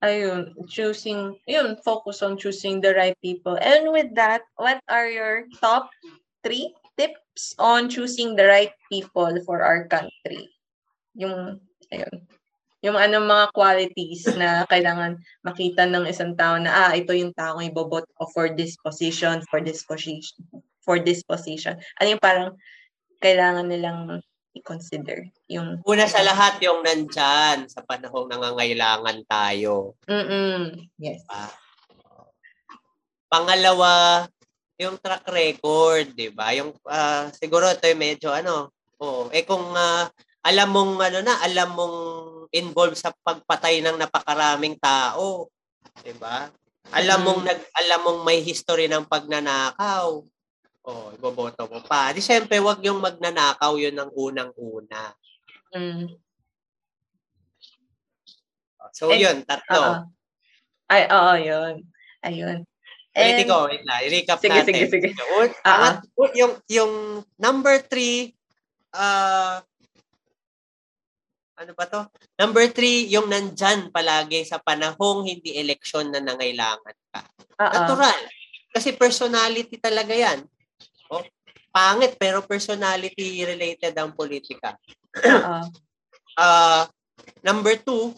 [0.00, 3.54] Ayun, choosing, yun, focus on choosing the right people.
[3.60, 5.92] And with that, what are your top
[6.40, 10.52] three tips on choosing the right people for our country?
[11.16, 11.56] Yung,
[11.88, 12.28] ayun,
[12.84, 17.60] yung anong mga qualities na kailangan makita ng isang tao na, ah, ito yung tao
[17.60, 20.44] ibobot ko for this position, for this position,
[20.84, 21.76] for this position.
[22.00, 22.52] Ano yung parang
[23.20, 24.00] kailangan nilang
[24.56, 25.28] i-consider?
[25.52, 29.96] Yung, Una sa lahat yung nandyan sa panahong nangangailangan tayo.
[30.08, 31.20] mm yes.
[31.28, 31.52] Ah.
[33.30, 34.26] Pangalawa,
[34.80, 36.56] yung track record, 'di ba?
[36.56, 40.08] Yung ah, siguro ito yung medyo ano, oh, eh kung ah,
[40.40, 41.96] alam mong ano na, alam mong
[42.56, 45.52] involved sa pagpatay ng napakaraming tao,
[46.00, 46.48] 'di ba?
[46.96, 50.24] Alam mong nag alam mong may history ng pagnanakaw.
[50.80, 52.10] Oh, iboboto mo pa.
[52.16, 55.12] Di syempre, wag yung magnanakaw yun ang unang-una.
[55.76, 56.08] Mm.
[58.96, 59.76] So, Eh, yun, tatlo.
[59.76, 59.94] Oo.
[60.90, 61.74] Ay, oo, yun.
[62.26, 62.66] Ayun.
[63.10, 64.00] And- ko, wait lang.
[64.06, 64.72] I-recap Sige, natin.
[64.72, 65.08] sige, sige.
[65.10, 66.06] Yung, Ah, pangat-
[66.38, 66.92] yung, yung
[67.36, 68.30] number three,
[68.94, 69.58] ah,
[71.60, 72.06] ano ba to?
[72.38, 77.20] Number three, yung nandyan palagi sa panahong hindi eleksyon na nangailangan ka.
[77.60, 77.68] Oo.
[77.68, 78.20] Natural.
[78.70, 80.46] Kasi personality talaga yan.
[81.10, 81.20] Oh,
[81.68, 84.78] pangit pero personality related ang politika.
[85.18, 85.60] Oo.
[86.38, 86.86] Ah,
[87.42, 88.14] number two,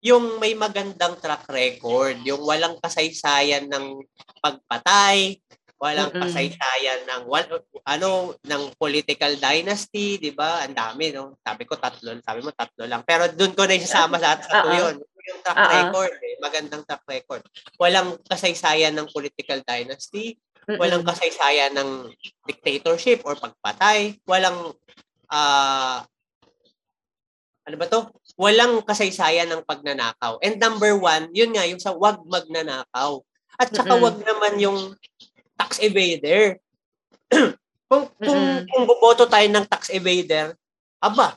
[0.00, 4.00] yung may magandang track record, yung walang kasaysayan ng
[4.40, 5.36] pagpatay,
[5.80, 6.24] walang Mm-mm.
[6.24, 10.64] kasaysayan ng wal- ano ng political dynasty, 'di ba?
[10.64, 11.36] Ang dami, no?
[11.40, 13.00] Sabi ko tatlo, sabi mo tatlo lang.
[13.04, 14.72] Pero doon ko na isasama lahat sa Oo.
[14.76, 14.94] yun.
[15.00, 15.72] Yung track Oo.
[15.72, 17.42] record, eh, magandang track record.
[17.76, 20.36] Walang kasaysayan ng political dynasty,
[20.80, 21.12] walang Mm-mm.
[21.12, 22.12] kasaysayan ng
[22.48, 24.72] dictatorship or pagpatay, walang
[25.28, 26.04] ah
[27.68, 28.00] ano ba to?
[28.40, 30.40] Walang kasaysayan ng pagnanakaw.
[30.40, 33.20] And number one, yun nga, yung sa wag magnanakaw.
[33.60, 34.04] At saka Mm-mm.
[34.08, 34.78] wag naman yung
[35.60, 36.56] tax evader.
[37.90, 38.64] kung, kung, Mm-mm.
[38.64, 40.56] kung boboto tayo ng tax evader,
[41.04, 41.36] aba,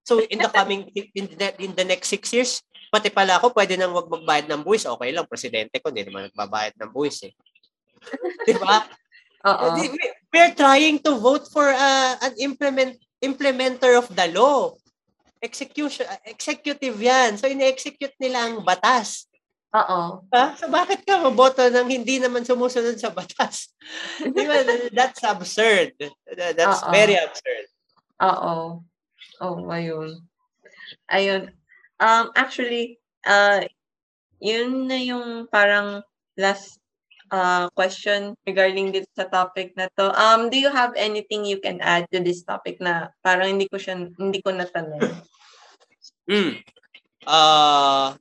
[0.00, 3.76] so in the coming, in the, in the next six years, pati pala ako, pwede
[3.76, 4.88] nang wag magbayad ng buwis.
[4.88, 7.32] Okay lang, presidente ko, hindi naman nagbabayad ng buwis eh.
[8.48, 8.88] Di ba?
[9.44, 9.76] Oo.
[10.32, 14.74] We're trying to vote for uh, an implement implementer of the law.
[15.40, 17.40] Execution executive 'yan.
[17.40, 19.24] So ine-execute nila ang batas.
[19.70, 20.26] Oo.
[20.34, 20.58] Ha?
[20.58, 23.70] So bakit ka maboto ng hindi naman sumusunod sa batas?
[24.36, 24.66] Di ba?
[24.90, 25.94] That's absurd.
[26.28, 26.92] That's Oo.
[26.92, 27.66] very absurd.
[28.20, 28.84] Oo.
[29.40, 30.20] Oh, ayun.
[31.08, 31.54] Ayun.
[32.02, 33.64] Um, actually, uh,
[34.42, 36.02] yun na yung parang
[36.34, 36.79] last
[37.30, 40.10] uh, question regarding dito sa topic na to.
[40.12, 43.78] Um, do you have anything you can add to this topic na parang hindi ko
[43.78, 45.02] siya, hindi ko natanong?
[46.30, 46.62] Mm.
[47.26, 48.14] Ah,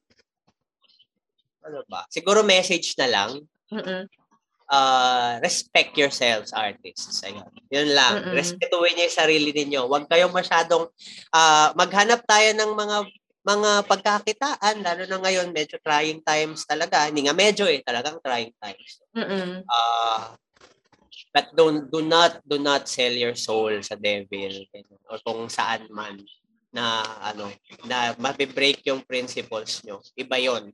[1.65, 2.05] ano ba?
[2.09, 3.31] Siguro message na lang.
[3.69, 4.09] Mm-mm.
[4.69, 7.25] Uh, respect yourselves, artists.
[7.25, 7.49] Ayun.
[7.73, 8.21] Yun lang.
[8.21, 8.37] Mm-mm.
[8.37, 9.81] Respetuhin niyo yung sarili ninyo.
[9.89, 10.89] Huwag kayong masyadong
[11.33, 12.97] ah, maghanap tayo ng mga
[13.49, 17.09] mga pagkakitaan lalo na ngayon medyo trying times talaga.
[17.09, 19.01] Hindi nga medyo eh talagang trying times.
[19.17, 19.65] Mm-mm.
[19.65, 20.37] uh,
[21.33, 24.53] but don't do not do not sell your soul sa devil
[25.09, 26.17] or kung saan man
[26.69, 27.49] na ano
[27.85, 30.01] na mabe-break yung principles nyo.
[30.13, 30.69] Iba yon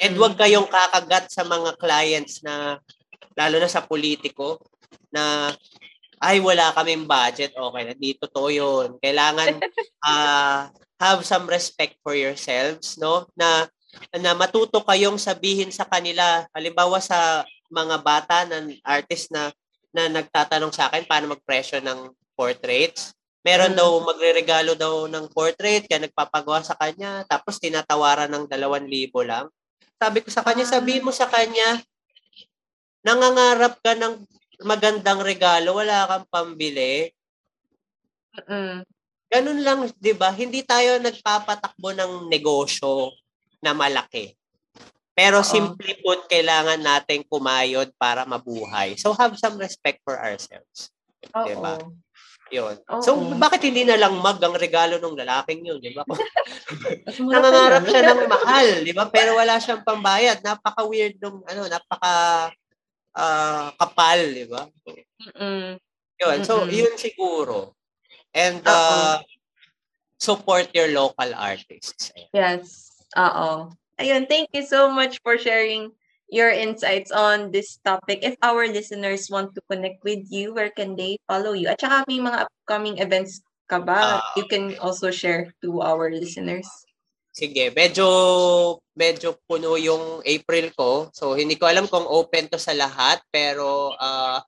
[0.00, 2.80] and wag kayong kakagat sa mga clients na
[3.36, 4.60] lalo na sa politiko
[5.12, 5.52] na
[6.20, 7.56] ay wala kaming budget.
[7.56, 8.96] Okay na dito to yun.
[9.00, 9.56] Kailangan
[10.08, 10.68] ah
[11.00, 13.66] have some respect for yourselves no na
[14.20, 19.50] na matuto kayong sabihin sa kanila halimbawa sa mga bata ng artist na
[19.90, 23.10] na nagtatanong sa akin paano mag-pressure ng portraits.
[23.42, 23.78] Meron Mm.
[23.80, 29.50] daw magreregalo daw ng portrait kaya nagpapagawa sa kanya tapos tinatawaran ng 2,000 lang.
[29.98, 30.72] Sabi ko sa kanya, Ah.
[30.78, 31.82] sabihin mo sa kanya,
[33.02, 34.24] nangangarap ka ng
[34.64, 37.10] magandang regalo, wala kang pambili.
[38.38, 38.84] Mm-mm.
[39.30, 40.34] Ganun lang, 'di ba?
[40.34, 43.14] Hindi tayo nagpapatakbo ng negosyo
[43.62, 44.34] na malaki.
[45.14, 45.46] Pero Oo.
[45.46, 48.98] simply put, kailangan nating kumayod para mabuhay.
[48.98, 50.90] So have some respect for ourselves.
[51.30, 51.46] Oo.
[51.46, 51.78] Diba?
[52.50, 52.74] Yun.
[52.90, 53.02] Oo.
[53.06, 56.02] So bakit hindi na lang mag ang regalo ng lalaking yun, 'di ba?
[57.30, 59.06] Nangangarap siya ng mahal, 'di ba?
[59.14, 60.42] Pero wala siyang pambayad.
[60.42, 62.50] Napaka-weird nung ano, napaka
[63.14, 64.66] ah, kapal, 'di ba?
[65.22, 65.78] Mm-mm.
[66.18, 66.38] Yun.
[66.42, 66.74] So Mm-mm.
[66.74, 67.78] yun siguro.
[68.34, 69.20] And uh,
[70.18, 72.12] support your local artists.
[72.14, 72.30] Ayan.
[72.30, 72.90] Yes.
[73.18, 73.72] Oo.
[73.98, 75.92] Ayun, thank you so much for sharing
[76.30, 78.22] your insights on this topic.
[78.22, 81.68] If our listeners want to connect with you, where can they follow you?
[81.68, 83.98] At saka may mga upcoming events ka ba?
[83.98, 84.20] Ah.
[84.34, 86.66] you can also share to our listeners.
[87.30, 91.10] Sige, medyo medyo puno yung April ko.
[91.14, 94.42] So hindi ko alam kung open to sa lahat pero uh,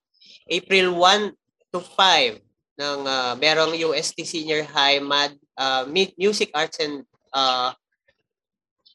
[0.51, 1.31] April 1
[1.71, 2.52] to 5
[2.83, 5.87] ng uh, merong UST Senior High Mad uh,
[6.19, 7.71] Music Arts and uh,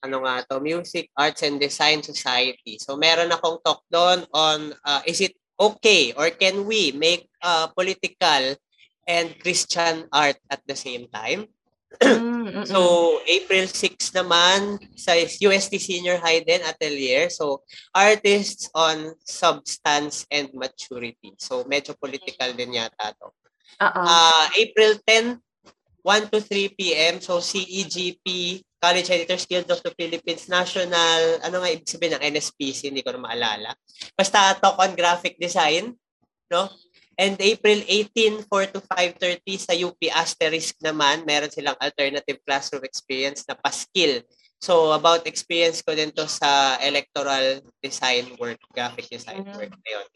[0.03, 2.75] ano nga to, Music Arts and Design Society.
[2.77, 7.71] So meron akong talk doon on uh, is it okay or can we make uh,
[7.71, 8.59] political
[9.07, 11.47] and Christian art at the same time?
[12.03, 12.65] Mm, mm-mm.
[12.67, 12.79] So,
[13.25, 17.31] April 6 naman sa UST Senior High din Atelier.
[17.31, 17.63] So,
[17.95, 21.33] artists on substance and maturity.
[21.39, 23.31] So, medyo political din yata to.
[23.81, 24.01] Oo.
[24.03, 25.37] Ah, April 10,
[26.01, 27.19] 1 to 3 p.m.
[27.19, 28.25] So, CEGP,
[28.77, 33.11] College Editors Guild of the Philippines National, ano nga ibig sabihin ng NSPC, hindi ko
[33.11, 33.73] na maalala.
[34.13, 35.97] Basta talk on graphic design,
[36.53, 36.69] no?
[37.17, 43.41] And April 18, 4 to 5.30 sa UP Asterisk naman, meron silang alternative classroom experience
[43.49, 44.21] na paskill.
[44.57, 49.53] So, about experience ko din to sa electoral design work, graphic design Mhm.
[49.53, 50.07] work na yun.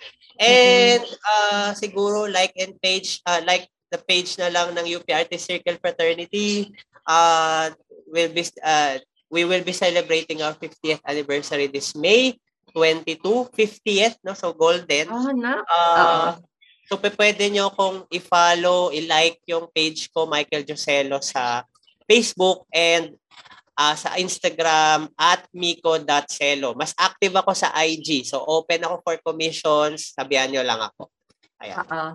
[0.41, 5.45] And uh, siguro like and page, uh, like the page na lang ng UP Artist
[5.45, 6.73] Circle Fraternity,
[7.05, 7.69] uh,
[8.09, 8.97] will be, uh,
[9.29, 12.33] we will be celebrating our 50th anniversary this May
[12.73, 14.33] 22, 50th, no?
[14.33, 15.11] So, golden.
[15.11, 15.61] Oh, na.
[15.67, 16.39] Uh,
[16.89, 21.61] so, pwede nyo kung i-follow, i-like yung page ko, Michael Joselo, sa
[22.09, 23.15] Facebook and
[23.81, 26.77] ah, sa Instagram at miko.celo.
[26.77, 28.29] Mas active ako sa IG.
[28.29, 30.13] So, open ako for commissions.
[30.13, 31.09] Sabihan nyo lang ako.
[31.65, 31.77] Ayan.
[31.81, 32.09] Oo.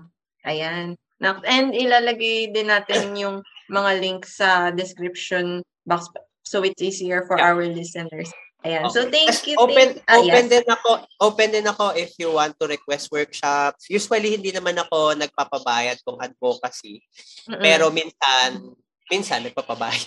[0.47, 0.95] Ayan.
[1.43, 6.07] And ilalagay din natin yung mga links sa description box
[6.47, 7.51] so it's easier for Yeah.
[7.51, 8.31] our listeners.
[8.63, 8.87] Ayan.
[8.91, 9.11] So Okay.
[9.23, 9.57] thank Tas you.
[9.59, 10.53] Open, thank, ah, open yes.
[10.55, 10.91] din ako,
[11.23, 13.91] open din ako if you want to request workshops.
[13.91, 17.03] Usually, hindi naman ako nagpapabayad kung advocacy.
[17.47, 17.63] Mm-mm.
[17.63, 18.75] Pero minsan,
[19.11, 20.07] minsan nagpapabayad.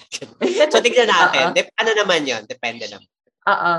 [0.72, 1.52] so, tignan natin.
[1.52, 1.56] Oo.
[1.56, 3.10] Dep- ano naman yon Depende naman.
[3.48, 3.74] Oo.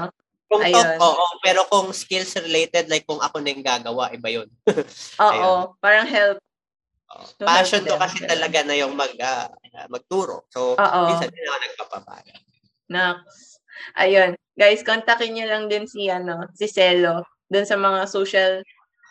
[0.51, 0.75] Kung Ayun.
[0.75, 1.27] talk, oo.
[1.45, 4.49] Pero kung skills related, like kung ako na yung gagawa, iba yun.
[5.31, 5.79] Oo.
[5.79, 6.43] Parang help.
[7.39, 9.47] So, Passion ko kasi talaga na yung mag, ah,
[9.87, 10.47] magturo.
[10.51, 11.01] So, Oo.
[11.07, 12.41] minsan din ako nagpapabayad.
[12.91, 13.19] Nax.
[13.95, 14.35] Ayun.
[14.59, 18.63] Guys, kontakin niyo lang din si ano, si Celo dun sa mga social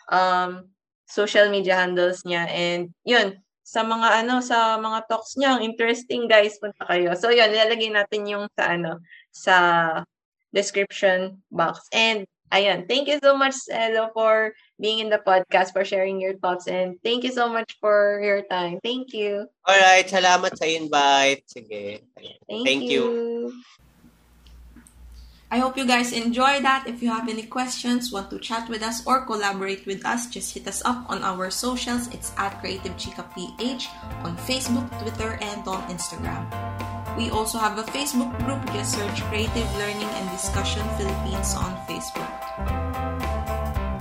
[0.08, 0.64] um
[1.04, 3.36] social media handles niya and yun
[3.70, 7.14] sa mga ano sa mga talks niya ang interesting guys punta kayo.
[7.14, 8.98] So yun, nilalagay natin yung sa ano
[9.30, 9.56] sa
[10.50, 11.86] description box.
[11.94, 12.90] And Ayan.
[12.90, 14.50] Thank you so much, Elo, for
[14.82, 18.42] being in the podcast, for sharing your thoughts, and thank you so much for your
[18.50, 18.82] time.
[18.82, 19.46] Thank you.
[19.62, 20.02] All right.
[20.02, 21.46] Salamat sa invite.
[21.46, 22.02] Sige.
[22.50, 23.06] Thank, thank you.
[23.06, 23.88] you.
[25.50, 26.86] I hope you guys enjoy that.
[26.86, 30.54] If you have any questions, want to chat with us or collaborate with us, just
[30.54, 32.06] hit us up on our socials.
[32.14, 33.88] It's at Creative Chica PH
[34.22, 36.46] on Facebook, Twitter, and on Instagram.
[37.18, 38.62] We also have a Facebook group.
[38.70, 42.30] Just search Creative Learning and Discussion Philippines on Facebook.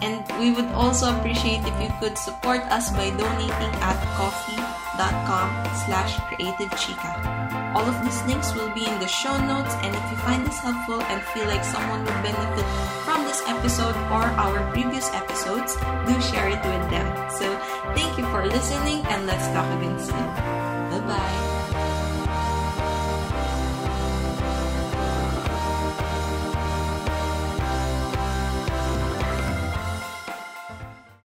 [0.06, 3.98] And we would also appreciate if you could support us by donating at
[5.00, 5.50] coffee.com
[5.86, 7.74] slash creativechica.
[7.76, 10.60] All of these links will be in the show notes and if you find this
[10.60, 12.66] helpful and feel like someone would benefit
[13.06, 15.76] from this episode or our previous episodes,
[16.08, 17.08] do share it with them.
[17.32, 17.48] So
[17.96, 20.28] thank you for listening and let's talk again soon.
[20.92, 21.99] Bye-bye.